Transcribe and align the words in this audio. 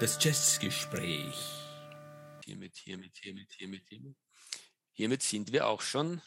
Das 0.00 0.16
Jazzgespräch. 0.24 1.34
Hiermit, 2.44 2.76
hiermit, 2.76 3.12
hiermit, 3.20 3.52
hiermit, 3.52 3.82
hiermit. 3.88 4.16
Hiermit 4.92 5.22
sind 5.22 5.52
wir 5.52 5.66
auch 5.66 5.82
schon 5.82 6.22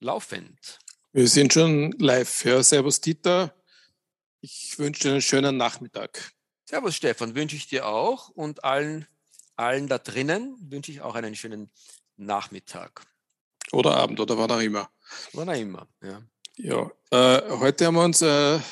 laufend. 0.00 0.78
Wir 1.12 1.28
sind 1.28 1.52
schon 1.52 1.92
live. 1.98 2.44
Ja, 2.44 2.62
servus 2.62 3.00
Dieter. 3.00 3.54
Ich 4.40 4.78
wünsche 4.78 5.02
dir 5.02 5.12
einen 5.12 5.22
schönen 5.22 5.56
Nachmittag. 5.56 6.32
Servus 6.64 6.94
Stefan, 6.94 7.34
wünsche 7.34 7.56
ich 7.56 7.66
dir 7.68 7.86
auch 7.86 8.28
und 8.28 8.64
allen, 8.64 9.06
allen 9.56 9.88
da 9.88 9.98
drinnen 9.98 10.56
wünsche 10.70 10.92
ich 10.92 11.00
auch 11.00 11.14
einen 11.14 11.34
schönen 11.34 11.70
Nachmittag. 12.16 13.06
Oder 13.72 13.96
Abend 13.96 14.20
oder 14.20 14.38
wann 14.38 14.50
auch 14.50 14.60
immer. 14.60 14.90
Wann 15.32 15.48
auch 15.48 15.54
immer, 15.54 15.88
ja. 16.02 16.22
Ja, 16.58 16.90
äh, 17.10 17.42
heute 17.58 17.84
haben 17.84 17.96
wir 17.96 18.04
uns 18.04 18.22
ein 18.22 18.62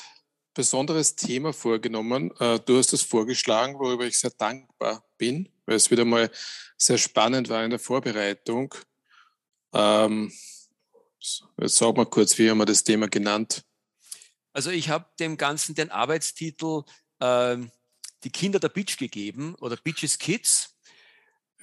besonderes 0.54 1.16
Thema 1.16 1.52
vorgenommen. 1.52 2.30
Äh, 2.38 2.58
du 2.60 2.78
hast 2.78 2.94
es 2.94 3.02
vorgeschlagen, 3.02 3.78
worüber 3.78 4.06
ich 4.06 4.18
sehr 4.18 4.30
dankbar 4.30 5.04
bin, 5.18 5.50
weil 5.66 5.76
es 5.76 5.90
wieder 5.90 6.06
mal 6.06 6.30
sehr 6.78 6.96
spannend 6.96 7.50
war 7.50 7.62
in 7.62 7.68
der 7.68 7.78
Vorbereitung. 7.78 8.74
Ähm, 9.74 10.32
jetzt 11.58 11.76
sag 11.76 11.94
mal 11.94 12.06
kurz, 12.06 12.38
wie 12.38 12.48
haben 12.48 12.56
wir 12.56 12.64
das 12.64 12.84
Thema 12.84 13.06
genannt? 13.06 13.62
Also 14.54 14.70
ich 14.70 14.88
habe 14.88 15.04
dem 15.20 15.36
Ganzen 15.36 15.74
den 15.74 15.90
Arbeitstitel 15.90 16.84
äh, 17.18 17.58
Die 18.22 18.30
Kinder 18.30 18.60
der 18.60 18.70
Bitch 18.70 18.96
gegeben 18.96 19.56
oder 19.56 19.76
Bitches 19.76 20.18
Kids. 20.18 20.73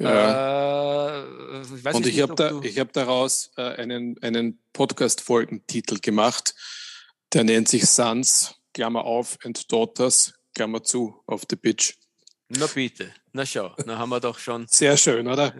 Ja. 0.03 1.21
Äh, 1.21 1.61
ich 1.61 1.93
und 1.93 2.05
ich 2.07 2.21
habe 2.21 2.35
da, 2.35 2.49
hab 2.49 2.93
daraus 2.93 3.51
äh, 3.57 3.61
einen, 3.61 4.17
einen 4.21 4.59
Podcast-Folgentitel 4.73 5.99
gemacht, 5.99 6.55
der 7.33 7.43
nennt 7.43 7.67
sich 7.67 7.85
Sons, 7.85 8.55
Klammer 8.73 9.05
auf, 9.05 9.37
and 9.43 9.71
Daughters, 9.71 10.33
Klammer 10.55 10.83
zu, 10.83 11.21
auf 11.25 11.43
the 11.49 11.55
Bitch. 11.55 11.93
Na 12.49 12.67
bitte, 12.67 13.13
na 13.31 13.45
schau, 13.45 13.73
na 13.85 13.97
haben 13.97 14.09
wir 14.09 14.19
doch 14.19 14.37
schon. 14.37 14.67
Sehr 14.67 14.97
schön, 14.97 15.27
oder? 15.27 15.53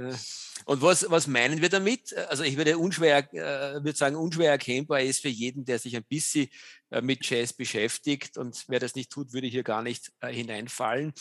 Und 0.66 0.82
was, 0.82 1.10
was 1.10 1.28
meinen 1.28 1.62
wir 1.62 1.70
damit? 1.70 2.16
Also 2.30 2.44
ich 2.44 2.58
würde 2.58 2.78
unschwer, 2.78 3.18
äh, 3.34 3.84
würde 3.84 3.96
sagen, 3.96 4.16
unschwer 4.16 4.52
erkennbar 4.52 5.02
ist 5.02 5.22
für 5.22 5.30
jeden, 5.30 5.66
der 5.66 5.80
sich 5.80 5.96
ein 5.96 6.04
bisschen 6.04 6.50
äh, 6.90 7.02
mit 7.02 7.26
Jazz 7.28 7.54
beschäftigt. 7.54 8.38
Und 8.38 8.66
wer 8.68 8.80
das 8.80 8.96
nicht 8.96 9.12
tut, 9.12 9.34
würde 9.34 9.48
hier 9.48 9.64
gar 9.64 9.82
nicht 9.82 10.12
äh, 10.20 10.32
hineinfallen. 10.32 11.14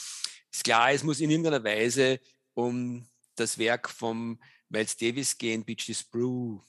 Ist 0.52 0.64
klar, 0.64 0.92
es 0.92 1.02
muss 1.02 1.20
in 1.20 1.30
irgendeiner 1.30 1.64
Weise 1.64 2.20
um 2.54 3.06
das 3.40 3.58
Werk 3.58 3.88
von 3.88 4.38
Miles 4.68 4.96
Davis 4.96 5.36
gehen, 5.36 5.64
Beaches 5.64 6.04
Brew. 6.04 6.60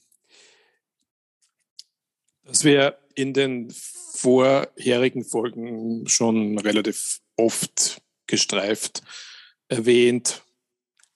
Das 2.44 2.64
wäre 2.64 2.98
in 3.14 3.32
den 3.32 3.70
vorherigen 4.14 5.24
Folgen 5.24 6.08
schon 6.08 6.58
relativ 6.58 7.20
oft 7.36 8.02
gestreift, 8.26 9.02
erwähnt, 9.68 10.42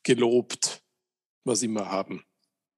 gelobt, 0.03 0.83
was 1.45 1.63
immer 1.63 1.87
haben. 1.87 2.25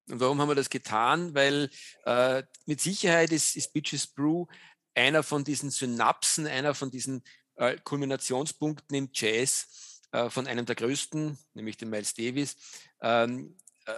Und 0.09 0.19
warum 0.19 0.41
haben 0.41 0.49
wir 0.49 0.55
das 0.55 0.69
getan? 0.69 1.35
Weil 1.35 1.69
äh, 2.05 2.43
mit 2.65 2.81
Sicherheit 2.81 3.31
ist, 3.31 3.55
ist 3.55 3.73
Bitches 3.73 4.07
Brew 4.07 4.47
einer 4.95 5.21
von 5.21 5.43
diesen 5.43 5.69
Synapsen, 5.69 6.47
einer 6.47 6.73
von 6.73 6.89
diesen 6.89 7.23
äh, 7.55 7.77
Kulminationspunkten 7.83 8.95
im 8.95 9.09
Jazz, 9.13 9.67
äh, 10.11 10.29
von 10.29 10.47
einem 10.47 10.65
der 10.65 10.75
größten, 10.75 11.37
nämlich 11.53 11.77
dem 11.77 11.89
Miles 11.89 12.13
Davis, 12.13 12.57
ähm, 13.01 13.57
äh, 13.85 13.93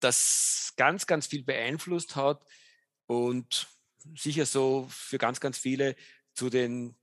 das 0.00 0.74
ganz, 0.76 1.06
ganz 1.06 1.26
viel 1.26 1.44
beeinflusst 1.44 2.16
hat 2.16 2.44
und 3.06 3.68
sicher 4.14 4.44
so 4.46 4.86
für 4.90 5.18
ganz, 5.18 5.40
ganz 5.40 5.56
viele 5.56 5.96
zu 6.34 6.50
den 6.50 6.94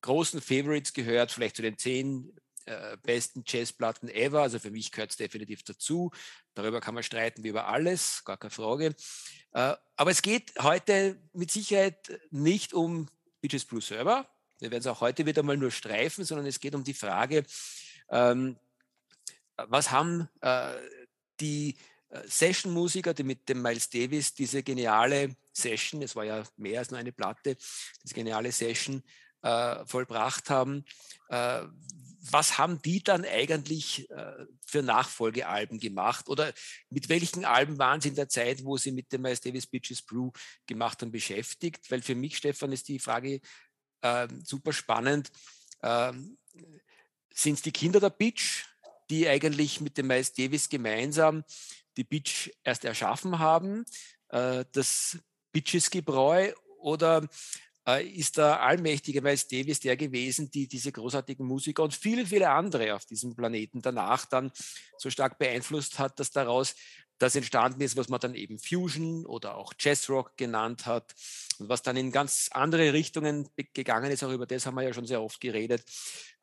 großen 0.00 0.40
Favorites 0.40 0.92
gehört, 0.92 1.30
vielleicht 1.30 1.56
zu 1.56 1.62
den 1.62 1.78
zehn 1.78 2.32
äh, 2.66 2.96
besten 3.02 3.44
Jazzplatten 3.46 4.08
ever. 4.08 4.42
Also 4.42 4.58
für 4.58 4.70
mich 4.70 4.90
gehört 4.90 5.10
es 5.10 5.16
definitiv 5.16 5.62
dazu. 5.62 6.10
Darüber 6.54 6.80
kann 6.80 6.94
man 6.94 7.02
streiten 7.02 7.44
wie 7.44 7.48
über 7.48 7.68
alles, 7.68 8.24
gar 8.24 8.36
keine 8.36 8.50
Frage. 8.50 8.94
Äh, 9.52 9.76
aber 9.96 10.10
es 10.10 10.22
geht 10.22 10.52
heute 10.60 11.20
mit 11.32 11.50
Sicherheit 11.50 12.20
nicht 12.30 12.74
um 12.74 13.08
Beaches 13.40 13.64
Blue 13.64 13.80
Server, 13.80 14.28
wir 14.58 14.70
werden 14.70 14.80
es 14.80 14.86
auch 14.86 15.00
heute 15.00 15.26
wieder 15.26 15.42
mal 15.42 15.56
nur 15.56 15.70
streifen, 15.70 16.24
sondern 16.24 16.46
es 16.46 16.60
geht 16.60 16.74
um 16.74 16.84
die 16.84 16.94
Frage, 16.94 17.44
ähm, 18.10 18.56
was 19.56 19.90
haben 19.90 20.28
äh, 20.40 20.74
die 21.40 21.76
äh, 22.08 22.22
Session-Musiker, 22.26 23.14
die 23.14 23.22
mit 23.22 23.48
dem 23.48 23.62
Miles 23.62 23.90
Davis 23.90 24.34
diese 24.34 24.62
geniale 24.62 25.34
Session, 25.52 26.02
es 26.02 26.14
war 26.14 26.24
ja 26.24 26.42
mehr 26.56 26.80
als 26.80 26.90
nur 26.90 27.00
eine 27.00 27.12
Platte, 27.12 27.56
diese 28.02 28.14
geniale 28.14 28.52
Session 28.52 29.02
äh, 29.42 29.84
vollbracht 29.86 30.50
haben, 30.50 30.84
äh, 31.28 31.62
was 32.30 32.58
haben 32.58 32.80
die 32.82 33.02
dann 33.02 33.24
eigentlich 33.24 34.10
äh, 34.10 34.46
für 34.66 34.82
Nachfolgealben 34.82 35.78
gemacht 35.78 36.28
oder 36.28 36.52
mit 36.90 37.08
welchen 37.08 37.44
Alben 37.44 37.78
waren 37.78 38.00
sie 38.00 38.08
in 38.08 38.14
der 38.14 38.28
Zeit, 38.28 38.64
wo 38.64 38.76
sie 38.76 38.92
mit 38.92 39.12
dem 39.12 39.22
Miles 39.22 39.40
Davis 39.40 39.66
Bitches 39.66 40.02
Brew 40.02 40.32
gemacht 40.66 41.02
haben, 41.02 41.12
beschäftigt? 41.12 41.90
Weil 41.90 42.02
für 42.02 42.14
mich, 42.14 42.36
Stefan, 42.36 42.72
ist 42.72 42.88
die 42.88 42.98
Frage 42.98 43.40
äh, 44.02 44.28
super 44.44 44.72
spannend. 44.72 45.30
Ähm, 45.82 46.38
Sind 47.32 47.54
es 47.54 47.62
die 47.62 47.72
Kinder 47.72 48.00
der 48.00 48.10
Beach, 48.10 48.64
die 49.10 49.28
eigentlich 49.28 49.80
mit 49.80 49.98
dem 49.98 50.06
Miles 50.06 50.32
Davis 50.32 50.68
gemeinsam 50.68 51.44
die 51.96 52.04
Beach 52.04 52.50
erst 52.64 52.84
erschaffen 52.84 53.38
haben, 53.38 53.84
äh, 54.28 54.64
das 54.72 55.18
Beaches-Gebräu, 55.52 56.52
oder 56.78 57.26
äh, 57.86 58.06
ist 58.06 58.36
der 58.36 58.62
allmächtige 58.62 59.22
Miles 59.22 59.48
Davis 59.48 59.80
der 59.80 59.96
gewesen, 59.96 60.50
die 60.50 60.68
diese 60.68 60.92
großartigen 60.92 61.46
Musiker 61.46 61.82
und 61.82 61.94
viele, 61.94 62.26
viele 62.26 62.50
andere 62.50 62.94
auf 62.94 63.06
diesem 63.06 63.34
Planeten 63.34 63.82
danach 63.82 64.24
dann 64.26 64.52
so 64.98 65.10
stark 65.10 65.38
beeinflusst 65.38 65.98
hat, 65.98 66.20
dass 66.20 66.30
daraus 66.30 66.74
das 67.18 67.34
entstanden 67.34 67.80
ist, 67.80 67.96
was 67.96 68.08
man 68.08 68.20
dann 68.20 68.34
eben 68.34 68.58
Fusion 68.58 69.24
oder 69.26 69.56
auch 69.56 69.72
Jazzrock 69.78 70.36
genannt 70.36 70.86
hat 70.86 71.14
und 71.60 71.68
was 71.68 71.82
dann 71.82 71.96
in 71.96 72.12
ganz 72.12 72.48
andere 72.52 72.92
Richtungen 72.92 73.48
gegangen 73.72 74.10
ist, 74.10 74.24
auch 74.24 74.32
über 74.32 74.46
das 74.46 74.66
haben 74.66 74.76
wir 74.76 74.82
ja 74.82 74.92
schon 74.92 75.06
sehr 75.06 75.22
oft 75.22 75.40
geredet, 75.40 75.82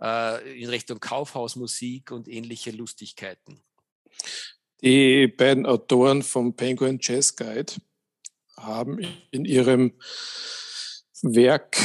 äh, 0.02 0.62
in 0.62 0.70
Richtung 0.70 1.00
Kaufhausmusik 1.00 2.12
und 2.12 2.28
ähnliche 2.28 2.72
Lustigkeiten. 2.72 3.62
Die 4.82 5.28
beiden 5.28 5.66
Autoren 5.66 6.24
vom 6.24 6.56
Penguin 6.56 7.00
Jazz 7.02 7.36
Guide 7.36 7.74
haben 8.58 9.00
in 9.32 9.46
ihrem 9.46 9.94
Werk, 11.22 11.78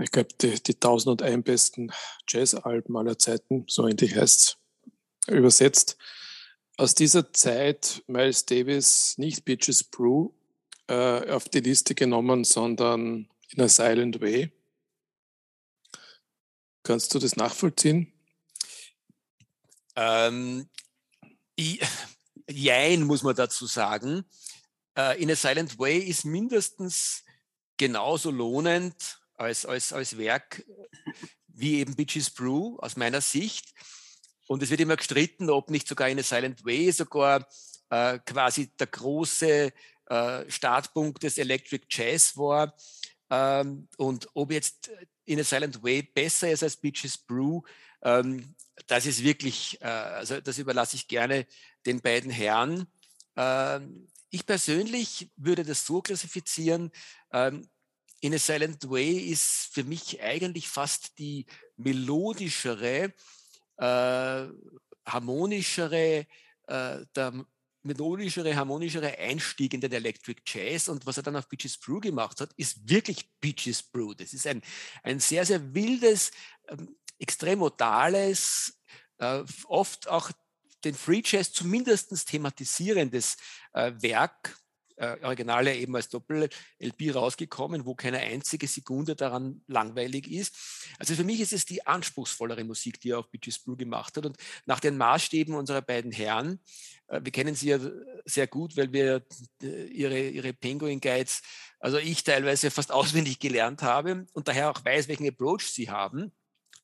ich 0.00 0.10
glaube, 0.10 0.28
die, 0.40 0.62
die 0.62 0.74
1001 0.74 1.44
besten 1.44 1.92
Jazzalben 2.28 2.96
aller 2.96 3.18
Zeiten, 3.18 3.64
so 3.68 3.88
ähnlich 3.88 4.14
heißt 4.14 4.58
übersetzt, 5.26 5.96
aus 6.76 6.94
dieser 6.94 7.32
Zeit 7.32 8.02
Miles 8.06 8.46
Davis 8.46 9.14
nicht 9.16 9.44
Bitches 9.44 9.84
Brew 9.84 10.30
äh, 10.88 11.30
auf 11.30 11.48
die 11.48 11.60
Liste 11.60 11.94
genommen, 11.94 12.44
sondern 12.44 13.28
in 13.50 13.62
a 13.62 13.68
Silent 13.68 14.20
Way. 14.20 14.50
Kannst 16.82 17.14
du 17.14 17.18
das 17.18 17.36
nachvollziehen? 17.36 18.12
Ähm, 19.96 20.68
jein, 22.48 23.02
muss 23.04 23.22
man 23.22 23.34
dazu 23.34 23.66
sagen. 23.66 24.24
Äh, 24.96 25.22
in 25.22 25.30
a 25.30 25.36
Silent 25.36 25.78
Way 25.78 25.98
ist 26.00 26.24
mindestens 26.24 27.24
genauso 27.76 28.30
lohnend 28.30 29.20
als, 29.34 29.66
als, 29.66 29.92
als 29.92 30.18
Werk 30.18 30.64
wie 31.48 31.78
eben 31.78 31.94
Bitches 31.94 32.30
Brew 32.30 32.76
aus 32.78 32.96
meiner 32.96 33.20
Sicht. 33.20 33.72
Und 34.46 34.62
es 34.62 34.70
wird 34.70 34.80
immer 34.80 34.96
gestritten, 34.96 35.48
ob 35.48 35.70
nicht 35.70 35.88
sogar 35.88 36.08
in 36.08 36.18
a 36.18 36.22
Silent 36.22 36.64
Way 36.64 36.92
sogar 36.92 37.46
äh, 37.90 38.18
quasi 38.26 38.68
der 38.76 38.88
große 38.88 39.72
äh, 40.06 40.50
Startpunkt 40.50 41.22
des 41.22 41.38
Electric 41.38 41.86
Jazz 41.90 42.36
war. 42.36 42.74
Ähm, 43.30 43.88
und 43.96 44.28
ob 44.34 44.52
jetzt 44.52 44.90
in 45.24 45.40
a 45.40 45.44
Silent 45.44 45.82
Way 45.82 46.02
besser 46.02 46.50
ist 46.50 46.62
als 46.62 46.76
Beaches 46.76 47.18
Brew, 47.18 47.62
ähm, 48.02 48.54
das 48.86 49.06
ist 49.06 49.22
wirklich, 49.22 49.80
äh, 49.80 49.86
also 49.86 50.40
das 50.40 50.58
überlasse 50.58 50.96
ich 50.96 51.08
gerne 51.08 51.46
den 51.86 52.00
beiden 52.00 52.30
Herren. 52.30 52.86
Ähm, 53.36 54.08
ich 54.30 54.44
persönlich 54.46 55.30
würde 55.36 55.64
das 55.64 55.86
so 55.86 56.02
klassifizieren, 56.02 56.90
ähm, 57.32 57.68
in 58.20 58.34
a 58.34 58.38
Silent 58.38 58.88
Way 58.88 59.18
ist 59.18 59.68
für 59.72 59.84
mich 59.84 60.22
eigentlich 60.22 60.68
fast 60.68 61.18
die 61.18 61.44
melodischere, 61.76 63.12
äh, 63.76 64.46
harmonischere, 65.06 66.26
äh, 66.66 67.06
der 67.14 67.44
melodischere, 67.84 68.56
harmonischere 68.56 69.18
Einstieg 69.18 69.74
in 69.74 69.80
den 69.80 69.92
Electric 69.92 70.42
Jazz. 70.46 70.88
Und 70.88 71.06
was 71.06 71.16
er 71.16 71.22
dann 71.22 71.36
auf 71.36 71.48
Beaches 71.48 71.78
Brew 71.78 72.00
gemacht 72.00 72.40
hat, 72.40 72.52
ist 72.56 72.88
wirklich 72.88 73.30
Beaches 73.40 73.82
Brew. 73.82 74.14
Das 74.14 74.32
ist 74.32 74.46
ein, 74.46 74.62
ein 75.02 75.20
sehr, 75.20 75.44
sehr 75.44 75.74
wildes, 75.74 76.30
ähm, 76.68 76.96
extrem 77.18 77.60
modales, 77.60 78.78
äh, 79.18 79.42
oft 79.66 80.08
auch 80.08 80.30
den 80.84 80.94
Free 80.94 81.22
Jazz 81.24 81.52
zumindest 81.52 82.28
thematisierendes 82.28 83.36
äh, 83.72 83.92
Werk. 84.00 84.58
Äh, 84.96 85.16
Originale 85.22 85.76
eben 85.76 85.94
als 85.96 86.08
Doppel-LP 86.08 87.14
rausgekommen, 87.14 87.84
wo 87.84 87.94
keine 87.94 88.18
einzige 88.18 88.66
Sekunde 88.66 89.16
daran 89.16 89.62
langweilig 89.66 90.30
ist. 90.30 90.54
Also 90.98 91.14
für 91.14 91.24
mich 91.24 91.40
ist 91.40 91.52
es 91.52 91.64
die 91.64 91.86
anspruchsvollere 91.86 92.64
Musik, 92.64 93.00
die 93.00 93.10
er 93.10 93.18
auf 93.18 93.30
Beaches 93.30 93.58
Blue 93.58 93.76
gemacht 93.76 94.16
hat. 94.16 94.26
Und 94.26 94.36
nach 94.66 94.80
den 94.80 94.96
Maßstäben 94.96 95.54
unserer 95.54 95.82
beiden 95.82 96.12
Herren, 96.12 96.60
äh, 97.08 97.20
wir 97.22 97.32
kennen 97.32 97.54
sie 97.54 97.68
ja 97.68 97.78
sehr 98.24 98.46
gut, 98.46 98.76
weil 98.76 98.92
wir 98.92 99.24
äh, 99.62 99.84
ihre, 99.86 100.28
ihre 100.28 100.52
Penguin 100.52 101.00
Guides, 101.00 101.42
also 101.80 101.98
ich 101.98 102.24
teilweise 102.24 102.70
fast 102.70 102.92
auswendig 102.92 103.38
gelernt 103.38 103.82
habe 103.82 104.26
und 104.32 104.48
daher 104.48 104.70
auch 104.70 104.84
weiß, 104.84 105.08
welchen 105.08 105.28
Approach 105.28 105.62
sie 105.62 105.90
haben. 105.90 106.32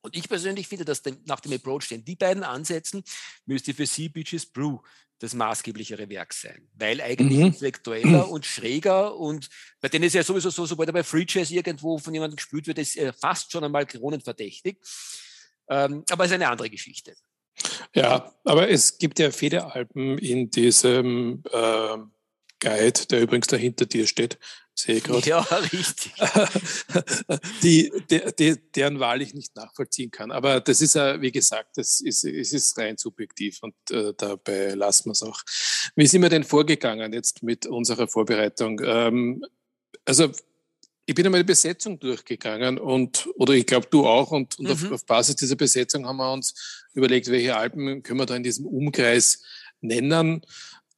Und 0.02 0.17
ich 0.17 0.29
persönlich 0.29 0.69
finde, 0.69 0.85
dass 0.85 1.02
nach 1.26 1.41
dem 1.41 1.52
Approach, 1.52 1.88
den 1.88 2.05
die 2.05 2.17
beiden 2.17 2.43
ansetzen, 2.43 3.02
müsste 3.47 3.75
für 3.75 3.87
sie 3.87 4.08
Beaches 4.08 4.47
Brew 4.47 4.79
das 5.20 5.35
maßgeblichere 5.35 6.08
Werk 6.08 6.32
sein, 6.32 6.67
weil 6.75 7.00
eigentlich 7.02 7.38
mhm. 7.38 7.47
intellektueller 7.47 8.29
und 8.31 8.47
schräger 8.47 9.14
und 9.17 9.50
bei 9.81 9.88
denen 9.88 10.05
ist 10.05 10.14
ja 10.14 10.23
sowieso 10.23 10.49
so, 10.49 10.64
sobald 10.64 10.88
er 10.88 10.94
bei 10.94 11.05
Free 11.05 11.26
Jazz 11.29 11.50
irgendwo 11.50 11.99
von 11.99 12.14
jemandem 12.14 12.37
gespielt 12.37 12.67
wird, 12.67 12.79
ist 12.79 12.97
er 12.97 13.12
fast 13.12 13.52
schon 13.52 13.62
einmal 13.62 13.85
kronenverdächtig. 13.85 14.79
Ähm, 15.69 16.05
aber 16.11 16.25
es 16.25 16.31
ist 16.31 16.37
eine 16.37 16.49
andere 16.49 16.70
Geschichte. 16.70 17.14
Ja, 17.94 18.35
aber 18.44 18.70
es 18.70 18.96
gibt 18.96 19.19
ja 19.19 19.31
viele 19.31 19.73
Alben 19.73 20.17
in 20.19 20.50
diesem 20.50 21.43
äh, 21.53 21.99
Guide, 22.61 23.06
der 23.11 23.20
übrigens 23.20 23.46
dahinter 23.46 23.85
dir 23.85 24.06
steht, 24.06 24.38
sehe 24.81 25.00
gerade. 25.00 25.29
Ja, 25.29 25.41
richtig. 25.41 26.12
die, 27.62 27.93
die, 28.11 28.23
die, 28.38 28.56
deren 28.75 29.00
Wahl 29.00 29.23
ich 29.23 29.35
nicht 29.35 29.55
nachvollziehen 29.56 30.11
kann. 30.11 30.31
Aber 30.31 30.61
das 30.61 30.81
ist 30.81 30.94
ja, 30.94 31.21
wie 31.21 31.32
gesagt, 31.32 31.77
das 31.77 32.00
ist, 32.00 32.25
es 32.25 32.53
ist 32.53 32.79
rein 32.79 32.97
subjektiv 32.97 33.59
und 33.62 33.75
äh, 33.91 34.12
dabei 34.17 34.75
lassen 34.75 35.06
wir 35.06 35.12
es 35.12 35.23
auch. 35.23 35.41
Wie 35.97 36.06
sind 36.06 36.23
wir 36.23 36.29
denn 36.29 36.44
vorgegangen 36.44 37.12
jetzt 37.12 37.43
mit 37.43 37.67
unserer 37.67 38.09
Vorbereitung? 38.09 38.81
Ähm, 38.85 39.44
also 40.05 40.31
ich 41.06 41.15
bin 41.15 41.27
einmal 41.27 41.41
die 41.41 41.47
Besetzung 41.47 41.99
durchgegangen 41.99 42.79
und, 42.79 43.29
oder 43.35 43.55
ich 43.55 43.67
glaube 43.67 43.88
du 43.91 44.06
auch, 44.06 44.31
und, 44.31 44.59
und 44.59 44.67
mhm. 44.67 44.73
auf, 44.73 44.93
auf, 44.93 45.06
Basis 45.06 45.37
dieser 45.37 45.56
Besetzung 45.56 46.06
haben 46.06 46.19
wir 46.19 46.32
uns 46.32 46.85
überlegt, 46.94 47.29
welche 47.29 47.56
Alben 47.56 48.03
können 48.03 48.21
wir 48.21 48.27
da 48.27 48.37
in 48.37 48.44
diesem 48.44 48.67
Umkreis 48.67 49.43
nennen. 49.81 50.43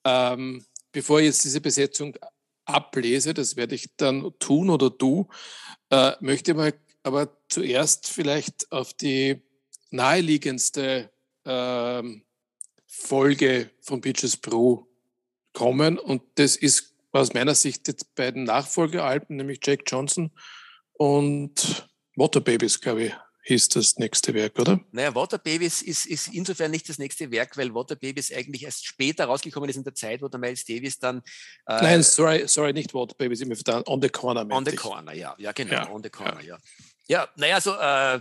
Ähm, 0.05 0.67
bevor 0.93 1.21
ich 1.21 1.27
jetzt 1.27 1.45
diese 1.45 1.61
Besetzung 1.61 2.15
ablese, 2.73 3.35
das 3.35 3.57
werde 3.57 3.75
ich 3.75 3.97
dann 3.97 4.33
tun 4.39 4.71
oder 4.71 4.91
du, 4.91 5.29
äh, 5.91 6.13
möchte 6.21 6.55
mal 6.55 6.73
aber 7.03 7.37
zuerst 7.49 8.09
vielleicht 8.09 8.71
auf 8.71 8.95
die 8.95 9.43
naheliegendste 9.91 11.11
äh, 11.45 12.03
Folge 12.87 13.71
von 13.81 14.01
Beaches 14.01 14.37
Pro 14.37 14.87
kommen. 15.53 15.99
Und 15.99 16.23
das 16.37 16.57
ist 16.57 16.95
aus 17.13 17.35
meiner 17.35 17.55
Sicht 17.55 17.89
jetzt 17.89 18.15
bei 18.15 18.31
den 18.31 18.45
Nachfolgealben, 18.45 19.37
nämlich 19.37 19.61
Jack 19.63 19.83
Johnson 19.87 20.31
und 20.93 21.89
Water 22.17 22.41
Babies, 22.41 22.81
glaube 22.81 23.05
ich, 23.05 23.13
hieß 23.43 23.69
das 23.71 23.99
nächste 23.99 24.35
Werk, 24.35 24.59
oder? 24.59 24.81
Naja, 24.93 25.15
Water 25.15 25.39
Babies 25.39 25.83
ist, 25.83 26.07
ist 26.07 26.29
insofern 26.29 26.71
nicht 26.71 26.89
das 26.89 26.99
nächste 26.99 27.31
Werk, 27.31 27.57
weil 27.57 27.75
Water 27.75 27.97
Babies 27.97 28.33
eigentlich 28.33 28.63
erst 28.63 28.87
später 28.87 29.25
rausgekommen 29.25 29.69
ist 29.69 29.77
in 29.77 29.85
der 29.85 29.95
Zeit, 29.95 30.23
wo 30.23 30.29
der 30.29 30.39
Miles 30.39 30.65
Davis 30.65 30.99
dann. 30.99 31.19
Äh, 31.67 31.83
Nein, 31.83 32.03
sorry, 32.03 32.47
sorry, 32.47 32.73
nicht 32.73 32.95
Water 32.95 33.15
Babies, 33.17 33.41
immer 33.41 33.57
vertan. 33.57 33.83
On 33.87 34.01
the 34.01 34.09
Corner. 34.09 34.47
On 34.51 34.65
the 34.65 34.73
ich. 34.73 34.77
Corner, 34.77 35.13
ja, 35.13 35.35
ja, 35.39 35.53
genau, 35.53 35.73
ja, 35.73 35.91
On 35.91 36.03
the 36.03 36.11
Corner, 36.11 36.41
ja. 36.41 36.59
Ja, 37.09 37.23
ja 37.23 37.29
naja, 37.37 37.61
so. 37.61 37.75
Äh, 37.75 38.21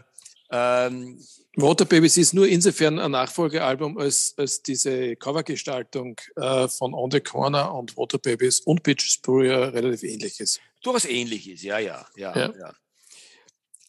ähm, 0.54 1.20
Water 1.56 1.86
Babies 1.86 2.18
ist 2.18 2.34
nur 2.34 2.48
insofern 2.48 2.98
ein 2.98 3.12
Nachfolgealbum, 3.12 3.98
als, 3.98 4.34
als 4.38 4.62
diese 4.64 5.16
Covergestaltung 5.18 6.20
äh, 6.36 6.68
von 6.68 6.94
On 6.94 7.12
the 7.12 7.20
Corner 7.20 7.74
und 7.74 7.96
Water 7.98 8.18
Babies 8.18 8.62
und 8.62 8.84
Brew 8.84 9.44
ja 9.44 9.66
relativ 9.66 10.04
ähnlich 10.04 10.40
ist. 10.40 10.60
Durchaus 10.82 11.06
ähnlich 11.06 11.50
ist, 11.50 11.64
ja, 11.64 11.78
ja, 11.78 12.06
ja. 12.16 12.36
ja. 12.36 12.54
ja. 12.58 12.74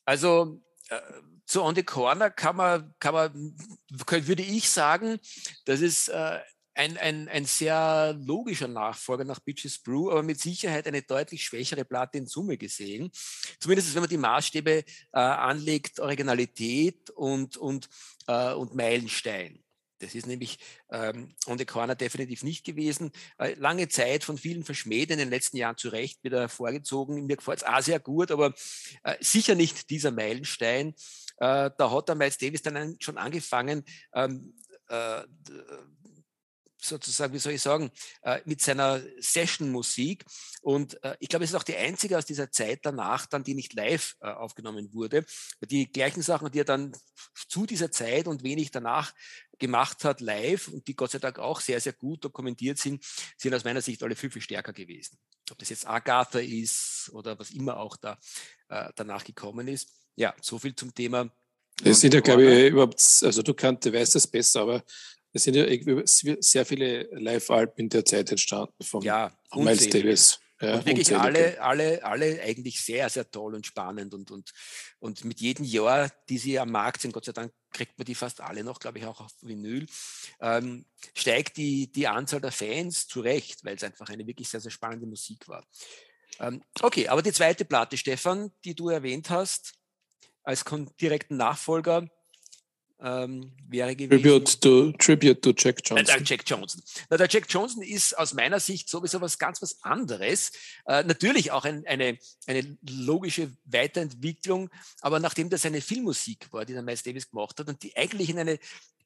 Also 0.05 0.61
zu 1.47 1.63
On 1.63 1.75
the 1.75 1.83
Corner 1.83 2.31
kann 2.31 2.57
man, 2.57 2.95
kann 2.99 3.15
man, 3.15 3.57
würde 3.91 4.43
ich 4.43 4.71
sagen, 4.71 5.19
das 5.65 5.81
ist 5.81 6.09
äh, 6.09 6.39
ein, 6.75 6.97
ein, 6.97 7.29
ein 7.29 7.45
sehr 7.45 8.15
logischer 8.19 8.69
Nachfolger 8.69 9.25
nach 9.25 9.41
Bitches 9.41 9.79
Brew, 9.79 10.11
aber 10.11 10.23
mit 10.23 10.41
Sicherheit 10.41 10.87
eine 10.87 11.03
deutlich 11.03 11.45
schwächere 11.45 11.85
Platte 11.85 12.19
in 12.19 12.27
Summe 12.27 12.57
gesehen. 12.57 13.11
Zumindest 13.61 13.95
wenn 13.95 14.03
man 14.03 14.11
die 14.11 14.17
Maßstäbe 14.17 14.79
äh, 14.81 14.85
anlegt, 15.13 16.01
Originalität 16.01 17.11
und, 17.11 17.57
und, 17.57 17.89
äh, 18.27 18.53
und 18.53 18.75
Meilenstein. 18.75 19.62
Das 20.03 20.15
ist 20.15 20.27
nämlich 20.27 20.59
ähm, 20.91 21.35
on 21.47 21.59
the 21.59 21.65
corner 21.65 21.95
definitiv 21.95 22.43
nicht 22.43 22.65
gewesen. 22.65 23.13
Äh, 23.39 23.55
lange 23.55 23.89
Zeit 23.89 24.25
von 24.25 24.37
vielen 24.37 24.65
verschmäht, 24.65 25.11
in 25.11 25.19
den 25.19 25.31
letzten 25.31 25.57
Jahren 25.57 25.77
zu 25.77 25.89
Recht 25.91 26.23
wieder 26.25 26.49
vorgezogen. 26.49 27.27
Mir 27.27 27.37
gefällt 27.37 27.59
es 27.59 27.65
auch 27.65 27.81
sehr 27.81 28.01
gut, 28.01 28.31
aber 28.33 28.53
äh, 29.05 29.15
sicher 29.21 29.55
nicht 29.55 29.91
dieser 29.91 30.11
Meilenstein. 30.11 30.95
Äh, 31.37 31.71
da 31.79 31.91
hat 31.91 32.09
der 32.09 32.17
Miles 32.17 32.39
Davis 32.39 32.63
dann 32.63 32.97
schon 32.99 33.17
angefangen, 33.17 33.85
ähm, 34.13 34.55
äh, 34.89 35.23
sozusagen, 36.85 37.33
wie 37.33 37.39
soll 37.39 37.53
ich 37.53 37.63
sagen, 37.63 37.91
äh, 38.23 38.41
mit 38.45 38.61
seiner 38.61 39.01
Session-Musik. 39.19 40.25
Und 40.63 41.03
äh, 41.05 41.17
ich 41.21 41.29
glaube, 41.29 41.45
es 41.45 41.51
ist 41.51 41.57
auch 41.57 41.63
die 41.63 41.77
einzige 41.77 42.19
aus 42.19 42.27
dieser 42.27 42.51
Zeit 42.51 42.81
danach, 42.83 43.27
dann, 43.27 43.45
die 43.45 43.55
nicht 43.55 43.73
live 43.75 44.17
äh, 44.21 44.27
aufgenommen 44.27 44.93
wurde. 44.93 45.25
Die 45.61 45.91
gleichen 45.91 46.23
Sachen, 46.23 46.51
die 46.51 46.61
er 46.61 46.65
dann 46.65 46.93
zu 47.49 47.67
dieser 47.67 47.91
Zeit 47.91 48.27
und 48.27 48.43
wenig 48.43 48.71
danach 48.71 49.15
gemacht 49.63 50.05
hat, 50.05 50.21
live 50.21 50.69
und 50.69 50.87
die 50.87 50.95
Gott 50.95 51.13
sei 51.13 51.19
Dank 51.19 51.39
auch 51.39 51.61
sehr, 51.61 51.81
sehr 51.81 51.95
gut 51.95 52.25
dokumentiert 52.25 52.77
sind, 52.79 53.03
sind 53.39 53.55
aus 53.55 53.65
meiner 53.65 53.81
Sicht 53.81 54.03
alle 54.03 54.15
viel, 54.15 54.31
viel 54.31 54.43
stärker 54.43 54.73
gewesen. 54.75 55.17
Ob 55.51 55.59
das 55.59 55.71
jetzt 55.71 55.87
Agatha 55.87 56.41
ist 56.41 57.11
oder 57.15 57.39
was 57.39 57.51
immer 57.51 57.79
auch 57.79 57.97
da 57.97 58.19
danach 58.97 59.25
gekommen 59.25 59.69
ist. 59.69 59.89
Ja, 60.17 60.35
so 60.41 60.59
viel 60.59 60.75
zum 60.75 60.95
Thema. 60.95 61.31
Es 61.85 62.01
sind 62.01 62.15
ja, 62.15 62.21
glaube 62.21 62.45
ich, 62.45 62.71
überhaupt, 62.71 63.01
also 63.23 63.43
du 63.43 63.55
kannst, 63.55 63.87
du 63.87 63.93
weißt 63.93 64.15
das 64.15 64.27
besser, 64.27 64.63
aber 64.63 64.85
es 65.33 65.45
sind 65.45 65.55
ja 65.55 65.67
sehr 66.41 66.67
viele 66.67 67.09
Live-Alben 67.13 67.75
in 67.77 67.89
der 67.89 68.05
Zeit 68.05 68.31
entstanden 68.31 68.83
von 68.83 69.03
ja, 69.03 69.33
Miles 69.55 69.89
Davis. 69.89 70.39
Ja, 70.63 70.77
und 70.77 70.87
wirklich 70.87 71.15
alle, 71.17 71.61
alle, 71.61 72.05
alle 72.05 72.41
eigentlich 72.41 72.81
sehr, 72.81 73.11
sehr 73.11 73.29
toll 73.29 73.57
und 73.57 73.67
spannend 73.67 74.15
und, 74.15 74.31
und, 74.31 74.53
und 75.01 75.25
mit 75.25 75.41
jedem 75.41 75.65
Jahr, 75.65 76.09
die 76.29 76.39
sie 76.39 76.59
am 76.61 76.71
Markt 76.71 77.03
sind, 77.03 77.13
Gott 77.13 77.25
sei 77.25 77.33
Dank 77.33 77.53
kriegt 77.73 77.99
man 77.99 78.05
die 78.05 78.15
fast 78.15 78.41
alle 78.41 78.63
noch, 78.63 78.79
glaube 78.79 78.99
ich, 78.99 79.05
auch 79.07 79.21
auf 79.21 79.33
Vinyl, 79.41 79.87
ähm, 80.41 80.87
steigt 81.15 81.57
die, 81.57 81.91
die 81.91 82.07
Anzahl 82.07 82.41
der 82.41 82.53
Fans? 82.53 83.09
Zurecht, 83.09 83.65
weil 83.65 83.75
es 83.75 83.83
einfach 83.83 84.09
eine 84.09 84.27
wirklich 84.27 84.49
sehr, 84.49 84.61
sehr 84.61 84.71
spannende 84.71 85.07
Musik 85.07 85.49
war. 85.49 85.67
Ähm, 86.39 86.63
okay, 86.81 87.09
aber 87.09 87.23
die 87.23 87.33
zweite 87.33 87.65
Platte, 87.65 87.97
Stefan, 87.97 88.53
die 88.65 88.77
du 88.77 88.89
erwähnt 88.89 89.31
hast, 89.31 89.75
als 90.45 90.65
direkten 91.01 91.37
Nachfolger, 91.37 92.09
ähm, 93.03 93.53
wäre 93.69 93.97
gewesen. 93.97 94.23
Tribute 94.23 94.61
to, 94.61 94.93
Tribute 94.93 95.43
to 95.43 95.53
Jack 95.57 95.81
Johnson. 95.85 96.07
der 96.07 96.23
Jack 96.23 96.43
Johnson. 96.47 96.83
Na, 97.11 97.17
der 97.17 97.29
Jack 97.29 97.47
Johnson 97.49 97.83
ist 97.83 98.17
aus 98.17 98.33
meiner 98.33 98.61
Sicht 98.61 98.89
sowieso 98.89 99.21
was 99.21 99.39
ganz 99.39 99.61
was 99.61 99.83
anderes. 99.83 100.53
Äh, 100.87 101.03
natürlich 101.03 101.51
auch 101.51 101.65
ein, 101.65 101.85
eine, 101.87 102.19
eine 102.47 102.79
logische 102.89 103.53
Weiterentwicklung, 103.65 104.71
aber 105.01 105.19
nachdem 105.19 105.51
das 105.51 105.67
eine 105.67 105.81
Filmmusik 105.81 106.53
war, 106.53 106.65
die 106.65 106.75
der 106.75 106.83
Miles 106.83 107.03
Davis 107.03 107.29
gemacht 107.29 107.59
hat 107.59 107.69
und 107.69 107.83
die 107.83 107.97
eigentlich 107.97 108.31
in 108.31 108.39
eine 108.39 108.59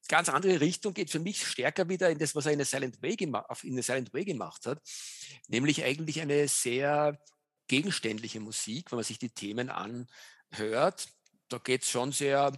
ganz 0.08 0.28
andere 0.28 0.60
Richtung 0.60 0.94
geht, 0.94 1.10
für 1.10 1.18
mich 1.18 1.46
stärker 1.46 1.88
wieder 1.88 2.10
in 2.10 2.18
das, 2.18 2.34
was 2.34 2.46
er 2.46 2.52
in 2.52 2.58
der 2.58 2.66
Silent 2.66 3.02
Way, 3.02 3.16
in 3.62 3.74
der 3.74 3.82
Silent 3.82 4.12
Way 4.12 4.24
gemacht 4.24 4.66
hat, 4.66 4.80
nämlich 5.48 5.82
eigentlich 5.82 6.20
eine 6.20 6.46
sehr 6.48 7.18
gegenständliche 7.66 8.40
Musik, 8.40 8.92
wenn 8.92 8.96
man 8.96 9.04
sich 9.04 9.18
die 9.18 9.30
Themen 9.30 9.70
anhört. 9.70 11.08
Da 11.48 11.58
geht 11.58 11.82
es 11.82 11.90
schon 11.90 12.12
sehr 12.12 12.52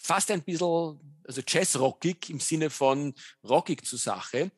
fast 0.00 0.30
ein 0.30 0.42
bisschen, 0.42 0.98
also 1.24 1.42
Jazz-rockig 1.46 2.30
im 2.30 2.40
Sinne 2.40 2.70
von 2.70 3.14
rockig 3.44 3.84
zur 3.84 3.98
Sache. 3.98 4.50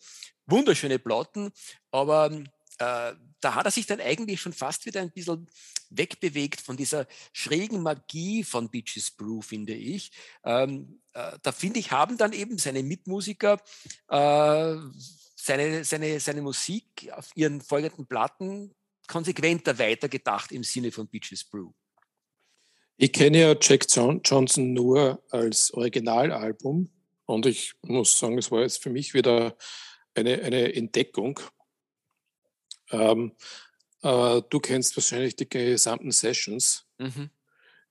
Wunderschöne 0.47 0.99
Platten, 0.99 1.51
aber 1.91 2.31
äh, 2.79 3.13
da 3.41 3.55
hat 3.55 3.67
er 3.67 3.71
sich 3.71 3.87
dann 3.87 4.01
eigentlich 4.01 4.41
schon 4.41 4.53
fast 4.53 4.87
wieder 4.87 5.01
ein 5.01 5.11
bisschen 5.11 5.49
wegbewegt 5.91 6.61
von 6.61 6.77
dieser 6.77 7.07
schrägen 7.33 7.83
Magie 7.83 8.45
von 8.45 8.71
Beaches 8.71 9.11
Brew, 9.11 9.41
finde 9.41 9.75
ich. 9.75 10.13
Ähm, 10.45 11.01
äh, 11.13 11.39
da 11.43 11.53
finde 11.53 11.81
ich, 11.81 11.93
haben 11.93 12.17
dann 12.17 12.33
eben 12.33 12.59
seine 12.59 12.83
Mitmusiker 12.83 13.61
äh, 14.09 14.77
seine, 15.35 15.85
seine, 15.85 16.21
seine 16.21 16.43
Musik 16.43 17.11
auf 17.13 17.31
ihren 17.35 17.61
folgenden 17.61 18.07
Platten 18.07 18.75
konsequenter 19.09 19.79
weitergedacht 19.79 20.53
im 20.53 20.63
Sinne 20.63 20.93
von 20.93 21.09
Beaches 21.09 21.45
Brew. 21.45 21.73
Ich 23.03 23.13
kenne 23.13 23.41
ja 23.41 23.57
Jack 23.61 23.87
Johnson 24.25 24.75
nur 24.75 25.21
als 25.31 25.75
Originalalbum 25.75 26.89
und 27.27 27.47
ich 27.47 27.73
muss 27.83 28.17
sagen, 28.17 28.39
es 28.39 28.53
war 28.53 28.61
jetzt 28.61 28.81
für 28.81 28.91
mich 28.91 29.13
wieder 29.13 29.57
eine, 30.15 30.41
eine 30.41 30.73
Entdeckung. 30.73 31.41
Ähm, 32.93 33.33
äh, 34.03 34.41
du 34.49 34.61
kennst 34.61 34.97
wahrscheinlich 34.97 35.35
die 35.35 35.49
gesamten 35.49 36.13
Sessions. 36.13 36.87
Mhm. 36.99 37.31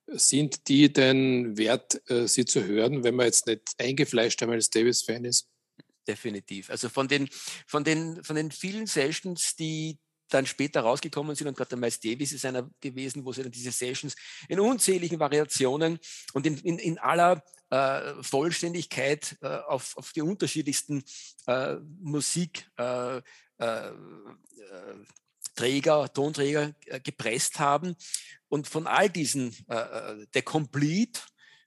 Sind 0.07 0.69
die 0.69 0.93
denn 0.93 1.57
wert, 1.57 2.09
äh, 2.09 2.25
sie 2.25 2.45
zu 2.45 2.63
hören, 2.63 3.03
wenn 3.03 3.15
man 3.15 3.25
jetzt 3.25 3.47
nicht 3.47 3.73
eingefleischt 3.79 4.41
einmal 4.41 4.55
als 4.59 4.69
Davis-Fan 4.69 5.25
ist? 5.25 5.49
Definitiv. 6.07 6.69
Also 6.69 6.87
von 6.87 7.09
den, 7.09 7.27
von, 7.67 7.83
den, 7.83 8.23
von 8.23 8.37
den 8.37 8.49
vielen 8.49 8.87
Sessions, 8.87 9.57
die, 9.57 9.99
dann 10.33 10.45
später 10.45 10.81
rausgekommen 10.81 11.35
sind 11.35 11.47
und 11.47 11.55
gerade 11.55 11.69
der 11.69 11.77
Miles 11.77 11.99
Davis 11.99 12.31
ist 12.31 12.45
einer 12.45 12.69
gewesen, 12.79 13.25
wo 13.25 13.33
sie 13.33 13.43
dann 13.43 13.51
diese 13.51 13.71
Sessions 13.71 14.15
in 14.47 14.59
unzähligen 14.59 15.19
Variationen 15.19 15.99
und 16.33 16.45
in, 16.45 16.57
in, 16.59 16.79
in 16.79 16.97
aller 16.99 17.43
äh, 17.71 18.21
Vollständigkeit 18.21 19.37
äh, 19.41 19.47
auf, 19.47 19.95
auf 19.97 20.11
die 20.11 20.21
unterschiedlichsten 20.21 21.03
äh, 21.47 21.75
Musik 22.01 22.69
äh, 22.77 23.17
äh, 23.17 23.21
äh, 23.59 23.93
Träger, 25.55 26.11
Tonträger 26.13 26.73
gepresst 27.03 27.59
haben. 27.59 27.95
Und 28.47 28.67
von 28.67 28.87
all 28.87 29.09
diesen, 29.09 29.53
der 29.67 30.41
Complete, 30.43 31.19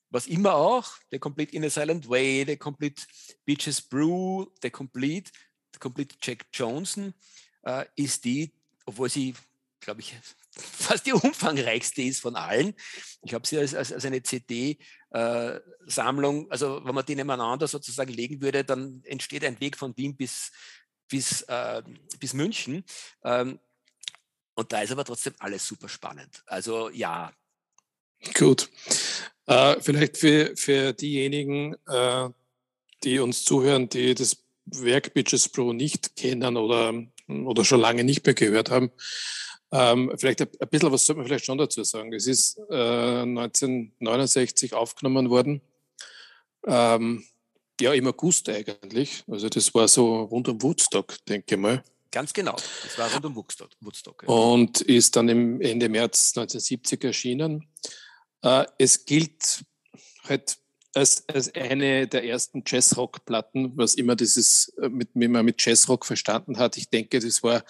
was 0.08 0.26
immer 0.26 0.54
auch, 0.54 0.90
der 1.12 1.18
Complete 1.18 1.54
in 1.54 1.64
a 1.64 1.70
Silent 1.70 2.08
Way, 2.08 2.46
der 2.46 2.56
Complete 2.56 3.02
Beaches 3.44 3.82
Brew, 3.82 4.46
der 4.62 4.70
Complete, 4.70 5.30
der 5.74 5.80
Complete 5.80 6.16
Jack 6.22 6.46
Johnson, 6.52 7.12
äh, 7.64 7.84
ist 7.96 8.24
die, 8.24 8.52
obwohl 8.86 9.08
sie, 9.08 9.34
glaube 9.80 10.00
ich, 10.00 10.14
fast 10.56 11.06
die 11.06 11.12
umfangreichste 11.12 12.02
ist 12.02 12.20
von 12.20 12.36
allen. 12.36 12.74
Ich 13.22 13.34
habe 13.34 13.46
sie 13.46 13.58
als, 13.58 13.74
als, 13.74 13.92
als 13.92 14.04
eine 14.04 14.22
CD-Sammlung, 14.22 14.86
äh, 16.46 16.50
also 16.50 16.80
wenn 16.84 16.94
man 16.94 17.04
die 17.04 17.16
nebeneinander 17.16 17.66
sozusagen 17.66 18.12
legen 18.12 18.40
würde, 18.40 18.64
dann 18.64 19.02
entsteht 19.04 19.44
ein 19.44 19.60
Weg 19.60 19.76
von 19.76 19.96
Wien 19.96 20.16
bis, 20.16 20.52
bis, 21.08 21.42
äh, 21.42 21.82
bis 22.18 22.34
München. 22.34 22.84
Ähm, 23.24 23.58
und 24.54 24.72
da 24.72 24.82
ist 24.82 24.92
aber 24.92 25.04
trotzdem 25.04 25.34
alles 25.38 25.66
super 25.66 25.88
spannend. 25.88 26.42
Also 26.46 26.88
ja. 26.90 27.32
Gut. 28.34 28.70
Äh, 29.46 29.80
vielleicht 29.80 30.16
für, 30.16 30.56
für 30.56 30.92
diejenigen, 30.92 31.74
äh, 31.86 32.30
die 33.02 33.18
uns 33.18 33.44
zuhören, 33.44 33.88
die 33.88 34.14
das 34.14 34.38
Werk 34.66 35.12
Bitches 35.12 35.48
Pro 35.48 35.72
nicht 35.72 36.16
kennen 36.16 36.56
oder 36.56 36.94
oder 37.28 37.64
schon 37.64 37.80
lange 37.80 38.04
nicht 38.04 38.24
mehr 38.24 38.34
gehört 38.34 38.70
haben. 38.70 38.90
Ähm, 39.72 40.12
vielleicht 40.16 40.40
ein, 40.42 40.48
ein, 40.60 40.68
bisschen 40.68 40.92
was 40.92 41.04
sollte 41.04 41.18
man 41.18 41.26
vielleicht 41.26 41.46
schon 41.46 41.58
dazu 41.58 41.82
sagen. 41.82 42.12
Es 42.12 42.26
ist 42.26 42.58
äh, 42.70 43.22
1969 43.22 44.74
aufgenommen 44.74 45.30
worden. 45.30 45.60
Ähm, 46.66 47.24
ja, 47.80 47.92
im 47.92 48.06
August 48.06 48.48
eigentlich. 48.48 49.24
Also 49.26 49.48
das 49.48 49.74
war 49.74 49.88
so 49.88 50.22
rund 50.22 50.48
um 50.48 50.62
Woodstock, 50.62 51.16
denke 51.26 51.54
ich 51.54 51.60
mal. 51.60 51.82
Ganz 52.10 52.32
genau. 52.32 52.52
Das 52.52 52.96
war 52.98 53.12
rund 53.12 53.24
um 53.24 53.34
Woodstock. 53.34 53.70
Woodstock 53.80 54.22
ja. 54.22 54.28
Und 54.28 54.80
ist 54.82 55.16
dann 55.16 55.28
im 55.28 55.60
Ende 55.60 55.88
März 55.88 56.32
1970 56.36 57.02
erschienen. 57.02 57.68
Äh, 58.42 58.66
es 58.78 59.04
gilt 59.04 59.64
halt 60.28 60.56
als, 60.94 61.24
als 61.28 61.54
eine 61.54 62.06
der 62.06 62.24
ersten 62.24 62.62
Jazzrock-Platten, 62.66 63.76
was 63.76 63.94
immer 63.94 64.16
dieses, 64.16 64.68
äh, 64.80 64.88
mit, 64.88 65.10
wie 65.14 65.28
man 65.28 65.44
mit 65.44 65.64
Jazzrock 65.64 66.06
verstanden 66.06 66.58
hat. 66.58 66.76
Ich 66.76 66.88
denke, 66.88 67.18
das 67.20 67.42
war 67.42 67.64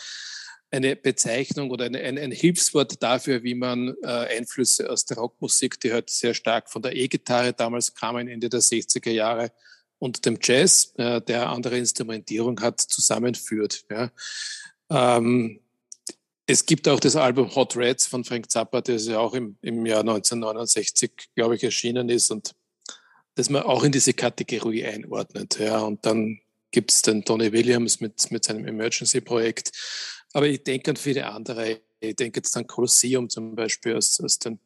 eine 0.71 0.97
Bezeichnung 0.97 1.71
oder 1.71 1.87
eine, 1.87 2.01
ein, 2.01 2.19
ein 2.19 2.33
Hilfswort 2.33 3.03
dafür, 3.03 3.43
wie 3.43 3.55
man 3.55 3.95
äh, 4.03 4.07
Einflüsse 4.07 4.91
aus 4.91 5.05
der 5.05 5.19
Rockmusik, 5.19 5.79
die 5.81 5.93
halt 5.93 6.11
sehr 6.11 6.35
stark 6.35 6.71
von 6.71 6.83
der 6.83 6.97
E-Gitarre 6.97 7.53
damals 7.53 7.95
kamen, 7.95 8.29
Ende 8.29 8.49
der 8.49 8.61
60er 8.61 9.11
Jahre, 9.11 9.53
und 9.99 10.27
dem 10.27 10.39
Jazz, 10.43 10.93
äh, 10.97 11.21
der 11.23 11.49
andere 11.49 11.79
Instrumentierung 11.79 12.61
hat, 12.61 12.81
zusammenführt. 12.81 13.85
Ja. 13.91 14.11
Ähm, 14.91 15.61
es 16.47 16.67
gibt 16.67 16.89
auch 16.89 17.01
das 17.01 17.17
Album 17.17 17.55
Hot 17.55 17.77
Reds 17.77 18.07
von 18.07 18.23
Frank 18.23 18.51
Zappa, 18.51 18.83
das 18.83 19.07
ja 19.07 19.19
auch 19.19 19.33
im, 19.33 19.57
im 19.63 19.87
Jahr 19.87 20.01
1969, 20.01 21.11
glaube 21.35 21.57
ich, 21.57 21.65
erschienen 21.65 22.11
ist 22.11 22.31
und 22.31 22.55
dass 23.35 23.51
man 23.51 23.63
auch 23.63 23.85
in 23.85 23.93
diese 23.93 24.13
Kategorie 24.13 24.85
einordnet. 24.85 25.59
Ja. 25.59 25.81
Und 25.81 26.05
dann 26.07 26.41
gibt 26.71 26.91
es 26.91 27.03
den 27.03 27.25
Tony 27.25 27.53
Williams 27.53 28.01
mit, 28.01 28.31
mit 28.31 28.45
seinem 28.45 28.67
Emergency-Projekt. 28.67 29.73
Aber 30.33 30.47
ich 30.47 30.63
denke 30.63 30.91
an 30.91 30.97
viele 30.97 31.27
andere. 31.27 31.81
Ich 32.01 32.17
denke 32.17 32.41
jetzt 32.41 32.57
an 32.57 32.67
Colosseum 32.67 33.31
zum 33.31 33.55
Beispiel 33.55 33.97
aus, 33.97 34.21
aus, 34.21 34.39
den, 34.39 34.59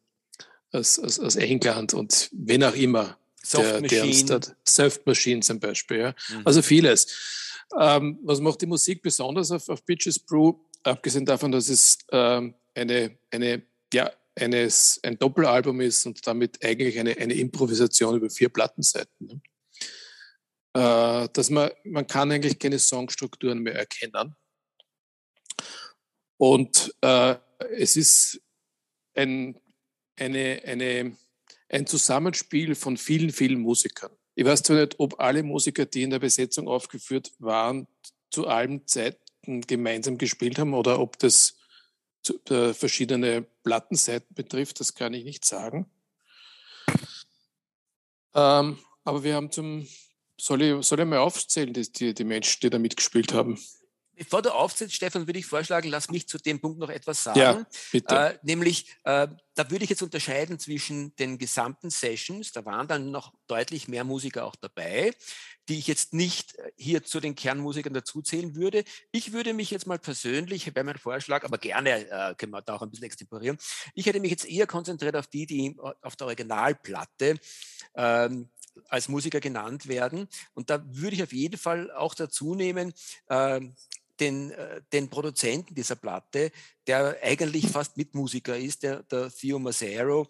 aus, 0.72 0.98
aus, 0.98 1.20
aus 1.20 1.36
England 1.36 1.94
und 1.94 2.30
wen 2.32 2.64
auch 2.64 2.74
immer. 2.74 3.18
Soft 3.42 3.64
der, 3.64 3.80
Machine. 3.80 4.24
Der 4.24 4.40
Soft 4.64 5.06
Machine 5.06 5.40
zum 5.40 5.60
Beispiel. 5.60 5.98
Ja. 5.98 6.14
Mhm. 6.30 6.42
Also 6.44 6.62
vieles. 6.62 7.06
Ähm, 7.78 8.18
was 8.22 8.40
macht 8.40 8.62
die 8.62 8.66
Musik 8.66 9.02
besonders 9.02 9.50
auf, 9.50 9.68
auf 9.68 9.82
Bitches 9.84 10.18
Brew? 10.18 10.54
Abgesehen 10.82 11.24
davon, 11.24 11.52
dass 11.52 11.68
es 11.68 11.98
ähm, 12.10 12.54
eine, 12.74 13.18
eine 13.30 13.62
ja, 13.92 14.10
eines, 14.38 15.00
ein 15.02 15.18
Doppelalbum 15.18 15.80
ist 15.80 16.06
und 16.06 16.26
damit 16.26 16.64
eigentlich 16.64 16.98
eine, 16.98 17.16
eine 17.16 17.34
Improvisation 17.34 18.16
über 18.16 18.30
vier 18.30 18.48
Plattenseiten. 18.48 19.26
Ne? 19.26 19.40
Äh, 20.74 21.28
dass 21.32 21.50
man, 21.50 21.70
man 21.84 22.06
kann 22.06 22.30
eigentlich 22.30 22.58
keine 22.58 22.78
Songstrukturen 22.78 23.60
mehr 23.60 23.74
erkennen. 23.74 24.36
Und 26.36 26.94
äh, 27.00 27.34
es 27.76 27.96
ist 27.96 28.40
ein, 29.14 29.60
eine, 30.16 30.62
eine, 30.64 31.16
ein 31.68 31.86
Zusammenspiel 31.86 32.74
von 32.74 32.96
vielen, 32.96 33.30
vielen 33.30 33.60
Musikern. 33.60 34.12
Ich 34.34 34.44
weiß 34.44 34.62
zwar 34.62 34.76
nicht, 34.76 35.00
ob 35.00 35.18
alle 35.18 35.42
Musiker, 35.42 35.84
die 35.84 36.02
in 36.02 36.10
der 36.10 36.20
Besetzung 36.20 36.68
aufgeführt 36.68 37.32
waren, 37.40 37.88
zu 38.30 38.46
allen 38.46 38.86
Zeiten 38.86 39.62
gemeinsam 39.62 40.16
gespielt 40.16 40.58
haben 40.58 40.74
oder 40.74 41.00
ob 41.00 41.18
das 41.18 41.57
verschiedene 42.46 43.42
Plattenseiten 43.62 44.34
betrifft, 44.34 44.80
das 44.80 44.94
kann 44.94 45.14
ich 45.14 45.24
nicht 45.24 45.44
sagen. 45.44 45.90
Ähm, 48.34 48.78
aber 49.04 49.24
wir 49.24 49.34
haben 49.34 49.50
zum, 49.50 49.86
soll 50.38 50.62
ich, 50.62 50.86
soll 50.86 51.00
ich 51.00 51.06
mal 51.06 51.18
aufzählen, 51.18 51.72
die, 51.72 52.14
die 52.14 52.24
Menschen, 52.24 52.60
die 52.62 52.70
da 52.70 52.78
mitgespielt 52.78 53.32
haben? 53.32 53.58
Bevor 54.18 54.42
du 54.42 54.52
aufsetzt, 54.52 54.94
Stefan, 54.94 55.26
würde 55.26 55.38
ich 55.38 55.46
vorschlagen, 55.46 55.88
lass 55.88 56.10
mich 56.10 56.28
zu 56.28 56.38
dem 56.38 56.60
Punkt 56.60 56.78
noch 56.78 56.90
etwas 56.90 57.22
sagen. 57.22 57.38
Ja, 57.38 57.66
bitte. 57.92 58.14
Äh, 58.14 58.38
nämlich, 58.42 58.86
äh, 59.04 59.28
da 59.54 59.70
würde 59.70 59.84
ich 59.84 59.90
jetzt 59.90 60.02
unterscheiden 60.02 60.58
zwischen 60.58 61.14
den 61.16 61.38
gesamten 61.38 61.90
Sessions, 61.90 62.52
da 62.52 62.64
waren 62.64 62.88
dann 62.88 63.10
noch 63.10 63.32
deutlich 63.46 63.88
mehr 63.88 64.04
Musiker 64.04 64.44
auch 64.44 64.56
dabei, 64.56 65.12
die 65.68 65.78
ich 65.78 65.86
jetzt 65.86 66.14
nicht 66.14 66.56
äh, 66.56 66.70
hier 66.76 67.04
zu 67.04 67.20
den 67.20 67.34
Kernmusikern 67.34 67.94
dazuzählen 67.94 68.56
würde. 68.56 68.84
Ich 69.12 69.32
würde 69.32 69.54
mich 69.54 69.70
jetzt 69.70 69.86
mal 69.86 69.98
persönlich, 69.98 70.72
bei 70.74 70.82
meinem 70.82 70.98
Vorschlag, 70.98 71.44
aber 71.44 71.58
gerne 71.58 72.08
äh, 72.08 72.34
können 72.34 72.52
wir 72.52 72.62
da 72.62 72.74
auch 72.74 72.82
ein 72.82 72.90
bisschen 72.90 73.06
extemporieren, 73.06 73.58
ich 73.94 74.06
hätte 74.06 74.20
mich 74.20 74.30
jetzt 74.30 74.48
eher 74.48 74.66
konzentriert 74.66 75.16
auf 75.16 75.26
die, 75.26 75.46
die 75.46 75.76
auf 76.02 76.16
der 76.16 76.26
Originalplatte 76.26 77.38
ähm, 77.94 78.48
als 78.88 79.08
Musiker 79.08 79.40
genannt 79.40 79.88
werden. 79.88 80.28
Und 80.54 80.70
da 80.70 80.82
würde 80.86 81.16
ich 81.16 81.22
auf 81.22 81.32
jeden 81.32 81.58
Fall 81.58 81.90
auch 81.90 82.14
dazu 82.14 82.54
nehmen, 82.54 82.92
äh, 83.28 83.60
den, 84.20 84.50
äh, 84.50 84.82
den 84.92 85.08
Produzenten 85.08 85.74
dieser 85.74 85.96
Platte, 85.96 86.52
der 86.86 87.18
eigentlich 87.22 87.68
fast 87.68 87.96
Mitmusiker 87.96 88.56
ist, 88.56 88.82
der, 88.82 89.02
der 89.04 89.30
Theo 89.30 89.58
Masero, 89.58 90.26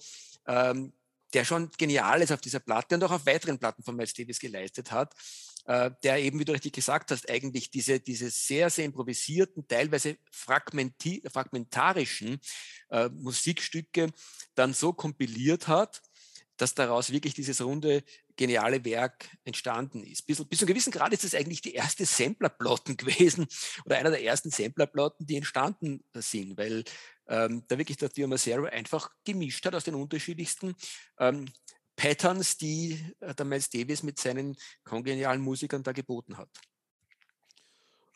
ähm, 0.46 0.92
der 1.34 1.44
schon 1.44 1.70
genial 1.76 2.22
ist 2.22 2.32
auf 2.32 2.40
dieser 2.40 2.60
Platte 2.60 2.94
und 2.94 3.04
auch 3.04 3.10
auf 3.10 3.26
weiteren 3.26 3.58
Platten 3.58 3.82
von 3.82 3.96
Miles 3.96 4.14
Davis 4.14 4.38
geleistet 4.38 4.90
hat, 4.90 5.14
äh, 5.66 5.90
der 6.02 6.22
eben, 6.22 6.40
wie 6.40 6.44
du 6.44 6.52
richtig 6.52 6.72
gesagt 6.72 7.10
hast, 7.10 7.28
eigentlich 7.28 7.70
diese, 7.70 8.00
diese 8.00 8.30
sehr, 8.30 8.70
sehr 8.70 8.86
improvisierten, 8.86 9.68
teilweise 9.68 10.16
fragmentarischen 10.30 12.40
äh, 12.90 13.10
Musikstücke 13.10 14.10
dann 14.54 14.72
so 14.72 14.94
kompiliert 14.94 15.68
hat, 15.68 16.00
dass 16.56 16.74
daraus 16.74 17.10
wirklich 17.10 17.34
dieses 17.34 17.60
runde, 17.60 18.02
geniale 18.38 18.82
Werk 18.84 19.28
entstanden 19.44 20.02
ist. 20.04 20.26
Bis, 20.26 20.42
bis 20.44 20.60
zu 20.60 20.64
einem 20.64 20.72
gewissen 20.72 20.92
Grad 20.92 21.12
ist 21.12 21.24
es 21.24 21.34
eigentlich 21.34 21.60
die 21.60 21.74
erste 21.74 22.06
Samplerplotten 22.06 22.96
gewesen 22.96 23.46
oder 23.84 23.98
einer 23.98 24.10
der 24.10 24.22
ersten 24.22 24.50
Samplerplotten, 24.50 25.26
die 25.26 25.36
entstanden 25.36 26.02
sind, 26.14 26.56
weil 26.56 26.84
ähm, 27.26 27.64
da 27.68 27.76
wirklich 27.76 27.98
der 27.98 28.08
Theo 28.08 28.26
Macero 28.28 28.64
einfach 28.64 29.10
gemischt 29.24 29.66
hat 29.66 29.74
aus 29.74 29.84
den 29.84 29.96
unterschiedlichsten 29.96 30.74
ähm, 31.18 31.46
Patterns, 31.96 32.56
die 32.56 33.04
äh, 33.20 33.34
der 33.34 33.44
Miles 33.44 33.68
Davis 33.68 34.02
mit 34.02 34.18
seinen 34.18 34.56
kongenialen 34.84 35.42
Musikern 35.42 35.82
da 35.82 35.92
geboten 35.92 36.38
hat. 36.38 36.48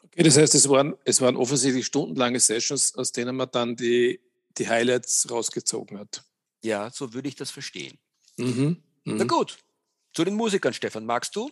Okay, 0.05 0.23
das 0.23 0.37
heißt, 0.37 0.55
es 0.55 0.69
waren, 0.69 0.95
es 1.05 1.21
waren 1.21 1.37
offensichtlich 1.37 1.87
stundenlange 1.87 2.39
Sessions, 2.39 2.95
aus 2.95 3.13
denen 3.13 3.35
man 3.35 3.51
dann 3.51 3.77
die, 3.77 4.21
die 4.57 4.69
Highlights 4.69 5.29
rausgezogen 5.31 5.99
hat. 5.99 6.23
Ja, 6.63 6.91
so 6.91 7.13
würde 7.13 7.29
ich 7.29 7.35
das 7.35 7.51
verstehen. 7.51 7.99
Mhm. 8.37 8.83
Mhm. 9.05 9.17
Na 9.17 9.25
gut, 9.25 9.59
zu 10.13 10.25
den 10.25 10.35
Musikern, 10.35 10.73
Stefan, 10.73 11.07
magst 11.07 11.35
du? 11.37 11.51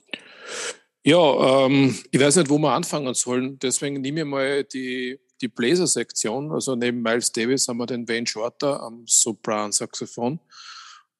Ja, 1.02 1.64
ähm, 1.66 1.98
ich 2.10 2.20
weiß 2.20 2.36
nicht, 2.36 2.50
wo 2.50 2.58
wir 2.58 2.72
anfangen 2.72 3.14
sollen. 3.14 3.58
Deswegen 3.58 4.00
nehme 4.02 4.20
ich 4.20 4.26
mal 4.26 4.64
die, 4.64 5.18
die 5.40 5.48
Bläser-Sektion. 5.48 6.52
Also 6.52 6.76
neben 6.76 7.00
Miles 7.00 7.32
Davis 7.32 7.68
haben 7.68 7.78
wir 7.78 7.86
den 7.86 8.06
Wayne 8.06 8.26
Shorter 8.26 8.82
am 8.82 9.04
Sopran-Saxophon 9.06 10.40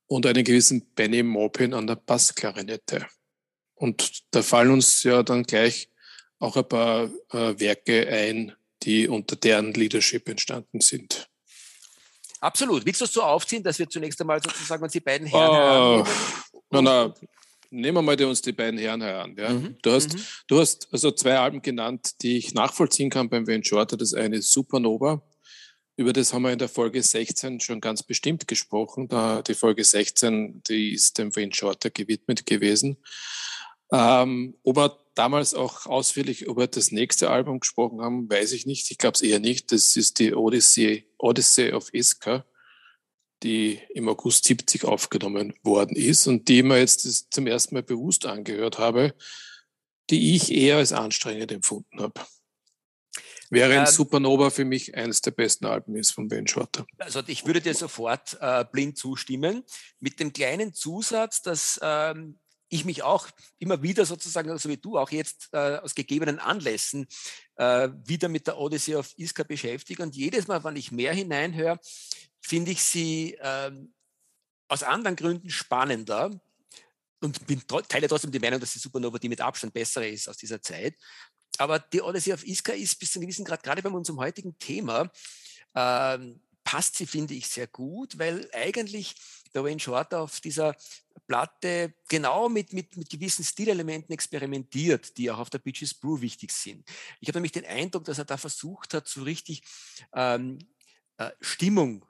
und 0.06 0.26
einen 0.26 0.44
gewissen 0.44 0.85
Benny 0.94 1.23
Maupin 1.23 1.73
an 1.73 1.87
der 1.87 1.97
Bassklarinette. 1.97 3.06
Und 3.75 4.23
da 4.32 4.42
fallen 4.42 4.70
uns 4.70 5.02
ja 5.02 5.23
dann 5.23 5.44
gleich 5.44 5.88
auch 6.38 6.56
ein 6.56 6.68
paar 6.68 7.04
äh, 7.32 7.59
Werke 7.59 8.06
ein, 8.09 8.52
die 8.82 9.09
unter 9.09 9.37
deren 9.37 9.73
Leadership 9.73 10.28
entstanden 10.28 10.80
sind. 10.80 11.29
Absolut. 12.40 12.85
Willst 12.87 13.00
du 13.00 13.04
es 13.04 13.12
so 13.12 13.23
aufziehen, 13.23 13.62
dass 13.62 13.78
wir 13.78 13.88
zunächst 13.88 14.20
einmal 14.20 14.42
sozusagen 14.42 14.82
uns 14.82 14.92
die 14.92 15.00
beiden 15.00 15.26
Herren 15.26 15.56
hören? 15.56 16.09
Na, 16.70 16.82
na, 16.82 17.14
nehmen 17.70 17.99
wir 17.99 18.02
mal 18.02 18.16
die, 18.16 18.25
uns 18.25 18.40
die 18.40 18.52
beiden 18.52 18.78
Herren 18.78 19.02
heran. 19.02 19.35
Ja. 19.38 19.50
Mhm. 19.50 19.76
Du, 19.82 19.92
hast, 19.92 20.14
mhm. 20.14 20.23
du 20.49 20.61
hast 20.61 20.88
also 20.92 21.11
zwei 21.11 21.38
Alben 21.38 21.62
genannt, 21.62 22.23
die 22.23 22.38
ich 22.38 22.54
nachvollziehen 22.54 23.11
kann 23.11 23.28
beim 23.28 23.47
Wayne 23.47 23.64
Shorter. 23.64 23.97
Das 23.97 24.14
eine 24.14 24.37
ist 24.37 24.52
Supernova. 24.52 25.23
Über 25.97 26.12
das 26.14 26.32
haben 26.32 26.42
wir 26.42 26.52
in 26.52 26.59
der 26.59 26.70
Folge 26.70 27.02
16 27.02 27.61
schon 27.61 27.80
ganz 27.80 28.02
bestimmt 28.02 28.49
gesprochen. 28.49 29.09
Da 29.09 29.42
die 29.42 29.54
Folge 29.54 29.85
16, 29.85 30.62
die 30.62 30.94
ist 30.94 31.18
dem 31.18 31.35
Wayne 31.37 31.52
Shorter 31.52 31.90
gewidmet 31.90 32.47
gewesen. 32.47 32.97
Ähm, 33.92 34.56
ob 34.62 34.76
wir 34.76 34.99
damals 35.20 35.54
auch 35.54 35.86
ausführlich 35.86 36.42
über 36.42 36.66
das 36.66 36.92
nächste 36.92 37.30
Album 37.30 37.60
gesprochen 37.60 38.00
haben, 38.00 38.30
weiß 38.30 38.52
ich 38.52 38.66
nicht. 38.66 38.90
Ich 38.90 38.98
glaube 38.98 39.16
es 39.16 39.22
eher 39.22 39.38
nicht. 39.38 39.70
Das 39.70 39.96
ist 39.96 40.18
die 40.18 40.34
Odyssey, 40.34 41.06
Odyssey 41.18 41.72
of 41.72 41.92
Iska 41.92 42.44
die 43.42 43.80
im 43.94 44.08
August 44.08 44.44
70 44.44 44.84
aufgenommen 44.84 45.54
worden 45.62 45.96
ist 45.96 46.26
und 46.26 46.48
die 46.48 46.58
ich 46.58 46.64
mir 46.64 46.78
jetzt 46.78 47.32
zum 47.32 47.46
ersten 47.46 47.74
Mal 47.74 47.82
bewusst 47.82 48.26
angehört 48.26 48.78
habe, 48.78 49.14
die 50.10 50.36
ich 50.36 50.52
eher 50.52 50.76
als 50.76 50.92
anstrengend 50.92 51.52
empfunden 51.52 52.00
habe. 52.00 52.20
Während 53.48 53.88
ähm, 53.88 53.94
Supernova 53.94 54.50
für 54.50 54.64
mich 54.64 54.94
eines 54.94 55.22
der 55.22 55.30
besten 55.30 55.66
Alben 55.66 55.96
ist 55.96 56.12
von 56.12 56.28
Ben 56.28 56.46
Shorter. 56.46 56.86
Also 56.98 57.22
ich 57.26 57.46
würde 57.46 57.60
dir 57.60 57.74
sofort 57.74 58.36
äh, 58.40 58.64
blind 58.70 58.96
zustimmen, 58.96 59.64
mit 59.98 60.20
dem 60.20 60.32
kleinen 60.32 60.72
Zusatz, 60.72 61.42
dass 61.42 61.80
ähm, 61.82 62.38
ich 62.70 62.84
mich 62.84 63.02
auch 63.02 63.28
immer 63.58 63.82
wieder 63.82 64.06
sozusagen, 64.06 64.56
so 64.56 64.68
wie 64.68 64.76
du 64.76 64.96
auch 64.96 65.10
jetzt 65.10 65.48
äh, 65.52 65.76
aus 65.76 65.94
gegebenen 65.94 66.38
Anlässen 66.38 67.06
äh, 67.56 67.88
wieder 68.04 68.28
mit 68.28 68.46
der 68.46 68.58
Odyssey 68.58 68.94
of 68.94 69.12
Iska 69.18 69.42
beschäftige. 69.42 70.02
Und 70.02 70.16
jedes 70.16 70.46
Mal, 70.46 70.62
wenn 70.64 70.76
ich 70.76 70.92
mehr 70.92 71.12
hineinhöre, 71.12 71.78
finde 72.40 72.70
ich 72.70 72.82
sie 72.82 73.36
ähm, 73.40 73.92
aus 74.68 74.84
anderen 74.84 75.16
Gründen 75.16 75.50
spannender 75.50 76.30
und 77.20 77.46
bin 77.46 77.60
teile 77.88 78.08
trotzdem 78.08 78.30
die 78.30 78.38
Meinung, 78.38 78.60
dass 78.60 78.72
die 78.72 78.78
Supernova 78.78 79.18
die 79.18 79.28
mit 79.28 79.40
Abstand 79.40 79.74
bessere 79.74 80.08
ist 80.08 80.28
aus 80.28 80.36
dieser 80.36 80.62
Zeit. 80.62 80.94
Aber 81.58 81.80
die 81.80 82.00
Odyssey 82.00 82.32
of 82.32 82.46
Iska 82.46 82.72
ist 82.72 82.98
bis 82.98 83.12
zu 83.12 83.18
einem 83.18 83.26
gewissen 83.26 83.44
Grad, 83.44 83.62
gerade 83.62 83.82
bei 83.82 83.90
unserem 83.90 84.20
heutigen 84.20 84.56
Thema, 84.58 85.10
ähm, 85.74 86.40
passt 86.62 86.96
sie, 86.96 87.06
finde 87.06 87.34
ich, 87.34 87.48
sehr 87.48 87.66
gut, 87.66 88.16
weil 88.16 88.48
eigentlich 88.52 89.16
der 89.54 89.64
Wayne 89.64 89.80
Shorter 89.80 90.21
auf 90.21 90.40
dieser 90.40 90.75
Platte 91.26 91.95
genau 92.09 92.49
mit, 92.49 92.73
mit, 92.73 92.97
mit 92.97 93.09
gewissen 93.09 93.45
Stilelementen 93.45 94.12
experimentiert, 94.12 95.16
die 95.16 95.30
auch 95.30 95.38
auf 95.38 95.50
der 95.50 95.59
Bitches 95.59 95.95
Brew 95.95 96.21
wichtig 96.21 96.52
sind. 96.52 96.88
Ich 97.21 97.28
habe 97.28 97.38
nämlich 97.38 97.52
den 97.52 97.66
Eindruck, 97.66 98.04
dass 98.04 98.19
er 98.19 98.25
da 98.25 98.37
versucht 98.37 98.95
hat, 98.95 99.07
so 99.07 99.23
richtig 99.23 99.62
ähm, 100.12 100.59
äh, 101.19 101.30
Stimmung 101.40 102.04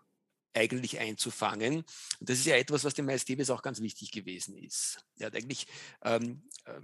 eigentlich 0.55 0.99
einzufangen. 0.99 1.77
Und 1.77 2.29
das 2.29 2.39
ist 2.39 2.47
ja 2.47 2.57
etwas, 2.57 2.85
was 2.85 2.95
dem 2.95 3.07
Davis 3.07 3.51
auch 3.51 3.63
ganz 3.63 3.81
wichtig 3.81 4.11
gewesen 4.11 4.57
ist. 4.57 4.99
Er 5.19 5.27
hat 5.27 5.37
eigentlich, 5.37 5.67
ähm, 6.03 6.43
äh, 6.65 6.81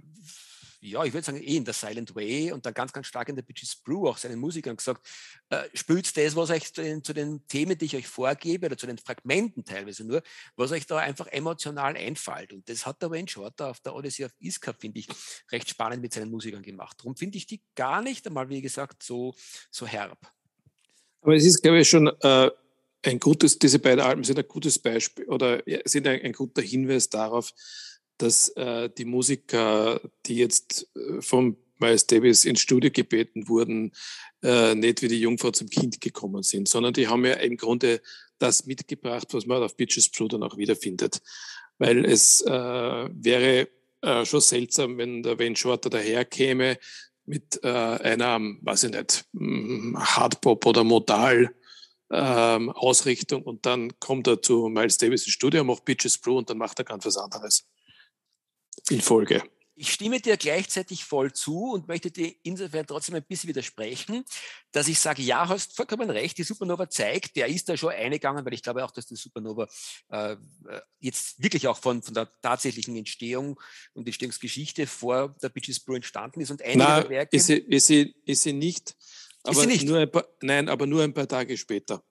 ja, 0.79 1.03
ich 1.03 1.13
würde 1.13 1.25
sagen, 1.25 1.41
eh 1.41 1.57
in 1.57 1.65
der 1.65 1.73
Silent 1.73 2.15
Way 2.15 2.51
und 2.51 2.65
dann 2.65 2.73
ganz, 2.73 2.93
ganz 2.93 3.07
stark 3.07 3.29
in 3.29 3.35
der 3.35 3.43
Bitches 3.43 3.75
Brew 3.75 4.07
auch 4.07 4.17
seinen 4.17 4.39
Musikern 4.39 4.77
gesagt, 4.77 5.05
äh, 5.49 5.63
spielt 5.73 6.15
das, 6.15 6.35
was 6.35 6.49
euch 6.49 6.73
zu 6.73 6.81
den, 6.81 7.03
zu 7.03 7.13
den, 7.13 7.45
Themen, 7.47 7.77
die 7.77 7.85
ich 7.85 7.95
euch 7.95 8.07
vorgebe, 8.07 8.67
oder 8.67 8.77
zu 8.77 8.87
den 8.87 8.97
Fragmenten 8.97 9.65
teilweise 9.65 10.05
nur, 10.05 10.21
was 10.55 10.71
euch 10.71 10.85
da 10.85 10.97
einfach 10.97 11.27
emotional 11.27 11.95
einfällt. 11.97 12.53
Und 12.53 12.69
das 12.69 12.85
hat 12.85 13.01
der 13.01 13.11
Wayne 13.11 13.27
Shorter 13.27 13.69
auf 13.69 13.79
der 13.79 13.95
Odyssey 13.95 14.25
of 14.25 14.31
Iska, 14.39 14.73
finde 14.73 14.99
ich, 14.99 15.07
recht 15.51 15.69
spannend 15.69 16.01
mit 16.01 16.13
seinen 16.13 16.31
Musikern 16.31 16.63
gemacht. 16.63 16.97
Darum 16.99 17.15
finde 17.15 17.37
ich 17.37 17.47
die 17.47 17.61
gar 17.75 18.01
nicht 18.01 18.27
einmal, 18.27 18.49
wie 18.49 18.61
gesagt, 18.61 19.03
so, 19.03 19.33
so 19.71 19.87
herb. 19.87 20.17
Aber 21.21 21.35
es 21.35 21.45
ist, 21.45 21.61
glaube 21.61 21.79
ich, 21.79 21.89
schon 21.89 22.07
äh, 22.21 22.51
ein 23.07 23.19
gutes, 23.19 23.57
diese 23.57 23.79
beiden 23.79 24.01
Alben 24.01 24.23
sind 24.23 24.37
ein 24.37 24.47
gutes 24.47 24.79
Beispiel 24.79 25.25
oder 25.25 25.63
sind 25.85 26.07
ein, 26.07 26.21
ein 26.21 26.33
guter 26.33 26.61
Hinweis 26.61 27.09
darauf, 27.09 27.53
dass 28.17 28.49
äh, 28.49 28.89
die 28.89 29.05
Musiker, 29.05 30.01
die 30.25 30.35
jetzt 30.35 30.89
äh, 30.95 31.21
vom 31.21 31.57
Miles 31.79 32.07
Davis 32.07 32.45
ins 32.45 32.61
Studio 32.61 32.89
gebeten 32.91 33.47
wurden, 33.47 33.91
äh, 34.43 34.75
nicht 34.75 35.01
wie 35.01 35.07
die 35.07 35.21
Jungfrau 35.21 35.51
zum 35.51 35.69
Kind 35.69 36.01
gekommen 36.01 36.43
sind, 36.43 36.67
sondern 36.67 36.93
die 36.93 37.07
haben 37.07 37.25
ja 37.25 37.33
im 37.33 37.57
Grunde 37.57 38.01
das 38.39 38.65
mitgebracht, 38.65 39.27
was 39.31 39.45
man 39.45 39.63
auf 39.63 39.77
Bitches 39.77 40.09
Blue 40.09 40.27
dann 40.27 40.43
auch 40.43 40.57
wiederfindet. 40.57 41.21
Weil 41.77 42.05
es 42.05 42.41
äh, 42.41 42.51
wäre 42.51 43.67
äh, 44.01 44.25
schon 44.25 44.41
seltsam, 44.41 44.97
wenn 44.97 45.21
der 45.21 45.39
Wayne 45.39 45.55
Shorter 45.55 45.89
daherkäme 45.89 46.79
mit 47.25 47.59
äh, 47.63 47.67
einer, 47.67 48.39
weiß 48.61 48.85
ich 48.85 48.91
nicht, 48.91 49.25
Hardpop 49.95 50.65
oder 50.65 50.83
Modal 50.83 51.53
ähm, 52.11 52.69
Ausrichtung 52.71 53.43
und 53.43 53.65
dann 53.65 53.99
kommt 53.99 54.27
er 54.27 54.41
zu 54.41 54.67
Miles 54.69 54.97
Davis 54.97 55.25
ins 55.25 55.33
Studio, 55.33 55.63
macht 55.63 55.85
Bitches 55.85 56.17
Blue 56.17 56.37
und 56.37 56.49
dann 56.49 56.57
macht 56.57 56.79
er 56.79 56.85
ganz 56.85 57.05
was 57.05 57.17
anderes 57.17 57.67
in 58.89 59.01
Folge. 59.01 59.43
Ich 59.79 59.93
stimme 59.93 60.19
dir 60.19 60.37
gleichzeitig 60.37 61.05
voll 61.05 61.33
zu 61.33 61.73
und 61.73 61.87
möchte 61.87 62.09
dir 62.09 62.33
insofern 62.41 62.87
trotzdem 62.87 63.13
ein 63.13 63.23
bisschen 63.23 63.49
widersprechen, 63.49 64.25
dass 64.71 64.87
ich 64.87 64.99
sage, 64.99 65.21
ja, 65.21 65.47
hast 65.47 65.75
vollkommen 65.75 66.09
recht, 66.09 66.35
die 66.39 66.43
Supernova 66.43 66.89
zeigt, 66.89 67.35
der 67.35 67.47
ist 67.47 67.69
da 67.69 67.77
schon 67.77 67.91
eingegangen, 67.91 68.43
weil 68.43 68.55
ich 68.55 68.63
glaube 68.63 68.83
auch, 68.83 68.89
dass 68.89 69.05
die 69.05 69.15
Supernova 69.15 69.67
äh, 70.09 70.35
jetzt 70.99 71.43
wirklich 71.43 71.67
auch 71.67 71.77
von, 71.77 72.01
von 72.01 72.15
der 72.15 72.27
tatsächlichen 72.41 72.95
Entstehung 72.95 73.59
und 73.93 74.07
Entstehungsgeschichte 74.07 74.87
vor 74.87 75.35
der 75.43 75.49
Bitches 75.49 75.79
Brew 75.79 75.93
entstanden 75.93 76.41
ist 76.41 76.49
und 76.49 76.63
einige 76.63 76.79
Na, 76.79 77.07
Werke... 77.07 77.37
Ist 77.37 77.45
sie, 77.45 77.57
ist, 77.57 77.85
sie, 77.85 78.15
ist 78.25 78.41
sie 78.41 78.53
nicht, 78.53 78.95
ist 79.51 79.61
sie 79.61 79.67
nicht? 79.67 79.85
Nur 79.85 79.99
ein 79.99 80.11
paar, 80.11 80.25
nein, 80.41 80.69
aber 80.69 80.85
nur 80.85 81.03
ein 81.03 81.13
paar 81.13 81.27
Tage 81.27 81.57
später. 81.57 82.03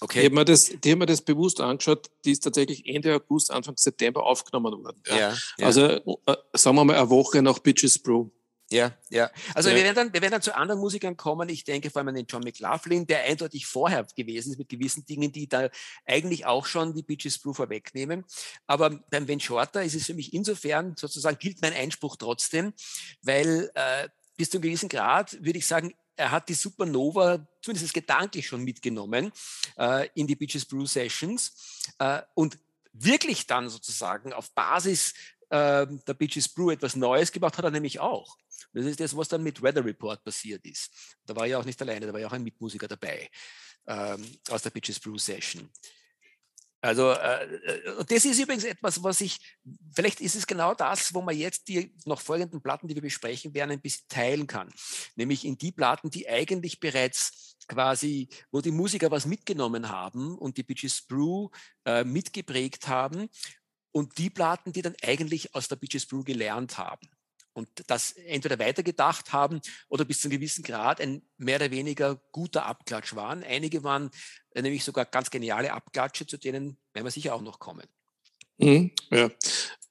Okay. 0.00 0.20
Die 0.20 0.26
haben, 0.26 0.34
mir 0.34 0.44
das, 0.44 0.70
die 0.82 0.92
haben 0.92 0.98
mir 0.98 1.06
das 1.06 1.22
bewusst 1.22 1.60
angeschaut, 1.60 2.10
die 2.24 2.32
ist 2.32 2.40
tatsächlich 2.40 2.86
Ende 2.86 3.14
August, 3.14 3.50
Anfang 3.50 3.76
September 3.76 4.22
aufgenommen 4.24 4.72
worden. 4.84 5.00
Ja. 5.06 5.16
ja, 5.16 5.36
ja. 5.58 5.66
Also 5.66 5.82
äh, 5.82 6.36
sagen 6.52 6.76
wir 6.76 6.84
mal 6.84 6.96
eine 6.96 7.08
Woche 7.08 7.40
nach 7.42 7.58
Bitches 7.58 7.98
Brew. 7.98 8.28
Ja, 8.70 8.96
ja. 9.10 9.30
Also 9.54 9.70
ja. 9.70 9.76
Wir, 9.76 9.84
werden 9.84 9.94
dann, 9.94 10.12
wir 10.12 10.20
werden 10.20 10.32
dann 10.32 10.42
zu 10.42 10.56
anderen 10.56 10.80
Musikern 10.80 11.16
kommen. 11.16 11.48
Ich 11.48 11.62
denke 11.62 11.88
vor 11.88 12.00
allem 12.00 12.08
an 12.08 12.14
den 12.16 12.26
John 12.26 12.42
McLaughlin, 12.42 13.06
der 13.06 13.22
eindeutig 13.22 13.64
vorher 13.66 14.04
gewesen 14.16 14.52
ist 14.52 14.58
mit 14.58 14.68
gewissen 14.68 15.06
Dingen, 15.06 15.30
die 15.30 15.48
da 15.48 15.70
eigentlich 16.04 16.46
auch 16.46 16.66
schon 16.66 16.92
die 16.92 17.02
Bitches 17.02 17.38
Brew 17.38 17.52
vorwegnehmen. 17.52 18.24
Aber 18.66 18.90
beim 19.10 19.26
Ben 19.26 19.38
Shorter 19.38 19.84
ist 19.84 19.94
es 19.94 20.06
für 20.06 20.14
mich 20.14 20.34
insofern 20.34 20.96
sozusagen 20.96 21.38
gilt 21.38 21.62
mein 21.62 21.74
Einspruch 21.74 22.16
trotzdem, 22.16 22.72
weil 23.22 23.70
äh, 23.74 24.08
bis 24.36 24.50
zu 24.50 24.56
einem 24.56 24.62
gewissen 24.62 24.88
Grad 24.88 25.32
würde 25.44 25.58
ich 25.58 25.66
sagen, 25.66 25.94
er 26.16 26.30
hat 26.30 26.48
die 26.48 26.54
Supernova 26.54 27.46
zumindest 27.62 27.94
gedanklich 27.94 28.46
schon 28.46 28.64
mitgenommen 28.64 29.32
äh, 29.78 30.08
in 30.14 30.26
die 30.26 30.36
Beaches 30.36 30.64
Brew 30.64 30.86
Sessions 30.86 31.92
äh, 31.98 32.22
und 32.34 32.58
wirklich 32.92 33.46
dann 33.46 33.68
sozusagen 33.68 34.32
auf 34.32 34.52
Basis 34.52 35.14
äh, 35.50 35.86
der 35.86 36.14
Beaches 36.14 36.48
Brew 36.48 36.70
etwas 36.70 36.96
Neues 36.96 37.30
gemacht 37.30 37.58
hat 37.58 37.64
er 37.64 37.70
nämlich 37.70 38.00
auch. 38.00 38.36
Das 38.72 38.86
ist 38.86 39.00
das, 39.00 39.16
was 39.16 39.28
dann 39.28 39.42
mit 39.42 39.62
Weather 39.62 39.84
Report 39.84 40.22
passiert 40.24 40.64
ist. 40.66 40.90
Da 41.24 41.36
war 41.36 41.46
ja 41.46 41.58
auch 41.58 41.64
nicht 41.64 41.80
alleine, 41.80 42.06
da 42.06 42.12
war 42.12 42.20
ja 42.20 42.26
auch 42.26 42.32
ein 42.32 42.42
Mitmusiker 42.42 42.88
dabei 42.88 43.30
ähm, 43.86 44.24
aus 44.50 44.62
der 44.62 44.70
Beaches 44.70 44.98
Brew 44.98 45.18
Session. 45.18 45.70
Also 46.86 47.10
äh, 47.10 47.44
äh 47.44 48.04
das 48.08 48.24
ist 48.24 48.38
übrigens 48.38 48.64
etwas, 48.64 49.02
was 49.02 49.20
ich, 49.20 49.38
vielleicht 49.94 50.20
ist 50.20 50.36
es 50.36 50.46
genau 50.46 50.74
das, 50.74 51.12
wo 51.12 51.20
man 51.20 51.36
jetzt 51.36 51.68
die 51.68 51.94
noch 52.04 52.20
folgenden 52.20 52.62
Platten, 52.62 52.86
die 52.86 52.94
wir 52.94 53.02
besprechen 53.02 53.52
werden, 53.54 53.72
ein 53.72 53.80
bisschen 53.80 54.06
teilen 54.08 54.46
kann. 54.46 54.72
Nämlich 55.16 55.44
in 55.44 55.58
die 55.58 55.72
Platten, 55.72 56.10
die 56.10 56.28
eigentlich 56.28 56.78
bereits 56.78 57.56
quasi, 57.66 58.28
wo 58.52 58.60
die 58.60 58.70
Musiker 58.70 59.10
was 59.10 59.26
mitgenommen 59.26 59.88
haben 59.88 60.38
und 60.38 60.56
die 60.56 60.62
Bitches 60.62 61.02
Brew 61.02 61.48
äh, 61.84 62.04
mitgeprägt 62.04 62.86
haben 62.86 63.28
und 63.90 64.16
die 64.18 64.30
Platten, 64.30 64.72
die 64.72 64.82
dann 64.82 64.94
eigentlich 65.02 65.54
aus 65.54 65.66
der 65.66 65.76
Bitches 65.76 66.06
Brew 66.06 66.22
gelernt 66.22 66.78
haben 66.78 67.08
und 67.56 67.68
das 67.86 68.12
entweder 68.12 68.58
weitergedacht 68.58 69.32
haben 69.32 69.60
oder 69.88 70.04
bis 70.04 70.20
zu 70.20 70.28
einem 70.28 70.38
gewissen 70.38 70.62
Grad 70.62 71.00
ein 71.00 71.22
mehr 71.38 71.56
oder 71.56 71.70
weniger 71.70 72.20
guter 72.30 72.66
Abklatsch 72.66 73.14
waren. 73.14 73.42
Einige 73.42 73.82
waren 73.82 74.10
äh, 74.50 74.60
nämlich 74.60 74.84
sogar 74.84 75.06
ganz 75.06 75.30
geniale 75.30 75.72
Abklatsche, 75.72 76.26
zu 76.26 76.36
denen 76.36 76.76
werden 76.92 77.06
wir 77.06 77.10
sicher 77.10 77.34
auch 77.34 77.40
noch 77.40 77.58
kommen. 77.58 77.86
Mhm, 78.58 78.90
ja. 79.10 79.30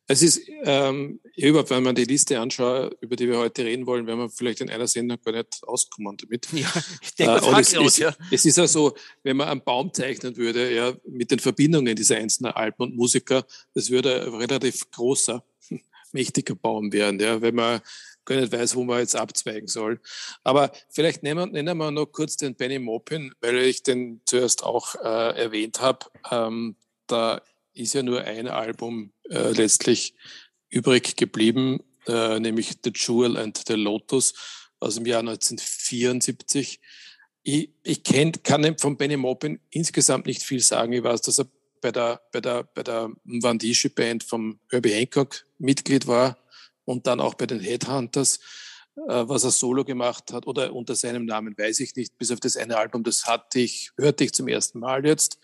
Es 0.08 0.22
ist 0.22 0.42
ähm, 0.66 1.20
überhaupt, 1.36 1.72
wenn 1.72 1.82
man 1.82 1.96
die 1.96 2.04
Liste 2.04 2.40
anschaut, 2.40 2.96
über 3.02 3.16
die 3.16 3.28
wir 3.28 3.40
heute 3.40 3.66
reden 3.66 3.88
wollen, 3.88 4.06
werden 4.06 4.20
wir 4.20 4.30
vielleicht 4.30 4.62
in 4.62 4.70
einer 4.70 4.86
Sendung 4.86 5.18
gar 5.26 5.32
nicht 5.32 5.64
auskommen 5.64 6.16
damit. 6.18 6.48
Ja, 6.54 6.72
ich 7.02 7.16
denke, 7.16 7.44
äh, 7.44 7.60
es, 7.60 7.74
ist, 7.74 7.98
ja. 7.98 8.16
es 8.30 8.46
ist 8.46 8.58
ja 8.58 8.68
so, 8.68 8.96
wenn 9.24 9.38
man 9.38 9.48
einen 9.48 9.64
Baum 9.64 9.92
zeichnen 9.92 10.38
würde, 10.38 10.72
ja, 10.72 10.94
mit 11.08 11.32
den 11.32 11.40
Verbindungen 11.40 11.96
dieser 11.96 12.18
einzelnen 12.18 12.52
Alpen 12.52 12.84
und 12.84 12.96
Musiker, 12.96 13.44
das 13.74 13.90
würde 13.90 14.32
relativ 14.32 14.92
großer 14.92 15.44
mächtiger 16.16 16.56
Baum 16.56 16.92
werden, 16.92 17.20
ja, 17.20 17.42
wenn 17.42 17.56
man 17.56 17.82
gar 18.26 18.40
nicht 18.40 18.52
weiß, 18.52 18.76
wo 18.76 18.84
man 18.84 19.00
jetzt 19.00 19.16
abzweigen 19.16 19.68
soll. 19.68 20.00
Aber 20.44 20.72
vielleicht 20.90 21.24
nennen, 21.24 21.52
nennen 21.52 21.78
wir 21.78 21.92
noch 21.92 22.08
kurz 22.08 22.38
den 22.38 22.56
Benny 22.56 22.80
Maupin, 22.80 23.34
weil 23.40 23.58
ich 23.58 23.84
den 23.84 24.22
zuerst 24.26 24.64
auch 24.64 24.96
äh, 24.96 25.38
erwähnt 25.38 25.80
habe. 25.80 26.08
Ähm, 26.32 26.76
da 27.08 27.42
ist 27.74 27.94
ja 27.94 28.02
nur 28.02 28.22
ein 28.22 28.48
Album 28.48 29.12
äh, 29.30 29.52
letztlich 29.52 30.16
übrig 30.70 31.16
geblieben, 31.16 31.82
äh, 32.08 32.40
nämlich 32.40 32.78
The 32.84 32.92
Jewel 32.94 33.38
and 33.38 33.62
the 33.68 33.74
Lotus 33.74 34.34
aus 34.80 34.96
dem 34.96 35.06
Jahr 35.06 35.20
1974. 35.20 36.80
Ich, 37.44 37.70
ich 37.84 38.04
kenn, 38.04 38.32
kann 38.44 38.78
von 38.80 38.98
Benny 38.98 39.18
Maupin 39.18 39.60
insgesamt 39.70 40.26
nicht 40.26 40.42
viel 40.42 40.62
sagen. 40.62 40.94
Ich 40.94 41.04
weiß, 41.04 41.22
dass 41.22 41.40
er 41.40 41.48
bei 41.86 41.92
der, 41.92 42.20
bei 42.32 42.42
der, 42.42 42.64
bei 42.64 42.82
der 42.82 43.12
Mwandishi 43.26 43.90
Band 43.90 44.24
vom 44.24 44.60
Herbie 44.72 44.90
Hancock 44.90 45.46
Mitglied 45.60 46.08
war 46.08 46.36
und 46.84 47.06
dann 47.06 47.20
auch 47.20 47.36
bei 47.36 47.46
den 47.46 47.60
Headhunters, 47.60 48.40
äh, 48.96 49.24
was 49.28 49.44
er 49.44 49.52
solo 49.52 49.86
gemacht 49.86 50.34
hat 50.34 50.48
oder 50.48 50.74
unter 50.74 50.96
seinem 50.96 51.26
Namen, 51.28 51.56
weiß 51.56 51.82
ich 51.82 51.96
nicht, 51.96 52.18
bis 52.18 52.32
auf 52.32 52.40
das 52.40 52.58
eine 52.58 52.76
Album, 52.76 53.04
das 53.04 53.28
hatte 53.28 53.60
ich, 53.60 53.92
hörte 53.98 54.24
ich 54.24 54.34
zum 54.34 54.48
ersten 54.48 54.80
Mal 54.80 55.06
jetzt. 55.06 55.38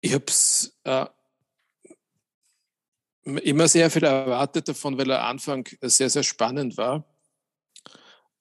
Ich 0.00 0.14
habe 0.14 0.24
es 0.28 0.78
äh, 0.84 1.04
immer 3.24 3.68
sehr 3.68 3.90
viel 3.90 4.04
erwartet 4.04 4.68
davon, 4.68 4.96
weil 4.96 5.10
er 5.10 5.24
Anfang 5.24 5.68
sehr, 5.82 6.08
sehr 6.08 6.22
spannend 6.22 6.78
war. 6.78 7.04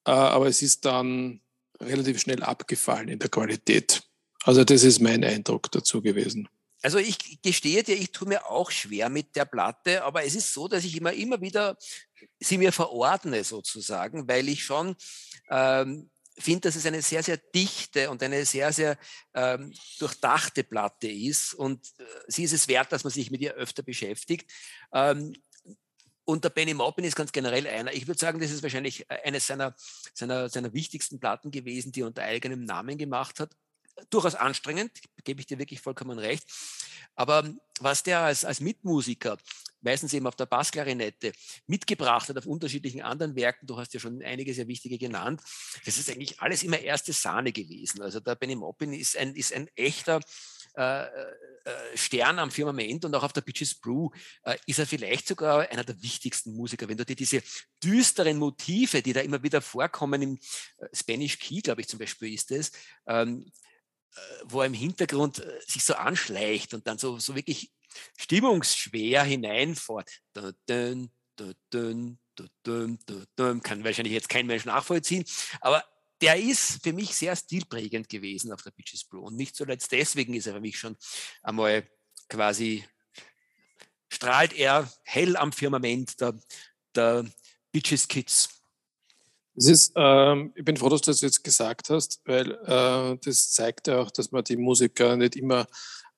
Äh, 0.05 0.11
aber 0.11 0.47
es 0.47 0.61
ist 0.61 0.85
dann 0.85 1.41
relativ 1.81 2.21
schnell 2.21 2.41
abgefallen 2.43 3.09
in 3.09 3.19
der 3.19 3.29
Qualität. 3.29 4.03
Also 4.45 4.63
das 4.63 4.83
ist 4.83 5.01
mein 5.01 5.25
Eindruck 5.25 5.69
dazu 5.69 6.01
gewesen. 6.01 6.47
Also 6.83 6.97
ich 6.97 7.41
gestehe 7.41 7.81
dir, 7.81 7.95
ich 7.95 8.11
tue 8.11 8.27
mir 8.27 8.49
auch 8.49 8.69
schwer 8.69 9.07
mit 9.07 9.37
der 9.37 9.45
Platte, 9.45 10.03
aber 10.03 10.25
es 10.25 10.35
ist 10.35 10.53
so, 10.53 10.67
dass 10.67 10.83
ich 10.83 10.97
immer, 10.97 11.13
immer 11.13 11.39
wieder 11.39 11.77
sie 12.41 12.57
mir 12.57 12.73
verordne 12.73 13.45
sozusagen, 13.45 14.27
weil 14.27 14.49
ich 14.49 14.65
schon 14.65 14.97
ähm, 15.49 16.11
finde, 16.37 16.67
dass 16.67 16.75
es 16.75 16.85
eine 16.85 17.01
sehr, 17.01 17.23
sehr 17.23 17.37
dichte 17.37 18.09
und 18.09 18.21
eine 18.21 18.45
sehr, 18.45 18.73
sehr 18.73 18.97
ähm, 19.33 19.73
durchdachte 19.99 20.65
Platte 20.65 21.07
ist 21.07 21.53
und 21.53 21.87
äh, 21.99 22.03
sie 22.27 22.43
ist 22.43 22.53
es 22.53 22.67
wert, 22.67 22.91
dass 22.91 23.05
man 23.05 23.13
sich 23.13 23.31
mit 23.31 23.39
ihr 23.39 23.53
öfter 23.53 23.81
beschäftigt. 23.81 24.51
Ähm, 24.91 25.33
und 26.25 26.43
der 26.43 26.49
Benny 26.49 26.73
Maupin 26.73 27.05
ist 27.05 27.15
ganz 27.15 27.31
generell 27.31 27.67
einer. 27.67 27.93
Ich 27.93 28.07
würde 28.07 28.19
sagen, 28.19 28.39
das 28.39 28.51
ist 28.51 28.63
wahrscheinlich 28.63 29.09
äh, 29.09 29.21
eines 29.23 29.47
seiner, 29.47 29.73
seiner, 30.13 30.49
seiner 30.49 30.73
wichtigsten 30.73 31.21
Platten 31.21 31.49
gewesen, 31.49 31.93
die 31.93 32.01
er 32.01 32.07
unter 32.07 32.23
eigenem 32.23 32.65
Namen 32.65 32.97
gemacht 32.97 33.39
hat 33.39 33.55
durchaus 34.09 34.35
anstrengend, 34.35 34.91
gebe 35.23 35.39
ich 35.39 35.47
dir 35.47 35.59
wirklich 35.59 35.81
vollkommen 35.81 36.19
recht. 36.19 36.45
Aber 37.15 37.53
was 37.79 38.03
der 38.03 38.19
als, 38.19 38.45
als 38.45 38.59
Mitmusiker, 38.59 39.37
meistens 39.81 40.13
eben 40.13 40.27
auf 40.27 40.35
der 40.35 40.45
Bassklarinette, 40.45 41.33
mitgebracht 41.67 42.29
hat 42.29 42.37
auf 42.37 42.45
unterschiedlichen 42.45 43.01
anderen 43.01 43.35
Werken, 43.35 43.67
du 43.67 43.77
hast 43.77 43.93
ja 43.93 43.99
schon 43.99 44.21
einige 44.23 44.53
sehr 44.53 44.67
wichtige 44.67 44.97
genannt, 44.97 45.41
das 45.85 45.97
ist 45.97 46.09
eigentlich 46.09 46.39
alles 46.39 46.63
immer 46.63 46.79
erste 46.79 47.13
Sahne 47.13 47.51
gewesen. 47.51 48.01
Also 48.01 48.19
der 48.19 48.35
Benny 48.35 48.55
Moppin 48.55 48.93
ist 48.93 49.17
ein, 49.17 49.35
ist 49.35 49.53
ein 49.53 49.67
echter 49.75 50.21
äh, 50.75 51.03
äh, 51.65 51.95
Stern 51.95 52.39
am 52.39 52.51
Firmament 52.51 53.05
und 53.05 53.15
auch 53.15 53.23
auf 53.23 53.31
der 53.31 53.41
Bitches 53.41 53.75
Brew 53.75 54.09
äh, 54.43 54.57
ist 54.65 54.79
er 54.79 54.87
vielleicht 54.87 55.27
sogar 55.27 55.69
einer 55.69 55.83
der 55.83 56.01
wichtigsten 56.01 56.55
Musiker. 56.55 56.89
Wenn 56.89 56.97
du 56.97 57.05
dir 57.05 57.15
diese 57.15 57.41
düsteren 57.81 58.37
Motive, 58.37 59.01
die 59.01 59.13
da 59.13 59.21
immer 59.21 59.43
wieder 59.43 59.61
vorkommen, 59.61 60.21
im 60.21 60.39
äh, 60.77 60.87
Spanish 60.93 61.39
Key, 61.39 61.61
glaube 61.61 61.81
ich 61.81 61.87
zum 61.87 61.99
Beispiel 61.99 62.33
ist 62.33 62.51
es, 62.51 62.71
ähm, 63.07 63.49
wo 64.45 64.61
er 64.61 64.67
im 64.67 64.73
Hintergrund 64.73 65.39
äh, 65.39 65.59
sich 65.65 65.83
so 65.83 65.95
anschleicht 65.95 66.73
und 66.73 66.87
dann 66.87 66.97
so, 66.97 67.19
so 67.19 67.35
wirklich 67.35 67.71
stimmungsschwer 68.17 69.23
hineinfährt. 69.23 70.09
Kann 70.33 71.09
wahrscheinlich 73.83 74.13
jetzt 74.13 74.29
kein 74.29 74.47
Mensch 74.47 74.65
nachvollziehen, 74.65 75.25
aber 75.61 75.83
der 76.21 76.39
ist 76.39 76.83
für 76.83 76.93
mich 76.93 77.15
sehr 77.15 77.35
stilprägend 77.35 78.07
gewesen 78.07 78.53
auf 78.53 78.61
der 78.61 78.71
Bitches 78.71 79.03
Blue. 79.03 79.23
Und 79.23 79.35
nicht 79.35 79.55
zuletzt 79.55 79.91
deswegen 79.91 80.33
ist 80.33 80.47
er 80.47 80.53
für 80.53 80.61
mich 80.61 80.77
schon 80.77 80.95
einmal 81.41 81.89
quasi, 82.29 82.85
strahlt 84.07 84.53
er 84.53 84.89
hell 85.03 85.35
am 85.35 85.51
Firmament 85.51 86.21
der, 86.21 86.39
der 86.95 87.25
Bitches 87.71 88.07
Kids. 88.07 88.52
Das 89.55 89.67
ist, 89.67 89.93
ähm, 89.95 90.51
ich 90.55 90.65
bin 90.65 90.77
froh, 90.77 90.89
dass 90.89 91.01
du 91.01 91.11
das 91.11 91.21
jetzt 91.21 91.43
gesagt 91.43 91.89
hast, 91.89 92.21
weil 92.25 92.51
äh, 92.51 93.17
das 93.23 93.51
zeigt 93.51 93.87
ja 93.87 93.99
auch, 93.99 94.09
dass 94.09 94.31
man 94.31 94.43
die 94.43 94.57
Musiker 94.57 95.15
nicht 95.15 95.35
immer 95.35 95.67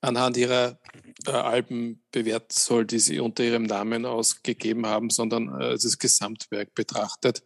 anhand 0.00 0.36
ihrer 0.36 0.78
äh, 1.26 1.30
Alben 1.30 2.02
bewerten 2.12 2.48
soll, 2.50 2.86
die 2.86 2.98
sie 2.98 3.20
unter 3.20 3.44
ihrem 3.44 3.64
Namen 3.64 4.06
ausgegeben 4.06 4.86
haben, 4.86 5.10
sondern 5.10 5.60
äh, 5.60 5.72
das 5.72 5.98
Gesamtwerk 5.98 6.74
betrachtet 6.74 7.42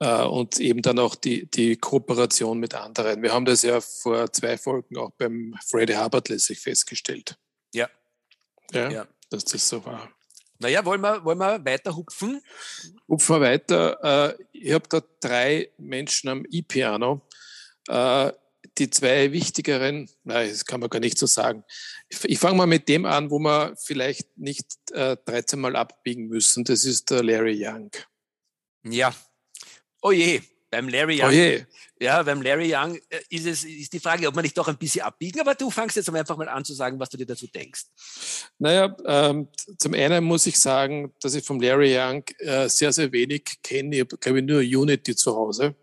äh, 0.00 0.22
und 0.22 0.58
eben 0.58 0.82
dann 0.82 0.98
auch 0.98 1.14
die, 1.14 1.48
die 1.50 1.76
Kooperation 1.76 2.58
mit 2.58 2.74
anderen. 2.74 3.22
Wir 3.22 3.32
haben 3.32 3.44
das 3.44 3.62
ja 3.62 3.80
vor 3.80 4.32
zwei 4.32 4.58
Folgen 4.58 4.96
auch 4.96 5.10
beim 5.18 5.54
Freddie 5.68 5.96
Hubbard 5.96 6.28
lässig 6.28 6.60
festgestellt. 6.60 7.36
Ja. 7.72 7.88
ja. 8.72 8.90
Ja, 8.90 9.08
dass 9.30 9.44
das 9.44 9.68
so 9.68 9.84
war. 9.84 10.10
Naja, 10.62 10.84
wollen 10.84 11.00
wir, 11.00 11.24
wollen 11.24 11.38
wir 11.38 11.64
weiter 11.64 11.96
hupfen? 11.96 12.40
Hupfen 13.08 13.36
wir 13.36 13.40
weiter. 13.40 14.36
Äh, 14.38 14.44
ich 14.52 14.72
habe 14.72 14.88
da 14.88 15.02
drei 15.20 15.70
Menschen 15.76 16.28
am 16.28 16.44
E-Piano. 16.48 17.20
Äh, 17.88 18.30
die 18.78 18.88
zwei 18.88 19.32
wichtigeren, 19.32 20.08
nein, 20.22 20.48
das 20.48 20.64
kann 20.64 20.78
man 20.78 20.88
gar 20.88 21.00
nicht 21.00 21.18
so 21.18 21.26
sagen. 21.26 21.64
Ich, 22.08 22.38
fange 22.38 22.56
mal 22.56 22.66
mit 22.66 22.88
dem 22.88 23.04
an, 23.04 23.30
wo 23.30 23.40
wir 23.40 23.74
vielleicht 23.76 24.38
nicht 24.38 24.66
äh, 24.92 25.16
13 25.24 25.58
Mal 25.60 25.74
abbiegen 25.74 26.28
müssen. 26.28 26.62
Das 26.62 26.84
ist 26.84 27.10
der 27.10 27.24
Larry 27.24 27.58
Young. 27.58 27.90
Ja. 28.84 29.12
Oh 30.00 30.12
je, 30.12 30.42
beim 30.72 30.88
Larry 30.88 31.20
Young. 31.20 31.28
Oh 31.28 31.32
je. 31.32 31.64
Ja, 32.00 32.22
beim 32.22 32.40
Larry 32.40 32.74
Young 32.74 32.96
äh, 33.10 33.20
ist 33.28 33.46
es 33.46 33.62
ist 33.62 33.92
die 33.92 34.00
Frage, 34.00 34.26
ob 34.26 34.34
man 34.34 34.42
nicht 34.42 34.56
doch 34.56 34.66
ein 34.68 34.78
bisschen 34.78 35.02
abbiegen, 35.02 35.38
aber 35.40 35.54
du 35.54 35.70
fangst 35.70 35.96
jetzt 35.96 36.08
einfach 36.08 36.36
mal 36.36 36.48
an 36.48 36.64
zu 36.64 36.72
sagen, 36.72 36.98
was 36.98 37.10
du 37.10 37.18
dir 37.18 37.26
dazu 37.26 37.46
denkst. 37.46 37.84
Naja, 38.58 38.96
ähm, 39.06 39.48
zum 39.78 39.92
einen 39.92 40.24
muss 40.24 40.46
ich 40.46 40.58
sagen, 40.58 41.12
dass 41.20 41.34
ich 41.34 41.44
vom 41.44 41.60
Larry 41.60 41.96
Young 41.96 42.24
äh, 42.38 42.68
sehr, 42.70 42.90
sehr 42.92 43.12
wenig 43.12 43.58
kenne. 43.62 43.96
Ich 43.96 44.00
habe, 44.00 44.16
glaube 44.16 44.38
ich, 44.40 44.44
nur 44.46 44.60
Unity 44.60 45.14
zu 45.14 45.36
Hause. 45.36 45.76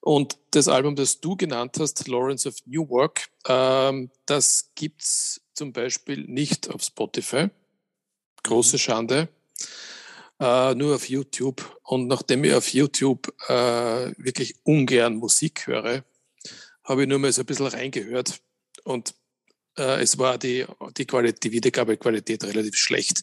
Und 0.00 0.36
das 0.50 0.66
Album, 0.66 0.96
das 0.96 1.20
du 1.20 1.36
genannt 1.36 1.76
hast, 1.78 2.08
Lawrence 2.08 2.48
of 2.48 2.56
Newark, 2.66 3.28
ähm, 3.46 4.10
das 4.26 4.72
gibt's 4.74 5.40
zum 5.54 5.72
Beispiel 5.72 6.24
nicht 6.26 6.68
auf 6.68 6.82
Spotify. 6.82 7.48
Große 8.42 8.76
mhm. 8.76 8.80
Schande 8.80 9.28
äh, 10.40 10.74
nur 10.74 10.94
auf 10.94 11.08
YouTube. 11.08 11.78
Und 11.82 12.08
nachdem 12.08 12.44
ich 12.44 12.54
auf 12.54 12.72
YouTube 12.72 13.32
äh, 13.48 14.12
wirklich 14.18 14.56
ungern 14.64 15.16
Musik 15.16 15.66
höre, 15.66 16.04
habe 16.84 17.02
ich 17.02 17.08
nur 17.08 17.18
mal 17.18 17.32
so 17.32 17.42
ein 17.42 17.46
bisschen 17.46 17.66
reingehört. 17.66 18.40
Und 18.84 19.14
äh, 19.76 20.02
es 20.02 20.18
war 20.18 20.38
die, 20.38 20.66
die, 20.96 21.06
Qualität, 21.06 21.44
die 21.44 21.52
Wiedergabequalität 21.52 22.44
relativ 22.44 22.76
schlecht. 22.76 23.22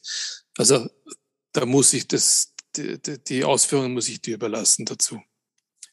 Also 0.58 0.88
da 1.52 1.66
muss 1.66 1.94
ich 1.94 2.08
das, 2.08 2.54
die, 2.76 3.00
die 3.00 3.44
Ausführungen 3.44 3.94
muss 3.94 4.10
ich 4.10 4.22
dir 4.22 4.36
überlassen 4.36 4.86
dazu. 4.86 5.22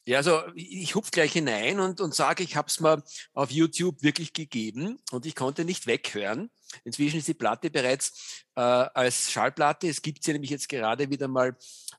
Ja, 0.07 0.19
also 0.19 0.43
ich 0.55 0.95
hupf 0.95 1.11
gleich 1.11 1.33
hinein 1.33 1.79
und, 1.79 2.01
und 2.01 2.15
sage, 2.15 2.43
ich 2.43 2.57
habe 2.57 2.69
es 2.69 2.81
mal 2.81 3.03
auf 3.33 3.51
YouTube 3.51 4.03
wirklich 4.03 4.33
gegeben 4.33 4.99
und 5.11 5.27
ich 5.27 5.35
konnte 5.35 5.65
nicht 5.65 5.87
weghören. 5.87 6.51
Inzwischen 6.85 7.19
ist 7.19 7.29
die 7.29 7.35
Platte 7.35 7.71
bereits 7.71 8.45
äh, 8.57 8.61
als 8.61 9.31
Schallplatte. 9.31 9.89
Es 9.89 10.03
gibt 10.03 10.25
sie 10.25 10.33
nämlich 10.33 10.51
jetzt 10.51 10.69
gerade 10.69 11.11
wieder 11.11 11.29
mal 11.29 11.57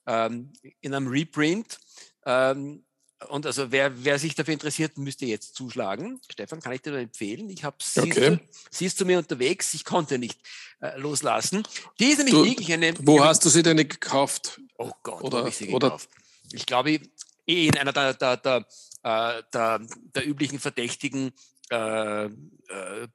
ähm, 0.08 0.52
in 0.80 0.94
einem 0.94 1.08
Reprint. 1.08 1.80
Ähm, 2.26 2.84
und 3.30 3.46
also 3.46 3.72
wer, 3.72 4.04
wer 4.04 4.18
sich 4.18 4.34
dafür 4.34 4.54
interessiert, 4.54 4.98
müsste 4.98 5.26
jetzt 5.26 5.56
zuschlagen. 5.56 6.20
Stefan, 6.32 6.60
kann 6.60 6.74
ich 6.74 6.82
dir 6.82 6.96
empfehlen. 6.98 7.50
Ich 7.50 7.64
habe 7.64 7.78
okay. 7.98 8.40
sie 8.72 8.86
ist 8.86 8.98
zu 8.98 9.06
mir 9.06 9.20
unterwegs. 9.20 9.74
Ich 9.74 9.86
konnte 9.86 10.18
nicht 10.18 10.40
äh, 10.80 10.98
loslassen. 10.98 11.64
Die 12.00 12.06
ist 12.06 12.18
nämlich 12.18 12.34
du, 12.34 12.46
wirklich 12.46 12.74
eine. 12.74 12.94
Wo 13.00 13.24
hast 13.24 13.46
du 13.46 13.50
sie 13.50 13.62
denn 13.62 13.78
gekauft? 13.78 14.60
Oh 14.78 14.92
Gott, 15.04 15.22
oder, 15.22 15.44
wo 15.44 15.48
ich 15.48 15.58
sie 15.58 15.68
gekauft? 15.68 16.10
Ich 16.52 16.66
glaube, 16.66 17.00
eh 17.48 17.68
in 17.68 17.78
einer 17.78 17.94
der, 17.94 18.14
der, 18.14 18.38
der, 18.38 18.66
äh, 19.04 19.44
der, 19.54 19.82
der 20.16 20.28
üblichen 20.28 20.60
verdächtigen 20.60 21.32
äh, 21.70 22.26
äh, 22.26 22.30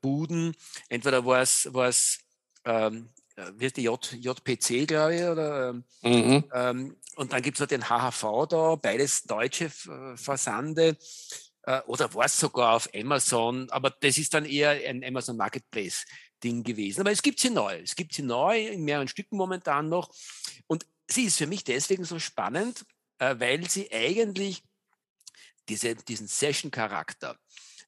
Buden. 0.01 0.55
Entweder 0.89 1.25
war 1.25 1.41
es, 1.43 1.69
war 1.73 1.89
es 1.89 2.19
ähm, 2.65 3.09
äh, 3.37 3.53
wie 3.57 3.67
heißt 3.67 3.77
die 3.77 3.83
J, 3.83 4.13
JPC, 4.13 4.89
glaube 4.89 5.15
ich, 5.15 5.23
oder, 5.23 5.71
ähm, 5.71 5.85
mhm. 6.03 6.45
ähm, 6.53 6.97
und 7.17 7.33
dann 7.33 7.43
gibt 7.43 7.57
es 7.57 7.61
halt 7.61 7.71
den 7.71 7.89
HHV 7.89 8.47
da, 8.49 8.75
beides 8.77 9.23
deutsche 9.25 9.71
Versande, 9.71 10.97
äh, 11.63 11.81
oder 11.83 12.13
war 12.15 12.25
es 12.25 12.39
sogar 12.39 12.77
auf 12.77 12.89
Amazon, 12.95 13.69
aber 13.71 13.91
das 13.91 14.19
ist 14.19 14.35
dann 14.35 14.45
eher 14.45 14.71
ein 14.71 15.05
Amazon 15.05 15.37
Marketplace 15.37 16.07
Ding 16.43 16.63
gewesen. 16.63 17.01
Aber 17.01 17.11
es 17.11 17.23
gibt 17.23 17.41
sie 17.41 17.51
neu, 17.51 17.79
es 17.83 17.97
gibt 17.97 18.15
sie 18.15 18.23
neu 18.23 18.67
in 18.69 18.85
mehreren 18.85 19.09
Stücken 19.09 19.37
momentan 19.37 19.89
noch 19.89 20.11
und 20.67 20.87
sie 21.09 21.25
ist 21.25 21.39
für 21.39 21.47
mich 21.47 21.65
deswegen 21.65 22.05
so 22.05 22.19
spannend, 22.19 22.85
äh, 23.19 23.35
weil 23.39 23.69
sie 23.69 23.91
eigentlich 23.93 24.63
diese, 25.69 25.95
diesen 25.95 26.29
Session-Charakter 26.29 27.39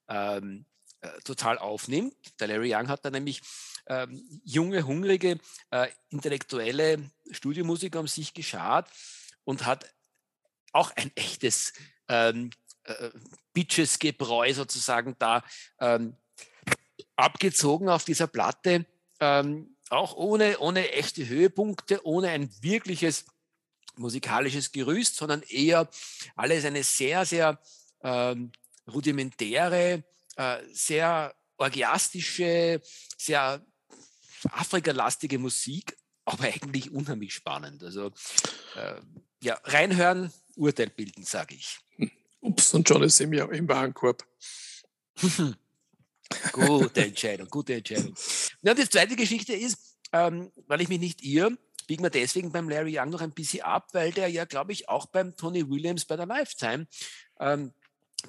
ähm, 0.08 0.64
äh, 1.00 1.20
total 1.22 1.58
aufnimmt. 1.58 2.14
Der 2.40 2.48
Larry 2.48 2.74
Young 2.74 2.88
hat 2.88 3.04
da 3.04 3.10
nämlich 3.10 3.40
ähm, 3.86 4.40
junge, 4.44 4.86
hungrige, 4.86 5.38
äh, 5.70 5.88
intellektuelle 6.08 7.10
Studiomusiker 7.30 8.00
um 8.00 8.08
sich 8.08 8.34
geschart 8.34 8.90
und 9.44 9.64
hat 9.64 9.86
auch 10.72 10.90
ein 10.96 11.10
echtes 11.14 11.72
ähm, 12.08 12.50
äh, 12.84 13.10
Bitches-Gebräu 13.54 14.52
sozusagen 14.52 15.16
da 15.18 15.44
ähm, 15.80 16.16
abgezogen 17.16 17.88
auf 17.88 18.04
dieser 18.04 18.26
Platte, 18.26 18.86
ähm, 19.20 19.76
auch 19.90 20.14
ohne, 20.16 20.58
ohne 20.58 20.92
echte 20.92 21.26
Höhepunkte, 21.26 22.04
ohne 22.04 22.28
ein 22.28 22.50
wirkliches 22.60 23.26
musikalisches 23.98 24.72
Gerüst, 24.72 25.16
sondern 25.16 25.42
eher 25.42 25.88
alles 26.36 26.64
eine 26.64 26.82
sehr, 26.82 27.24
sehr 27.24 27.60
ähm, 28.02 28.52
rudimentäre, 28.86 30.04
äh, 30.36 30.58
sehr 30.72 31.34
orgiastische, 31.56 32.80
sehr 33.16 33.64
Afrika-lastige 34.50 35.38
Musik, 35.38 35.96
aber 36.24 36.44
eigentlich 36.44 36.90
unheimlich 36.90 37.34
spannend. 37.34 37.82
Also 37.82 38.12
äh, 38.76 39.00
ja, 39.42 39.58
reinhören, 39.64 40.32
Urteil 40.56 40.90
bilden, 40.90 41.24
sage 41.24 41.54
ich. 41.54 41.78
Ups, 42.40 42.74
und 42.74 42.88
John 42.88 43.02
ist 43.02 43.20
im, 43.20 43.32
im 43.32 43.68
Warenkorb. 43.68 44.24
gute 46.52 47.04
Entscheidung, 47.04 47.48
gute 47.48 47.74
Entscheidung. 47.74 48.14
Ja, 48.62 48.74
die 48.74 48.88
zweite 48.88 49.16
Geschichte 49.16 49.54
ist, 49.54 49.96
ähm, 50.12 50.52
weil 50.66 50.80
ich 50.80 50.88
mich 50.88 51.00
nicht 51.00 51.22
irre, 51.22 51.56
biegen 51.88 52.04
wir 52.04 52.10
deswegen 52.10 52.52
beim 52.52 52.68
Larry 52.68 52.96
Young 52.96 53.10
noch 53.10 53.20
ein 53.20 53.32
bisschen 53.32 53.62
ab, 53.62 53.88
weil 53.92 54.12
der 54.12 54.28
ja, 54.28 54.44
glaube 54.44 54.72
ich, 54.72 54.88
auch 54.88 55.06
beim 55.06 55.34
Tony 55.34 55.68
Williams 55.68 56.04
bei 56.04 56.14
der 56.14 56.26
Lifetime 56.26 56.86
ähm, 57.40 57.72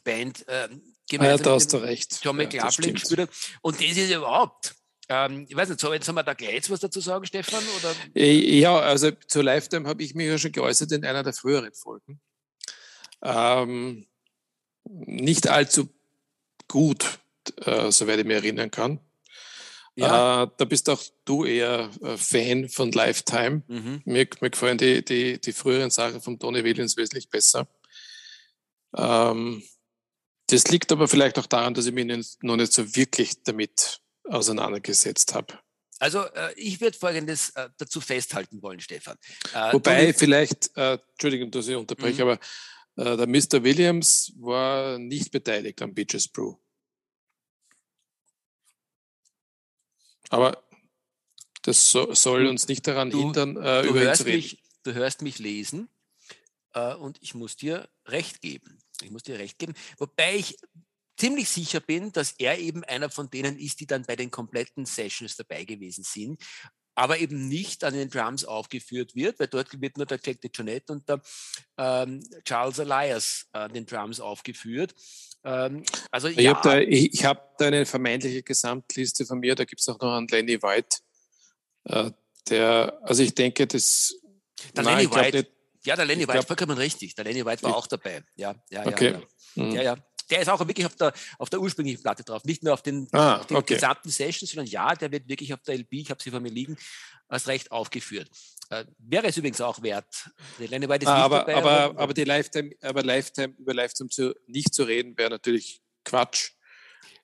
Band 0.04 0.46
ähm, 0.48 0.82
gemeinsam 1.08 1.54
ah, 1.54 1.58
ja, 1.58 1.60
da 1.60 1.78
mit 1.78 1.88
recht. 1.88 2.20
John 2.24 2.38
McLaughlin 2.38 2.88
ja, 2.88 2.94
gespielt 2.94 3.20
hat. 3.20 3.30
Und 3.62 3.80
das 3.80 3.98
ist 3.98 4.12
überhaupt 4.12 4.76
ähm, 5.12 5.48
ich 5.50 5.56
weiß 5.56 5.70
nicht, 5.70 5.82
so, 5.82 5.92
jetzt 5.92 6.08
haben 6.08 6.16
wir 6.16 6.24
da 6.24 6.36
gleich 6.36 6.70
was 6.70 6.82
dazu 6.82 7.00
sagen, 7.00 7.26
Stefan? 7.26 7.64
Oder? 7.80 7.96
Äh, 8.16 8.60
ja, 8.60 8.78
also 8.78 9.10
zur 9.28 9.44
Lifetime 9.44 9.90
habe 9.90 10.04
ich 10.04 10.14
mich 10.14 10.28
ja 10.28 10.38
schon 10.38 10.52
geäußert 10.52 10.92
in 10.92 11.04
einer 11.04 11.24
der 11.24 11.34
früheren 11.34 11.74
Folgen. 11.74 12.22
Ähm, 13.24 14.06
nicht 14.84 15.48
allzu 15.48 15.90
gut, 16.68 17.20
äh, 17.66 17.92
soweit 17.92 18.20
ich 18.20 18.26
mich 18.26 18.36
erinnern 18.36 18.70
kann. 18.70 19.00
Ja. 20.00 20.44
Äh, 20.44 20.48
da 20.58 20.66
bist 20.66 20.90
auch 20.90 21.02
du 21.26 21.46
eher 21.46 21.90
äh, 22.02 22.18
Fan 22.18 22.70
von 22.70 22.92
Lifetime. 22.92 23.64
Mhm. 23.68 24.02
Mir, 24.06 24.28
mir, 24.40 24.50
gefallen 24.50 24.78
die, 24.78 25.04
die, 25.04 25.40
die 25.40 25.54
früheren 25.54 25.90
Sachen 25.90 26.22
von 26.22 26.40
Tony 26.40 26.64
Williams 26.64 26.98
wesentlich 26.98 27.30
besser. 27.30 27.68
Ähm, 28.96 29.64
das 30.48 30.68
liegt 30.70 30.92
aber 30.92 31.08
vielleicht 31.08 31.38
auch 31.38 31.46
daran, 31.46 31.74
dass 31.74 31.86
ich 31.86 31.94
mich 31.94 32.06
noch 32.42 32.56
nicht 32.56 32.74
so 32.74 32.96
wirklich 32.96 33.44
damit 33.44 34.00
auseinandergesetzt 34.24 35.36
habe. 35.36 35.60
Also 36.00 36.24
äh, 36.24 36.54
ich 36.56 36.80
würde 36.80 36.98
Folgendes 36.98 37.50
äh, 37.52 37.70
dazu 37.78 38.00
festhalten 38.00 38.62
wollen, 38.62 38.80
Stefan. 38.80 39.18
Äh, 39.54 39.74
Wobei 39.74 40.14
vielleicht, 40.14 40.76
äh, 40.78 40.98
Entschuldigung, 41.12 41.52
dass 41.52 41.68
ich 41.68 41.76
unterbreche, 41.76 42.24
mhm. 42.24 42.32
aber 42.32 43.14
äh, 43.14 43.18
der 43.18 43.28
Mr. 43.28 43.64
Williams 43.64 44.32
war 44.38 44.98
nicht 44.98 45.32
beteiligt 45.32 45.82
am 45.82 45.94
Beaches 45.94 46.28
Brew. 46.28 46.56
Aber 50.30 50.64
das 51.64 51.92
so, 51.92 52.14
soll 52.14 52.48
uns 52.48 52.68
nicht 52.68 52.88
daran 52.88 53.10
du, 53.10 53.20
hindern, 53.20 53.58
äh, 53.58 53.82
über 53.84 54.04
ihn 54.10 54.16
zu 54.16 54.26
reden. 54.26 54.38
Mich, 54.38 54.64
du 54.84 54.94
hörst 54.94 55.22
mich 55.22 55.40
lesen 55.40 55.90
und 57.00 57.18
ich 57.22 57.34
muss 57.34 57.56
dir 57.58 57.90
recht 58.06 58.42
geben. 58.42 58.80
Ich 59.02 59.10
muss 59.10 59.24
dir 59.24 59.40
recht 59.40 59.58
geben. 59.58 59.74
Wobei 59.98 60.36
ich 60.36 60.56
ziemlich 61.18 61.50
sicher 61.50 61.80
bin, 61.80 62.12
dass 62.12 62.32
er 62.34 62.58
eben 62.60 62.84
einer 62.84 63.10
von 63.10 63.30
denen 63.30 63.58
ist, 63.58 63.80
die 63.80 63.88
dann 63.88 64.04
bei 64.04 64.16
den 64.16 64.32
kompletten 64.32 64.86
Sessions 64.86 65.36
dabei 65.36 65.66
gewesen 65.66 66.04
sind, 66.04 66.42
aber 67.00 67.18
eben 67.18 67.48
nicht 67.48 67.86
an 67.86 67.94
den 67.94 68.10
Drums 68.10 68.44
aufgeführt 68.44 69.16
wird, 69.16 69.40
weil 69.40 69.48
dort 69.48 69.82
wird 69.82 69.96
nur 69.96 70.06
der 70.06 70.20
Jack 70.22 70.42
DeJohnette 70.42 70.92
und 70.92 71.08
der 71.08 71.22
ähm, 71.78 72.22
Charles 72.44 72.78
Elias 72.80 73.48
an 73.54 73.72
den 73.72 73.86
Drums 73.86 74.20
aufgeführt. 74.20 74.94
Ähm, 75.46 75.86
also, 76.12 76.28
ich 76.28 76.36
ja. 76.36 76.54
habe 76.54 76.70
da, 76.70 76.78
ich, 76.78 77.14
ich 77.14 77.24
hab 77.24 77.58
da 77.58 77.68
eine 77.68 77.86
vermeintliche 77.86 78.44
Gesamtliste 78.44 79.26
von 79.26 79.40
mir, 79.40 79.56
da 79.56 79.64
gibt 79.64 79.80
es 79.80 79.88
auch 79.88 79.98
noch 80.02 80.14
einen 80.14 80.28
Lenny 80.28 80.62
White, 80.62 80.98
äh, 81.86 82.12
der, 82.50 83.00
also 83.04 83.24
ich 83.24 83.34
denke, 83.34 83.66
das... 83.66 84.16
Der 84.76 84.84
nein, 84.84 84.98
Lenny 84.98 85.16
White, 85.16 85.38
nicht, 85.38 85.52
ja, 85.86 85.96
der 85.96 86.04
Lenny 86.04 86.24
White, 86.24 86.34
glaub, 86.34 86.48
vollkommen 86.48 86.78
richtig, 86.78 87.16
der 87.16 87.24
Lenny 87.24 87.46
White 87.46 87.64
war 87.64 87.70
ich, 87.70 87.76
auch 87.78 87.88
dabei, 87.88 88.26
ja, 88.36 88.56
ja, 88.70 88.86
okay. 88.86 89.12
ja. 89.12 89.22
Ja. 89.56 89.64
Mhm. 89.64 89.72
ja, 89.72 89.82
ja 89.84 90.09
der 90.30 90.42
ist 90.42 90.50
auch 90.50 90.60
wirklich 90.60 90.86
auf 90.86 90.96
der, 90.96 91.14
auf 91.38 91.50
der 91.50 91.60
ursprünglichen 91.60 92.02
Platte 92.02 92.24
drauf, 92.24 92.44
nicht 92.44 92.64
nur 92.64 92.74
auf 92.74 92.82
den, 92.82 93.08
ah, 93.12 93.38
auf 93.38 93.48
den 93.48 93.58
okay. 93.58 93.76
gesamten 93.76 94.10
Sessions, 94.10 94.52
sondern 94.52 94.68
ja, 94.68 94.94
der 94.96 95.12
wird 95.12 95.28
wirklich 95.28 95.54
auf 95.54 95.62
der 95.62 95.76
LP, 95.76 95.94
ich 95.94 96.10
habe 96.10 96.22
sie 96.22 96.32
vor 96.32 96.40
mir 96.40 96.52
liegen, 96.52 96.78
als 97.28 97.48
recht 97.48 97.72
aufgeführt. 97.72 98.30
Äh, 98.70 98.86
wäre 99.00 99.28
es 99.28 99.38
übrigens 99.38 99.62
auch 99.62 99.82
wert. 99.82 100.30
Lenny 100.60 100.88
White 100.88 101.06
ist 101.06 101.10
ah, 101.10 101.26
aber, 101.26 101.40
dabei, 101.40 101.56
aber, 101.56 101.72
aber, 101.72 102.00
aber, 102.00 102.14
die 102.14 102.24
Lifetime, 102.24 102.72
aber 102.82 103.04
Lifetime, 103.04 103.56
über 103.58 103.74
Lifetime 103.74 104.10
zu, 104.10 104.36
nicht 104.48 104.74
zu 104.74 104.84
reden, 104.84 105.18
wäre 105.18 105.32
natürlich 105.32 105.82
Quatsch, 106.06 106.52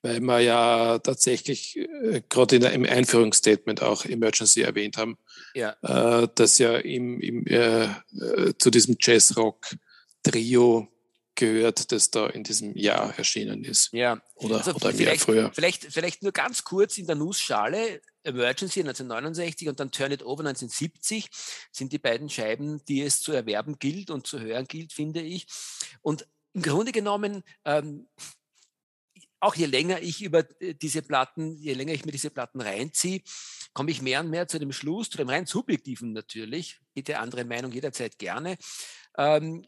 weil 0.01 0.21
wir 0.21 0.39
ja 0.39 0.99
tatsächlich 0.99 1.77
äh, 1.77 2.21
gerade 2.29 2.55
im 2.55 2.85
Einführungsstatement 2.85 3.81
auch 3.83 4.05
Emergency 4.05 4.61
erwähnt 4.61 4.97
haben, 4.97 5.17
ja. 5.53 5.75
äh, 5.81 6.27
dass 6.33 6.57
ja 6.57 6.77
im, 6.77 7.19
im, 7.19 7.45
äh, 7.47 7.85
äh 7.85 8.53
zu 8.57 8.71
diesem 8.71 8.95
Jazzrock-Trio 8.99 10.87
gehört, 11.35 11.91
das 11.91 12.11
da 12.11 12.27
in 12.27 12.43
diesem 12.43 12.75
Jahr 12.75 13.17
erschienen 13.17 13.63
ist. 13.63 13.91
Ja, 13.93 14.21
oder, 14.35 14.57
also 14.57 14.73
oder 14.73 14.91
im 14.91 14.99
Jahr 14.99 15.15
früher. 15.15 15.51
Vielleicht, 15.53 15.85
vielleicht 15.85 16.23
nur 16.23 16.31
ganz 16.31 16.63
kurz 16.63 16.97
in 16.97 17.07
der 17.07 17.15
Nussschale. 17.15 18.01
Emergency 18.23 18.79
1969 18.79 19.69
und 19.69 19.79
dann 19.79 19.91
Turn 19.91 20.11
It 20.11 20.23
Over 20.23 20.41
1970 20.41 21.29
sind 21.71 21.91
die 21.93 21.99
beiden 21.99 22.27
Scheiben, 22.27 22.83
die 22.85 23.01
es 23.01 23.21
zu 23.21 23.31
erwerben 23.31 23.77
gilt 23.77 24.09
und 24.09 24.25
zu 24.25 24.39
hören 24.39 24.65
gilt, 24.65 24.93
finde 24.93 25.21
ich. 25.21 25.45
Und 26.01 26.27
im 26.53 26.63
Grunde 26.63 26.91
genommen, 26.91 27.43
ähm, 27.65 28.07
auch 29.39 29.55
je 29.55 29.67
länger 29.67 30.01
ich 30.01 30.23
über 30.23 30.43
äh, 30.59 30.73
diese 30.73 31.01
Platten, 31.03 31.55
je 31.57 31.73
länger 31.73 31.93
ich 31.93 32.05
mir 32.05 32.11
diese 32.11 32.31
Platten 32.31 32.61
reinziehe, 32.61 33.21
komme 33.73 33.91
ich 33.91 34.01
mehr 34.01 34.21
und 34.21 34.29
mehr 34.29 34.47
zu 34.47 34.57
dem 34.57 34.71
Schluss, 34.71 35.09
zu 35.09 35.17
dem 35.17 35.29
rein 35.29 35.45
subjektiven 35.45 36.13
natürlich, 36.13 36.79
bitte 36.93 37.19
andere 37.19 37.45
Meinung 37.45 37.71
jederzeit 37.71 38.17
gerne, 38.17 38.57
ähm, 39.17 39.67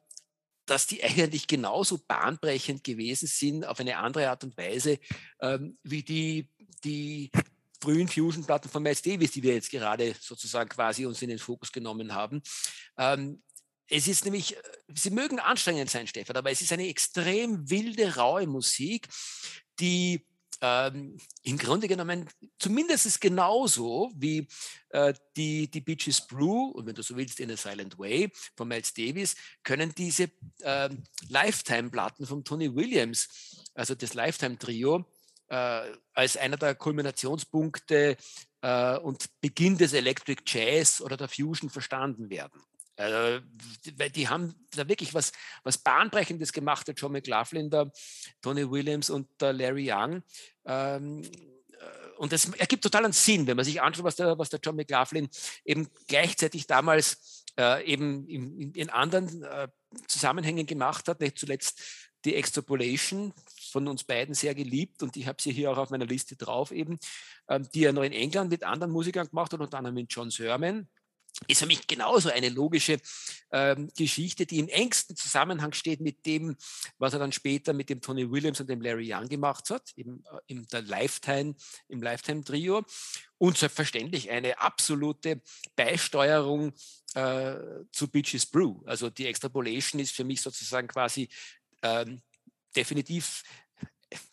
dass 0.69 0.85
die 0.85 1.03
eigentlich 1.03 1.47
genauso 1.47 1.97
bahnbrechend 1.97 2.83
gewesen 2.83 3.27
sind, 3.27 3.65
auf 3.65 3.79
eine 3.79 3.97
andere 3.97 4.29
Art 4.29 4.43
und 4.43 4.57
Weise, 4.57 4.99
ähm, 5.41 5.77
wie 5.83 6.03
die, 6.03 6.49
die 6.83 7.31
frühen 7.81 8.07
Fusion-Platten 8.07 8.69
von 8.69 8.83
Miles 8.83 9.01
Davis, 9.01 9.31
die 9.31 9.43
wir 9.43 9.53
jetzt 9.53 9.71
gerade 9.71 10.15
sozusagen 10.19 10.69
quasi 10.69 11.05
uns 11.05 11.21
in 11.21 11.29
den 11.29 11.39
Fokus 11.39 11.71
genommen 11.71 12.13
haben. 12.13 12.41
Ähm, 12.97 13.41
es 13.89 14.07
ist 14.07 14.25
nämlich, 14.25 14.57
sie 14.93 15.11
mögen 15.11 15.39
anstrengend 15.39 15.89
sein, 15.89 16.07
Stefan, 16.07 16.35
aber 16.35 16.51
es 16.51 16.61
ist 16.61 16.73
eine 16.73 16.87
extrem 16.87 17.69
wilde, 17.69 18.15
raue 18.15 18.45
Musik, 18.45 19.07
die 19.79 20.26
ähm, 20.61 21.17
im 21.43 21.57
Grunde 21.57 21.87
genommen 21.87 22.27
zumindest 22.59 23.21
genauso 23.21 24.11
wie 24.15 24.47
äh, 24.89 25.13
die, 25.35 25.69
die 25.69 25.81
Beaches 25.81 26.25
Brew 26.25 26.71
und 26.71 26.85
wenn 26.85 26.95
du 26.95 27.03
so 27.03 27.15
willst 27.15 27.39
in 27.39 27.51
a 27.51 27.57
Silent 27.57 27.97
Way 27.97 28.31
von 28.55 28.67
Miles 28.67 28.93
Davis, 28.93 29.35
können 29.63 29.93
diese 29.95 30.31
äh, 30.61 30.89
Lifetime-Platten 31.29 32.25
von 32.25 32.43
Tony 32.43 32.73
Williams, 32.73 33.65
also 33.73 33.95
das 33.95 34.13
Lifetime-Trio, 34.13 35.05
äh, 35.49 35.81
als 36.13 36.37
einer 36.37 36.57
der 36.57 36.75
Kulminationspunkte 36.75 38.17
äh, 38.61 38.97
und 38.97 39.29
Beginn 39.41 39.77
des 39.77 39.93
Electric 39.93 40.43
Jazz 40.45 41.01
oder 41.01 41.17
der 41.17 41.29
Fusion 41.29 41.69
verstanden 41.69 42.29
werden. 42.29 42.61
Also, 42.97 43.45
die 44.15 44.27
haben 44.27 44.55
da 44.71 44.87
wirklich 44.89 45.13
was, 45.13 45.31
was 45.63 45.77
Bahnbrechendes 45.77 46.51
gemacht, 46.51 46.87
der 46.87 46.95
John 46.95 47.11
McLaughlin, 47.11 47.69
der 47.69 47.91
Tony 48.41 48.69
Williams 48.69 49.11
und 49.11 49.29
der 49.39 49.53
Larry 49.53 49.91
Young. 49.91 50.23
Ähm, 50.65 51.21
äh, 51.21 52.17
und 52.17 52.31
das 52.31 52.49
ergibt 52.55 52.83
totalen 52.83 53.11
Sinn, 53.11 53.45
wenn 53.45 53.55
man 53.55 53.65
sich 53.65 53.81
anschaut, 53.81 54.03
was 54.03 54.15
der, 54.15 54.37
was 54.39 54.49
der 54.49 54.59
John 54.63 54.75
McLaughlin 54.75 55.29
eben 55.63 55.87
gleichzeitig 56.07 56.65
damals 56.65 57.45
äh, 57.59 57.85
eben 57.85 58.27
in, 58.27 58.73
in 58.73 58.89
anderen 58.89 59.43
äh, 59.43 59.67
Zusammenhängen 60.07 60.65
gemacht 60.65 61.07
hat, 61.07 61.19
nicht 61.19 61.37
zuletzt 61.37 61.79
die 62.25 62.35
Extrapolation 62.35 63.31
von 63.71 63.87
uns 63.87 64.03
beiden 64.03 64.33
sehr 64.33 64.55
geliebt 64.55 65.03
und 65.03 65.15
ich 65.17 65.27
habe 65.27 65.41
sie 65.41 65.51
hier 65.51 65.71
auch 65.71 65.77
auf 65.77 65.91
meiner 65.91 66.07
Liste 66.07 66.35
drauf 66.35 66.71
eben, 66.71 66.97
ähm, 67.47 67.67
die 67.73 67.83
er 67.83 67.93
noch 67.93 68.03
in 68.03 68.11
England 68.11 68.49
mit 68.49 68.63
anderen 68.63 68.91
Musikern 68.91 69.29
gemacht 69.29 69.53
hat, 69.53 69.59
unter 69.59 69.77
anderem 69.77 69.95
mit 69.95 70.11
John 70.11 70.31
Sermon 70.31 70.87
ist 71.45 71.59
für 71.59 71.67
mich 71.67 71.85
genauso 71.87 72.29
eine 72.29 72.49
logische 72.49 72.99
ähm, 73.51 73.89
Geschichte, 73.95 74.45
die 74.45 74.59
im 74.59 74.67
engsten 74.69 75.15
Zusammenhang 75.15 75.71
steht 75.73 76.01
mit 76.01 76.25
dem, 76.25 76.57
was 76.97 77.13
er 77.13 77.19
dann 77.19 77.31
später 77.31 77.73
mit 77.73 77.89
dem 77.89 78.01
Tony 78.01 78.29
Williams 78.29 78.59
und 78.59 78.69
dem 78.69 78.81
Larry 78.81 79.13
Young 79.13 79.29
gemacht 79.29 79.69
hat, 79.69 79.91
im, 79.95 80.23
äh, 80.31 80.39
im 80.47 80.67
der 80.67 80.81
Lifetime, 80.81 81.55
im 81.87 82.01
Lifetime-Trio. 82.01 82.83
Und 83.37 83.57
selbstverständlich 83.57 84.31
eine 84.31 84.59
absolute 84.59 85.41
Beisteuerung 85.75 86.73
äh, 87.13 87.55
zu 87.91 88.07
Beaches 88.07 88.47
Brew. 88.47 88.81
Also 88.85 89.09
die 89.09 89.27
Extrapolation 89.27 90.01
ist 90.01 90.11
für 90.11 90.23
mich 90.23 90.41
sozusagen 90.41 90.87
quasi 90.87 91.29
ähm, 91.83 92.21
definitiv 92.75 93.43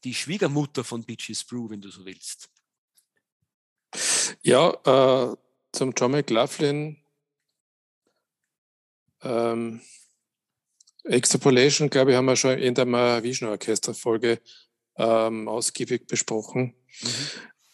die 0.04 0.14
Schwiegermutter 0.14 0.84
von 0.84 1.04
Beaches 1.04 1.44
Brew, 1.44 1.68
wenn 1.68 1.80
du 1.80 1.90
so 1.90 2.04
willst. 2.04 2.48
Ja, 4.42 4.70
äh, 4.70 5.36
zum 5.74 5.92
John 5.96 6.12
McLaughlin. 6.12 6.96
Ähm, 9.22 9.80
Extrapolation, 11.04 11.90
glaube 11.90 12.12
ich, 12.12 12.16
haben 12.16 12.26
wir 12.26 12.36
schon 12.36 12.58
in 12.58 12.74
der 12.74 12.86
Mahavishnu 12.86 13.50
Orchester-Folge 13.50 14.40
ähm, 14.96 15.48
ausgiebig 15.48 16.06
besprochen. 16.06 16.74
Mhm. 17.02 17.08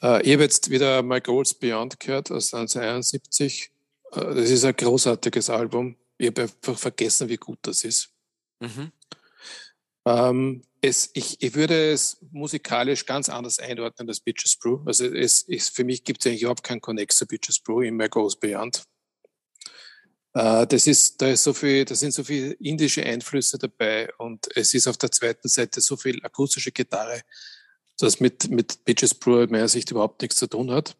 Äh, 0.02 0.22
ich 0.22 0.32
habe 0.32 0.42
jetzt 0.42 0.70
wieder 0.70 1.02
My 1.02 1.20
Goals 1.20 1.54
Beyond 1.54 2.00
gehört 2.00 2.30
aus 2.30 2.52
1971. 2.54 3.70
Äh, 4.12 4.20
das 4.20 4.50
ist 4.50 4.64
ein 4.64 4.74
großartiges 4.74 5.50
Album. 5.50 5.96
Ich 6.18 6.28
habe 6.28 6.42
einfach 6.42 6.78
vergessen, 6.78 7.28
wie 7.28 7.36
gut 7.36 7.58
das 7.62 7.84
ist. 7.84 8.10
Mhm. 8.60 8.92
Ähm, 10.06 10.62
es, 10.80 11.10
ich, 11.12 11.42
ich 11.42 11.54
würde 11.54 11.92
es 11.92 12.18
musikalisch 12.30 13.04
ganz 13.04 13.28
anders 13.28 13.58
einordnen 13.58 14.08
als 14.08 14.20
Bitches 14.20 14.56
Brew. 14.56 14.80
Also 14.86 15.04
es, 15.04 15.44
es, 15.48 15.68
für 15.68 15.84
mich 15.84 16.04
gibt 16.04 16.20
es 16.20 16.26
eigentlich 16.26 16.42
überhaupt 16.42 16.62
keinen 16.64 16.80
Connect 16.80 17.12
zu 17.12 17.26
Bitches 17.26 17.58
Brew 17.58 17.82
in 17.82 17.96
My 17.96 18.08
Goes 18.08 18.36
Beyond. 18.36 18.84
Äh, 20.32 20.66
das 20.66 20.86
ist, 20.86 21.20
da 21.20 21.28
ist 21.28 21.42
so 21.42 21.52
viel, 21.52 21.84
da 21.84 21.94
sind 21.94 22.14
so 22.14 22.24
viele 22.24 22.52
indische 22.52 23.04
Einflüsse 23.04 23.58
dabei 23.58 24.10
und 24.16 24.48
es 24.56 24.72
ist 24.74 24.86
auf 24.86 24.96
der 24.96 25.10
zweiten 25.10 25.48
Seite 25.48 25.80
so 25.80 25.96
viel 25.96 26.24
akustische 26.24 26.72
Gitarre, 26.72 27.20
dass 27.98 28.20
mit, 28.20 28.48
mit 28.48 28.84
Bitches 28.84 29.14
Brew 29.14 29.42
aus 29.42 29.50
meiner 29.50 29.68
Sicht 29.68 29.90
überhaupt 29.90 30.22
nichts 30.22 30.36
zu 30.36 30.46
tun 30.46 30.70
hat. 30.70 30.96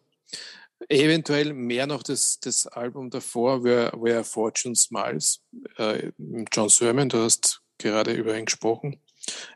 Eventuell 0.89 1.53
mehr 1.53 1.87
noch 1.87 2.03
das, 2.03 2.39
das 2.39 2.67
Album 2.67 3.09
davor, 3.09 3.63
Where, 3.63 3.91
Where 3.99 4.23
Fortune 4.23 4.75
Smiles, 4.75 5.41
äh, 5.77 6.11
John 6.51 6.69
Sermon, 6.69 7.09
du 7.09 7.19
hast 7.19 7.61
gerade 7.77 8.13
über 8.13 8.37
ihn 8.37 8.45
gesprochen. 8.45 8.99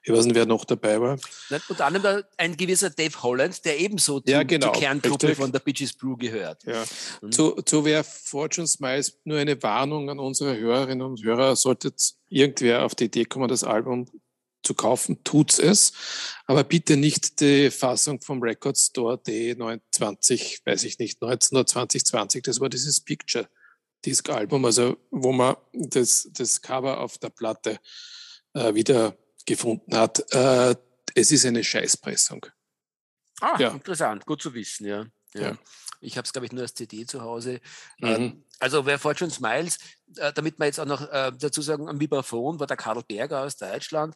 Ich 0.04 0.14
weiß 0.14 0.26
nicht, 0.26 0.36
wer 0.36 0.46
noch 0.46 0.66
dabei 0.66 1.02
war. 1.02 1.18
Unter 1.70 1.86
anderem 1.86 2.24
ein 2.38 2.56
gewisser 2.56 2.90
Dave 2.90 3.24
Holland, 3.24 3.66
der 3.66 3.80
ebenso 3.80 4.22
ja, 4.26 4.44
genau, 4.44 4.72
zur 4.72 4.82
Kerngruppe 4.82 5.28
richtig. 5.28 5.38
von 5.38 5.52
der 5.52 5.60
Bitches 5.60 5.94
Brew 5.94 6.16
gehört. 6.16 6.64
Ja. 6.66 6.84
Mhm. 7.22 7.32
Zu, 7.32 7.62
zu 7.64 7.86
wer 7.86 8.04
Fortune 8.04 8.68
Smiles 8.68 9.18
nur 9.24 9.40
eine 9.40 9.62
Warnung 9.64 10.10
an 10.10 10.20
unsere 10.20 10.58
Hörerinnen 10.58 11.06
und 11.06 11.24
Hörer, 11.24 11.56
sollte 11.56 11.94
irgendwer 12.30 12.86
auf 12.86 12.96
die 12.96 13.06
Idee 13.06 13.26
kommen, 13.26 13.48
das 13.48 13.64
Album 13.64 14.08
zu 14.66 14.74
kaufen, 14.74 15.24
tut's 15.24 15.60
es. 15.60 15.94
Aber 16.46 16.64
bitte 16.64 16.98
nicht 16.98 17.40
die 17.40 17.72
Fassung 17.72 18.22
vom 18.22 18.42
Record 18.42 18.78
Store 18.78 19.16
D29, 19.16 20.66
weiß 20.66 20.84
ich 20.84 21.00
nicht, 21.00 21.22
19 21.22 21.58
oder 21.58 21.66
2020. 21.66 22.44
Das 22.44 22.60
war 22.60 22.70
dieses 22.70 23.00
Picture 23.00 23.48
Disc 24.06 24.30
Album, 24.30 24.66
also 24.66 24.98
wo 25.10 25.32
man 25.32 25.56
das, 25.74 26.30
das 26.32 26.62
Cover 26.62 27.00
auf 27.00 27.18
der 27.18 27.30
Platte 27.30 27.80
äh, 28.54 28.74
wieder 28.74 29.18
gefunden 29.46 29.96
hat. 29.96 30.24
Äh, 30.34 30.76
es 31.14 31.32
ist 31.32 31.46
eine 31.46 31.64
Scheißpressung. 31.64 32.46
Ah, 33.42 33.58
ja. 33.60 33.70
interessant, 33.70 34.26
gut 34.26 34.42
zu 34.42 34.54
wissen, 34.54 34.86
ja. 34.86 35.06
ja. 35.34 35.42
ja. 35.42 35.58
Ich 36.02 36.18
habe 36.18 36.26
es, 36.26 36.34
glaube 36.34 36.46
ich, 36.46 36.52
nur 36.52 36.62
als 36.62 36.74
CD 36.74 37.06
zu 37.06 37.22
Hause. 37.22 37.60
Ähm, 38.02 38.22
mhm. 38.22 38.44
Also 38.60 38.86
wer 38.86 39.00
Fortune 39.00 39.32
Smiles, 39.32 39.80
äh, 40.18 40.32
damit 40.34 40.60
wir 40.60 40.66
jetzt 40.66 40.80
auch 40.80 40.86
noch 40.86 41.02
äh, 41.12 41.32
dazu 41.38 41.62
sagen, 41.62 41.90
am 41.90 42.00
Vibraphon 42.00 42.60
war 42.60 42.68
der 42.68 42.78
Karl 42.78 43.02
Berger 43.04 43.42
aus 43.42 43.58
Deutschland, 43.58 44.16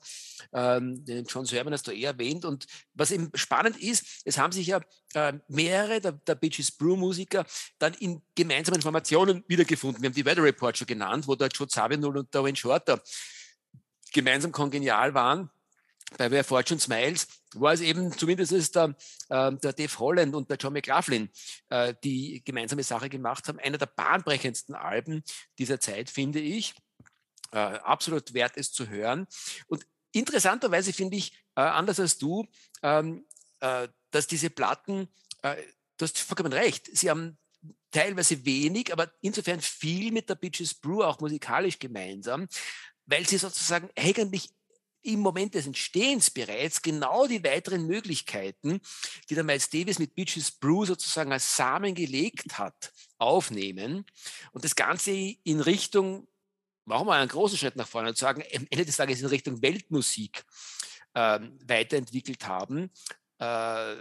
ähm, 0.54 1.04
den 1.04 1.26
John 1.26 1.46
Sermon 1.46 1.74
hast 1.74 1.88
du 1.88 1.92
eh 1.92 2.04
erwähnt. 2.04 2.46
Und 2.46 2.68
was 2.94 3.12
eben 3.12 3.32
spannend 3.34 3.78
ist, 3.78 4.22
es 4.24 4.38
haben 4.38 4.52
sich 4.52 4.68
ja 4.68 4.82
äh, 5.14 5.34
mehrere 5.48 6.00
der, 6.00 6.14
der 6.14 6.36
Bitches 6.36 6.72
Brew 6.72 6.96
Musiker 6.96 7.46
dann 7.80 7.94
in 7.96 8.22
gemeinsamen 8.36 8.82
Formationen 8.82 9.44
wiedergefunden. 9.48 10.02
Wir 10.02 10.10
haben 10.10 10.16
die 10.16 10.26
Weather 10.26 10.44
Report 10.44 10.78
schon 10.78 10.88
genannt, 10.88 11.28
wo 11.28 11.36
der 11.36 11.50
Joe 11.50 11.68
Zawinul 11.68 12.18
und 12.18 12.34
der 12.34 12.44
Wayne 12.44 12.56
Shorter 12.56 13.02
gemeinsam 14.12 14.52
kongenial 14.52 15.14
waren 15.14 15.50
bei 16.18 16.32
Where 16.32 16.44
Fortune 16.44 16.80
Smiles 16.80 17.28
war 17.54 17.74
es 17.74 17.82
eben 17.82 18.12
zumindest 18.12 18.76
der, 18.76 18.96
äh, 19.30 19.52
der 19.54 19.74
Dave 19.74 20.00
Holland 20.00 20.36
und 20.36 20.50
der 20.50 20.58
John 20.58 20.74
McLaughlin, 20.74 21.30
äh, 21.70 21.94
die 22.04 22.44
gemeinsame 22.44 22.84
Sache 22.84 23.10
gemacht 23.10 23.48
haben. 23.48 23.60
Einer 23.60 23.78
der 23.78 23.88
bahnbrechendsten 23.88 24.76
Alben 24.76 25.24
dieser 25.58 25.80
Zeit, 25.80 26.10
finde 26.10 26.40
ich. 26.40 26.76
Äh, 27.52 27.58
absolut 27.58 28.34
wert, 28.34 28.54
es 28.56 28.72
zu 28.72 28.88
hören. 28.90 29.28
Und 29.68 29.86
interessanterweise 30.12 30.94
finde 30.94 31.18
ich, 31.18 31.34
äh, 31.56 31.62
anders 31.62 32.00
als 32.00 32.18
du, 32.18 32.48
ähm, 32.84 33.26
äh, 33.60 33.88
dass 34.12 34.28
diese 34.28 34.50
Platten, 34.50 35.08
du 35.42 36.04
hast 36.04 36.18
vollkommen 36.18 36.52
recht, 36.52 36.90
sie 36.92 37.10
haben 37.10 37.38
teilweise 37.92 38.44
wenig, 38.46 38.92
aber 38.92 39.12
insofern 39.22 39.62
viel 39.62 40.12
mit 40.12 40.30
der 40.30 40.36
Bitches 40.36 40.74
Brew 40.74 41.04
auch 41.04 41.20
musikalisch 41.20 41.80
gemeinsam, 41.80 42.48
weil 43.10 43.28
sie 43.28 43.38
sozusagen 43.38 43.90
eigentlich 43.96 44.50
im 45.02 45.22
Moment 45.22 45.56
des 45.56 45.66
Entstehens 45.66 46.30
bereits 46.30 46.82
genau 46.82 47.26
die 47.26 47.44
weiteren 47.44 47.88
Möglichkeiten, 47.88 48.82
die 49.30 49.36
der 49.36 49.44
Miles 49.44 49.70
Davis 49.70 49.98
mit 49.98 50.14
Bitches 50.14 50.52
Brew 50.52 50.86
sozusagen 50.86 51.32
als 51.32 51.56
Samen 51.56 51.96
gelegt 51.96 52.58
hat, 52.58 52.92
aufnehmen 53.18 54.06
und 54.52 54.64
das 54.64 54.76
Ganze 54.76 55.12
in 55.12 55.62
Richtung, 55.62 56.28
machen 56.86 57.08
wir 57.08 57.14
einen 57.14 57.30
großen 57.30 57.58
Schritt 57.58 57.76
nach 57.76 57.88
vorne 57.88 58.10
und 58.10 58.18
sagen, 58.18 58.44
am 58.56 58.68
Ende 58.70 58.86
des 58.86 58.98
Tages 58.98 59.22
in 59.22 59.28
Richtung 59.28 59.62
Weltmusik 59.62 60.46
äh, 61.14 61.40
weiterentwickelt 61.66 62.46
haben. 62.48 62.92
Äh, 63.40 63.96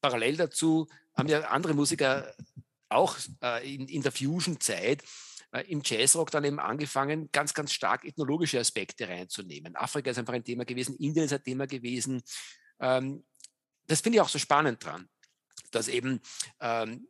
parallel 0.00 0.36
dazu 0.36 0.86
haben 1.16 1.28
ja 1.28 1.40
andere 1.48 1.74
Musiker 1.74 2.34
auch 2.88 3.16
äh, 3.42 3.74
in, 3.74 3.88
in 3.88 4.02
der 4.02 4.12
Fusion-Zeit 4.12 5.02
im 5.62 5.82
Jazzrock 5.84 6.30
dann 6.30 6.44
eben 6.44 6.58
angefangen, 6.58 7.30
ganz, 7.32 7.54
ganz 7.54 7.72
stark 7.72 8.04
ethnologische 8.04 8.58
Aspekte 8.58 9.08
reinzunehmen. 9.08 9.76
Afrika 9.76 10.10
ist 10.10 10.18
einfach 10.18 10.34
ein 10.34 10.44
Thema 10.44 10.64
gewesen, 10.64 10.96
Indien 10.96 11.26
ist 11.26 11.32
ein 11.32 11.42
Thema 11.42 11.66
gewesen. 11.66 12.22
Ähm, 12.80 13.24
das 13.86 14.00
finde 14.00 14.16
ich 14.16 14.22
auch 14.22 14.28
so 14.28 14.38
spannend 14.38 14.84
dran, 14.84 15.08
dass 15.70 15.88
eben 15.88 16.20
ähm, 16.60 17.08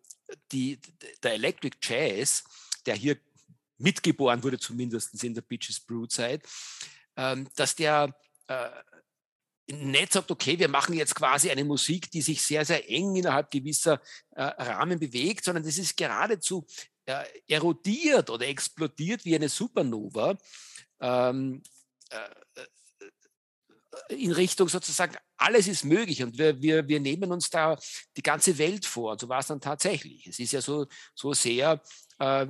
die, 0.52 0.78
der 1.22 1.34
Electric 1.34 1.76
Jazz, 1.82 2.44
der 2.86 2.94
hier 2.94 3.18
mitgeboren 3.78 4.42
wurde, 4.42 4.58
zumindest 4.58 5.22
in 5.22 5.34
der 5.34 5.42
Bitches 5.42 5.80
Brew 5.80 6.06
Zeit, 6.06 6.42
ähm, 7.16 7.48
dass 7.56 7.74
der 7.74 8.14
äh, 8.48 8.70
nicht 9.66 10.12
sagt, 10.12 10.30
okay, 10.30 10.58
wir 10.58 10.68
machen 10.68 10.94
jetzt 10.94 11.14
quasi 11.14 11.50
eine 11.50 11.64
Musik, 11.64 12.10
die 12.10 12.20
sich 12.20 12.42
sehr, 12.42 12.64
sehr 12.64 12.88
eng 12.90 13.16
innerhalb 13.16 13.50
gewisser 13.50 14.00
äh, 14.32 14.42
Rahmen 14.42 14.98
bewegt, 14.98 15.44
sondern 15.44 15.64
das 15.64 15.78
ist 15.78 15.96
geradezu 15.96 16.66
äh, 17.06 17.24
erodiert 17.48 18.30
oder 18.30 18.46
explodiert 18.46 19.24
wie 19.24 19.34
eine 19.34 19.48
Supernova 19.48 20.36
ähm, 21.00 21.62
äh, 22.10 22.60
äh, 22.60 24.14
in 24.14 24.32
Richtung 24.32 24.68
sozusagen, 24.68 25.16
alles 25.36 25.68
ist 25.68 25.84
möglich 25.84 26.22
und 26.22 26.38
wir, 26.38 26.60
wir, 26.60 26.88
wir 26.88 27.00
nehmen 27.00 27.30
uns 27.30 27.50
da 27.50 27.78
die 28.16 28.22
ganze 28.22 28.56
Welt 28.58 28.86
vor. 28.86 29.12
Und 29.12 29.20
so 29.20 29.28
war 29.28 29.40
es 29.40 29.46
dann 29.46 29.60
tatsächlich. 29.60 30.26
Es 30.26 30.38
ist 30.38 30.52
ja 30.52 30.60
so, 30.60 30.86
so 31.14 31.32
sehr, 31.32 31.80
äh, 32.18 32.46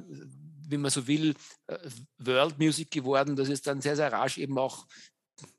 wie 0.69 0.77
man 0.77 0.91
so 0.91 1.07
will, 1.07 1.35
äh, 1.67 1.79
World 2.19 2.59
Music 2.59 2.91
geworden, 2.91 3.37
dass 3.37 3.49
es 3.49 3.63
dann 3.63 3.81
sehr, 3.81 3.97
sehr 3.97 4.13
rasch 4.13 4.39
eben 4.39 4.59
auch 4.59 4.87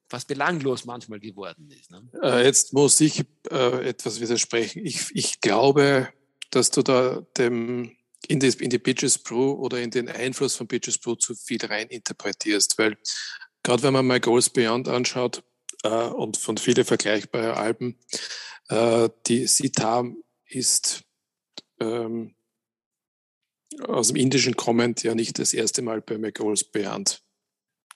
fast 0.07 0.27
belanglos 0.27 0.85
manchmal 0.85 1.19
geworden 1.19 1.69
ist. 1.71 1.91
Ne? 1.91 2.07
Äh, 2.21 2.45
jetzt 2.45 2.73
muss 2.73 2.99
ich 3.01 3.25
äh, 3.49 3.89
etwas 3.89 4.19
widersprechen. 4.19 4.85
Ich, 4.85 5.13
ich 5.13 5.41
glaube, 5.41 6.09
dass 6.51 6.71
du 6.71 6.83
da 6.83 7.21
dem 7.37 7.95
in 8.27 8.39
die, 8.39 8.47
in 8.59 8.69
die 8.69 8.79
Bitches 8.79 9.17
Pro 9.17 9.53
oder 9.53 9.81
in 9.81 9.91
den 9.91 10.09
Einfluss 10.09 10.55
von 10.55 10.67
Bitches 10.67 10.97
Pro 10.97 11.15
zu 11.15 11.35
viel 11.35 11.63
rein 11.65 11.87
interpretierst, 11.87 12.77
weil 12.77 12.97
gerade 13.63 13.83
wenn 13.83 13.93
man 13.93 14.07
mal 14.07 14.19
Goals 14.19 14.49
Beyond 14.49 14.87
anschaut 14.87 15.43
äh, 15.83 15.89
und 15.89 16.37
von 16.37 16.57
viele 16.57 16.85
vergleichbare 16.85 17.57
Alben, 17.57 17.99
äh, 18.69 19.09
die 19.27 19.47
Sitar 19.47 20.05
ist 20.47 21.03
ähm, 21.79 22.35
aus 23.87 24.07
dem 24.07 24.17
Indischen 24.17 24.55
kommend 24.55 25.03
ja 25.03 25.15
nicht 25.15 25.39
das 25.39 25.53
erste 25.53 25.81
Mal 25.81 26.01
bei 26.01 26.17
McGoals 26.17 26.63
Beyond 26.63 27.21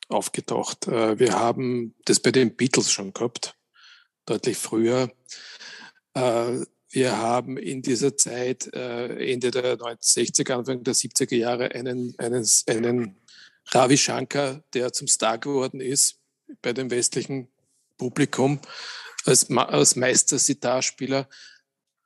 aufgetaucht. 0.10 0.88
Äh, 0.88 1.20
wir 1.20 1.40
haben 1.40 1.96
das 2.06 2.20
bei 2.20 2.32
den 2.32 2.56
Beatles 2.56 2.92
schon 2.92 3.14
gehabt, 3.14 3.56
deutlich 4.26 4.58
früher. 4.58 5.12
Äh, 6.14 6.66
wir 6.90 7.18
haben 7.18 7.58
in 7.58 7.82
dieser 7.82 8.18
Zeit, 8.18 8.74
äh, 8.74 9.32
Ende 9.32 9.52
der 9.52 9.78
1960er, 9.78 10.54
Anfang 10.54 10.84
der 10.84 10.96
70er 10.96 11.36
Jahre, 11.36 11.72
einen, 11.72 12.16
einen, 12.18 12.48
einen 12.68 13.16
Ravi 13.68 13.98
Shankar, 13.98 14.64
der 14.74 14.92
zum 14.92 15.08
Star 15.08 15.38
geworden 15.38 15.82
ist 15.82 16.20
bei 16.62 16.74
dem 16.74 16.90
westlichen 16.90 17.48
Publikum 17.98 18.60
als, 19.26 19.50
als 19.52 19.96
Meister-Sitarspieler. 19.96 21.30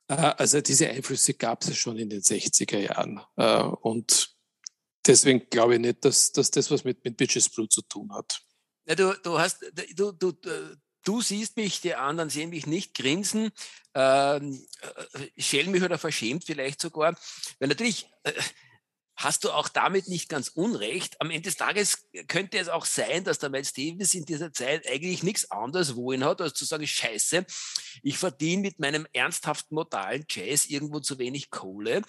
Äh, 0.08 0.14
also 0.14 0.60
diese 0.60 0.88
Einflüsse 0.88 1.34
gab 1.34 1.64
es 1.64 1.76
schon 1.76 1.96
in 1.96 2.10
den 2.10 2.20
60er 2.20 2.78
Jahren. 2.78 3.20
Äh, 3.36 3.62
und 3.62 4.36
deswegen 5.06 5.48
glaube 5.48 5.74
ich 5.74 5.80
nicht, 5.80 6.04
dass, 6.04 6.32
dass 6.32 6.50
das 6.50 6.70
was 6.70 6.84
mit, 6.84 7.02
mit 7.04 7.16
Bitches 7.16 7.48
Blue 7.48 7.68
zu 7.68 7.80
tun 7.82 8.12
hat. 8.12 8.42
Ja, 8.86 8.94
du, 8.94 9.14
du, 9.22 9.38
hast, 9.38 9.64
du, 9.96 10.12
du, 10.12 10.32
du 11.04 11.20
siehst 11.20 11.56
mich, 11.56 11.80
die 11.80 11.94
anderen 11.94 12.30
sehen 12.30 12.50
mich 12.50 12.66
nicht 12.66 12.94
grinsen, 12.94 13.52
ähm, 13.94 14.66
äh, 15.14 15.40
schälen 15.40 15.70
mich 15.70 15.82
oder 15.82 15.98
verschämt 15.98 16.44
vielleicht 16.44 16.80
sogar, 16.80 17.16
weil 17.58 17.68
natürlich 17.68 18.10
äh, 18.24 18.32
hast 19.16 19.44
du 19.44 19.50
auch 19.50 19.68
damit 19.68 20.08
nicht 20.08 20.28
ganz 20.28 20.48
unrecht. 20.48 21.20
Am 21.20 21.30
Ende 21.30 21.42
des 21.42 21.56
Tages 21.56 22.08
könnte 22.28 22.58
es 22.58 22.68
auch 22.68 22.84
sein, 22.84 23.24
dass 23.24 23.38
der 23.38 23.50
Miles 23.50 23.72
Davis 23.72 24.14
in 24.14 24.24
dieser 24.24 24.52
Zeit 24.52 24.88
eigentlich 24.88 25.22
nichts 25.22 25.50
anderes 25.50 25.96
wohin 25.96 26.24
hat, 26.24 26.40
als 26.40 26.54
zu 26.54 26.64
sagen, 26.64 26.86
scheiße, 26.86 27.46
ich 28.02 28.18
verdiene 28.18 28.62
mit 28.62 28.80
meinem 28.80 29.06
ernsthaften 29.12 29.74
modalen 29.74 30.24
Jazz 30.28 30.66
irgendwo 30.66 31.00
zu 31.00 31.18
wenig 31.18 31.50
Kohle 31.50 32.02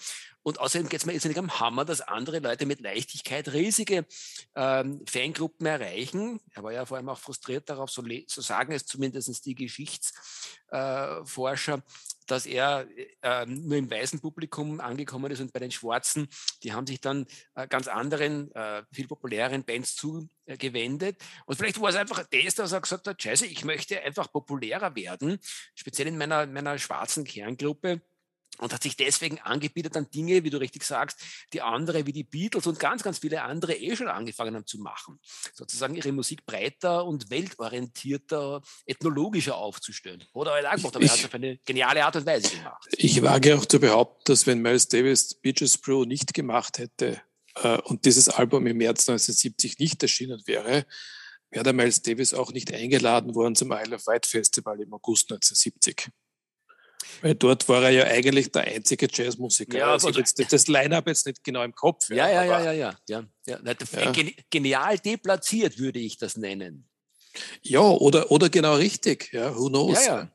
und 0.46 0.60
außerdem 0.60 0.88
geht 0.88 1.00
es 1.00 1.06
mir 1.06 1.12
jetzt 1.12 1.24
nicht 1.24 1.38
am 1.38 1.58
Hammer, 1.58 1.84
dass 1.84 2.02
andere 2.02 2.38
Leute 2.38 2.66
mit 2.66 2.80
Leichtigkeit 2.80 3.52
riesige 3.52 4.06
ähm, 4.54 5.02
Fangruppen 5.04 5.66
erreichen. 5.66 6.38
Er 6.52 6.62
war 6.62 6.72
ja 6.72 6.86
vor 6.86 6.98
allem 6.98 7.08
auch 7.08 7.18
frustriert 7.18 7.68
darauf, 7.68 7.90
so, 7.90 8.04
so 8.28 8.40
sagen 8.40 8.70
es 8.70 8.86
zumindest 8.86 9.44
die 9.44 9.56
Geschichtsforscher, 9.56 11.82
dass 12.26 12.46
er 12.46 12.86
äh, 13.22 13.46
nur 13.46 13.76
im 13.76 13.90
weißen 13.90 14.20
Publikum 14.20 14.80
angekommen 14.80 15.30
ist 15.30 15.40
und 15.40 15.52
bei 15.52 15.60
den 15.60 15.70
Schwarzen, 15.70 16.28
die 16.62 16.72
haben 16.72 16.86
sich 16.86 17.00
dann 17.00 17.26
äh, 17.54 17.66
ganz 17.68 17.88
anderen, 17.88 18.52
äh, 18.52 18.82
viel 18.92 19.06
populäreren 19.06 19.64
Bands 19.64 19.96
zugewendet. 19.96 21.22
Und 21.46 21.56
vielleicht 21.56 21.80
war 21.80 21.90
es 21.90 21.96
einfach 21.96 22.24
das, 22.30 22.54
dass 22.54 22.72
er 22.72 22.80
gesagt 22.80 23.06
hat, 23.06 23.22
scheiße, 23.22 23.46
ich 23.46 23.64
möchte 23.64 24.00
einfach 24.02 24.30
populärer 24.30 24.94
werden, 24.96 25.38
speziell 25.74 26.08
in 26.08 26.18
meiner, 26.18 26.46
meiner 26.46 26.78
schwarzen 26.78 27.24
Kerngruppe 27.24 28.02
und 28.58 28.72
hat 28.72 28.82
sich 28.82 28.96
deswegen 28.96 29.38
angebietet 29.40 29.96
an 29.96 30.10
Dinge, 30.10 30.44
wie 30.44 30.50
du 30.50 30.58
richtig 30.58 30.84
sagst, 30.84 31.20
die 31.52 31.62
andere 31.62 32.06
wie 32.06 32.12
die 32.12 32.24
Beatles 32.24 32.66
und 32.66 32.78
ganz, 32.78 33.02
ganz 33.02 33.18
viele 33.18 33.42
andere 33.42 33.74
eh 33.74 33.94
schon 33.96 34.08
angefangen 34.08 34.54
haben 34.54 34.66
zu 34.66 34.78
machen. 34.78 35.18
Sozusagen 35.54 35.94
ihre 35.94 36.12
Musik 36.12 36.46
breiter 36.46 37.04
und 37.04 37.30
weltorientierter, 37.30 38.62
ethnologischer 38.86 39.56
aufzustellen. 39.56 40.24
Oder 40.32 40.58
er 40.58 40.70
hat 40.70 40.76
gemacht, 40.78 40.96
aber 40.96 41.04
er 41.04 41.10
hat 41.10 41.18
es 41.18 41.24
auf 41.24 41.34
eine 41.34 41.58
geniale 41.58 42.04
Art 42.04 42.16
und 42.16 42.26
Weise 42.26 42.56
gemacht. 42.56 42.88
Ich 42.92 43.22
wage 43.22 43.56
auch 43.56 43.66
zu 43.66 43.78
behaupten, 43.78 44.22
dass 44.24 44.46
wenn 44.46 44.62
Miles 44.62 44.88
Davis 44.88 45.34
Beaches 45.34 45.78
Brew 45.78 46.04
nicht 46.04 46.34
gemacht 46.34 46.78
hätte 46.78 47.20
äh, 47.56 47.78
und 47.82 48.04
dieses 48.04 48.28
Album 48.28 48.66
im 48.66 48.78
März 48.78 49.08
1970 49.08 49.78
nicht 49.78 50.02
erschienen 50.02 50.42
wäre, 50.46 50.86
wäre 51.50 51.64
der 51.64 51.72
Miles 51.72 52.02
Davis 52.02 52.34
auch 52.34 52.52
nicht 52.52 52.72
eingeladen 52.72 53.34
worden 53.34 53.54
zum 53.54 53.72
Isle 53.72 53.96
of 53.96 54.06
Wight 54.06 54.26
Festival 54.26 54.80
im 54.80 54.92
August 54.92 55.30
1970. 55.30 56.10
Weil 57.22 57.34
dort 57.34 57.68
war 57.68 57.82
er 57.84 57.90
ja 57.90 58.04
eigentlich 58.04 58.52
der 58.52 58.62
einzige 58.62 59.08
Jazzmusiker. 59.10 59.78
Ja, 59.78 59.92
also 59.92 60.10
jetzt, 60.10 60.40
das 60.52 60.68
Line-Up 60.68 61.06
jetzt 61.06 61.26
nicht 61.26 61.42
genau 61.42 61.62
im 61.62 61.74
Kopf. 61.74 62.08
Ja, 62.10 62.28
ja, 62.28 62.44
ja, 62.44 62.60
ja, 62.60 62.72
ja. 62.72 62.96
ja, 63.08 63.24
ja. 63.46 63.58
ja. 63.64 64.12
Genial 64.50 64.98
deplatziert 64.98 65.78
würde 65.78 65.98
ich 65.98 66.18
das 66.18 66.36
nennen. 66.36 66.88
Ja, 67.62 67.80
oder, 67.80 68.30
oder 68.30 68.48
genau 68.48 68.74
richtig. 68.74 69.32
Ja, 69.32 69.54
who 69.54 69.68
knows? 69.68 70.04
Ja, 70.04 70.16
ja. 70.18 70.30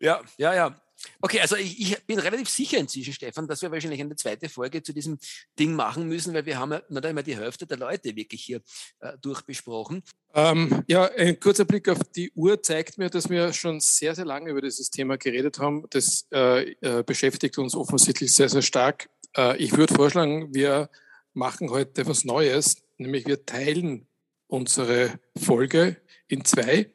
Ja, 0.00 0.22
ja, 0.36 0.54
ja. 0.54 0.80
Okay, 1.20 1.40
also 1.40 1.56
ich, 1.56 1.80
ich, 1.80 2.06
bin 2.06 2.18
relativ 2.18 2.48
sicher 2.48 2.78
inzwischen, 2.78 3.12
Stefan, 3.12 3.46
dass 3.46 3.62
wir 3.62 3.70
wahrscheinlich 3.70 4.00
eine 4.00 4.16
zweite 4.16 4.48
Folge 4.48 4.82
zu 4.82 4.92
diesem 4.92 5.18
Ding 5.58 5.74
machen 5.74 6.08
müssen, 6.08 6.34
weil 6.34 6.46
wir 6.46 6.58
haben 6.58 6.72
ja 6.72 6.82
nicht 6.88 7.06
einmal 7.06 7.24
die 7.24 7.36
Hälfte 7.36 7.66
der 7.66 7.76
Leute 7.76 8.14
wirklich 8.16 8.42
hier 8.42 8.60
äh, 9.00 9.16
durchbesprochen. 9.20 10.02
Ähm, 10.34 10.84
ja, 10.86 11.10
ein 11.16 11.40
kurzer 11.40 11.64
Blick 11.64 11.88
auf 11.88 11.98
die 12.14 12.30
Uhr 12.32 12.62
zeigt 12.62 12.98
mir, 12.98 13.10
dass 13.10 13.28
wir 13.28 13.52
schon 13.52 13.80
sehr, 13.80 14.14
sehr 14.14 14.24
lange 14.24 14.50
über 14.50 14.60
dieses 14.60 14.90
Thema 14.90 15.16
geredet 15.16 15.58
haben. 15.58 15.84
Das 15.90 16.26
äh, 16.32 16.72
äh, 16.80 17.02
beschäftigt 17.02 17.58
uns 17.58 17.74
offensichtlich 17.74 18.32
sehr, 18.32 18.48
sehr 18.48 18.62
stark. 18.62 19.08
Äh, 19.36 19.56
ich 19.56 19.76
würde 19.76 19.94
vorschlagen, 19.94 20.54
wir 20.54 20.90
machen 21.32 21.70
heute 21.70 22.06
was 22.06 22.24
Neues, 22.24 22.76
nämlich 22.98 23.26
wir 23.26 23.44
teilen 23.46 24.06
unsere 24.46 25.18
Folge 25.36 25.96
in 26.26 26.44
zwei 26.44 26.90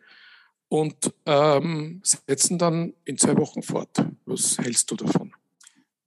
und 0.74 1.14
ähm, 1.28 2.02
setzen 2.04 2.58
dann 2.58 2.96
in 3.06 3.20
zwei 3.20 3.38
Wochen 3.38 3.62
fort. 3.62 4.04
Was 4.26 4.58
hältst 4.58 4.90
du 4.90 4.96
davon? 4.96 5.32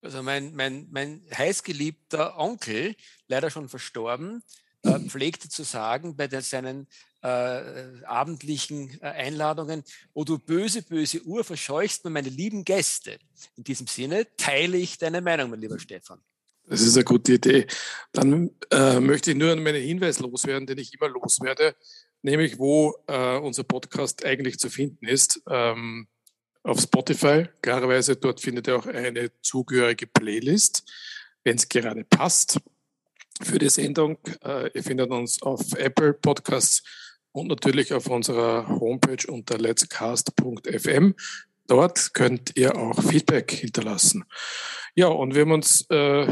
Also 0.02 0.24
mein, 0.24 0.56
mein, 0.56 0.88
mein 0.90 1.22
heißgeliebter 1.32 2.36
Onkel, 2.36 2.96
leider 3.28 3.48
schon 3.48 3.68
verstorben, 3.68 4.42
äh, 4.82 4.98
pflegte 4.98 5.48
zu 5.48 5.62
sagen 5.62 6.16
bei 6.16 6.26
der, 6.26 6.42
seinen 6.42 6.88
äh, 7.22 7.28
abendlichen 8.06 9.00
äh, 9.02 9.06
Einladungen, 9.06 9.84
oh 10.14 10.24
du 10.24 10.36
böse, 10.36 10.82
böse 10.82 11.22
Uhr, 11.22 11.44
verscheuchst 11.44 12.04
mir 12.04 12.10
meine 12.10 12.28
lieben 12.28 12.64
Gäste. 12.64 13.20
In 13.54 13.62
diesem 13.62 13.86
Sinne 13.86 14.26
teile 14.36 14.78
ich 14.78 14.98
deine 14.98 15.20
Meinung, 15.20 15.50
mein 15.50 15.60
lieber 15.60 15.78
Stefan. 15.78 16.18
Das 16.68 16.80
ist 16.80 16.96
eine 16.96 17.04
gute 17.04 17.34
Idee. 17.34 17.68
Dann 18.10 18.50
äh, 18.72 18.98
möchte 18.98 19.30
ich 19.30 19.36
nur 19.36 19.54
meinen 19.54 19.80
Hinweis 19.80 20.18
loswerden, 20.18 20.66
den 20.66 20.78
ich 20.78 20.92
immer 20.92 21.08
loswerde 21.08 21.76
nämlich 22.26 22.58
wo 22.58 22.94
äh, 23.06 23.38
unser 23.38 23.62
Podcast 23.62 24.24
eigentlich 24.24 24.58
zu 24.58 24.68
finden 24.68 25.06
ist. 25.06 25.40
Ähm, 25.48 26.08
auf 26.64 26.80
Spotify, 26.80 27.46
klarerweise, 27.62 28.16
dort 28.16 28.40
findet 28.40 28.66
ihr 28.66 28.76
auch 28.76 28.86
eine 28.86 29.30
zugehörige 29.40 30.08
Playlist, 30.08 30.84
wenn 31.44 31.56
es 31.56 31.68
gerade 31.68 32.02
passt 32.04 32.58
für 33.40 33.60
die 33.60 33.68
Sendung. 33.68 34.18
Äh, 34.44 34.70
ihr 34.74 34.82
findet 34.82 35.10
uns 35.10 35.40
auf 35.40 35.72
Apple 35.74 36.14
Podcasts 36.14 36.82
und 37.30 37.46
natürlich 37.46 37.94
auf 37.94 38.08
unserer 38.08 38.66
Homepage 38.68 39.30
unter 39.30 39.56
letscast.fm. 39.58 41.14
Dort 41.68 42.12
könnt 42.12 42.56
ihr 42.56 42.76
auch 42.76 43.00
Feedback 43.04 43.52
hinterlassen. 43.52 44.24
Ja, 44.96 45.06
und 45.06 45.36
wir 45.36 45.42
haben 45.42 45.52
uns 45.52 45.86
äh, 45.90 46.26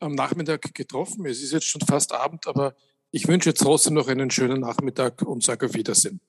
am 0.00 0.12
Nachmittag 0.12 0.74
getroffen. 0.74 1.24
Es 1.24 1.42
ist 1.42 1.52
jetzt 1.52 1.66
schon 1.66 1.80
fast 1.80 2.12
Abend, 2.12 2.46
aber 2.46 2.74
ich 3.10 3.28
wünsche 3.28 3.54
trotzdem 3.54 3.94
noch 3.94 4.08
einen 4.08 4.30
schönen 4.30 4.60
Nachmittag 4.60 5.22
und 5.22 5.42
sage 5.42 5.66
auf 5.66 5.74
Wiedersehen. 5.74 6.20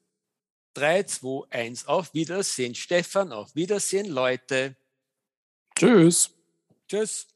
3, 0.73 1.03
2, 1.03 1.47
1, 1.49 1.87
auf 1.87 2.13
Wiedersehen, 2.13 2.75
Stefan, 2.75 3.31
auf 3.31 3.55
Wiedersehen, 3.55 4.07
Leute. 4.07 4.75
Tschüss. 5.75 6.31
Tschüss. 6.87 7.27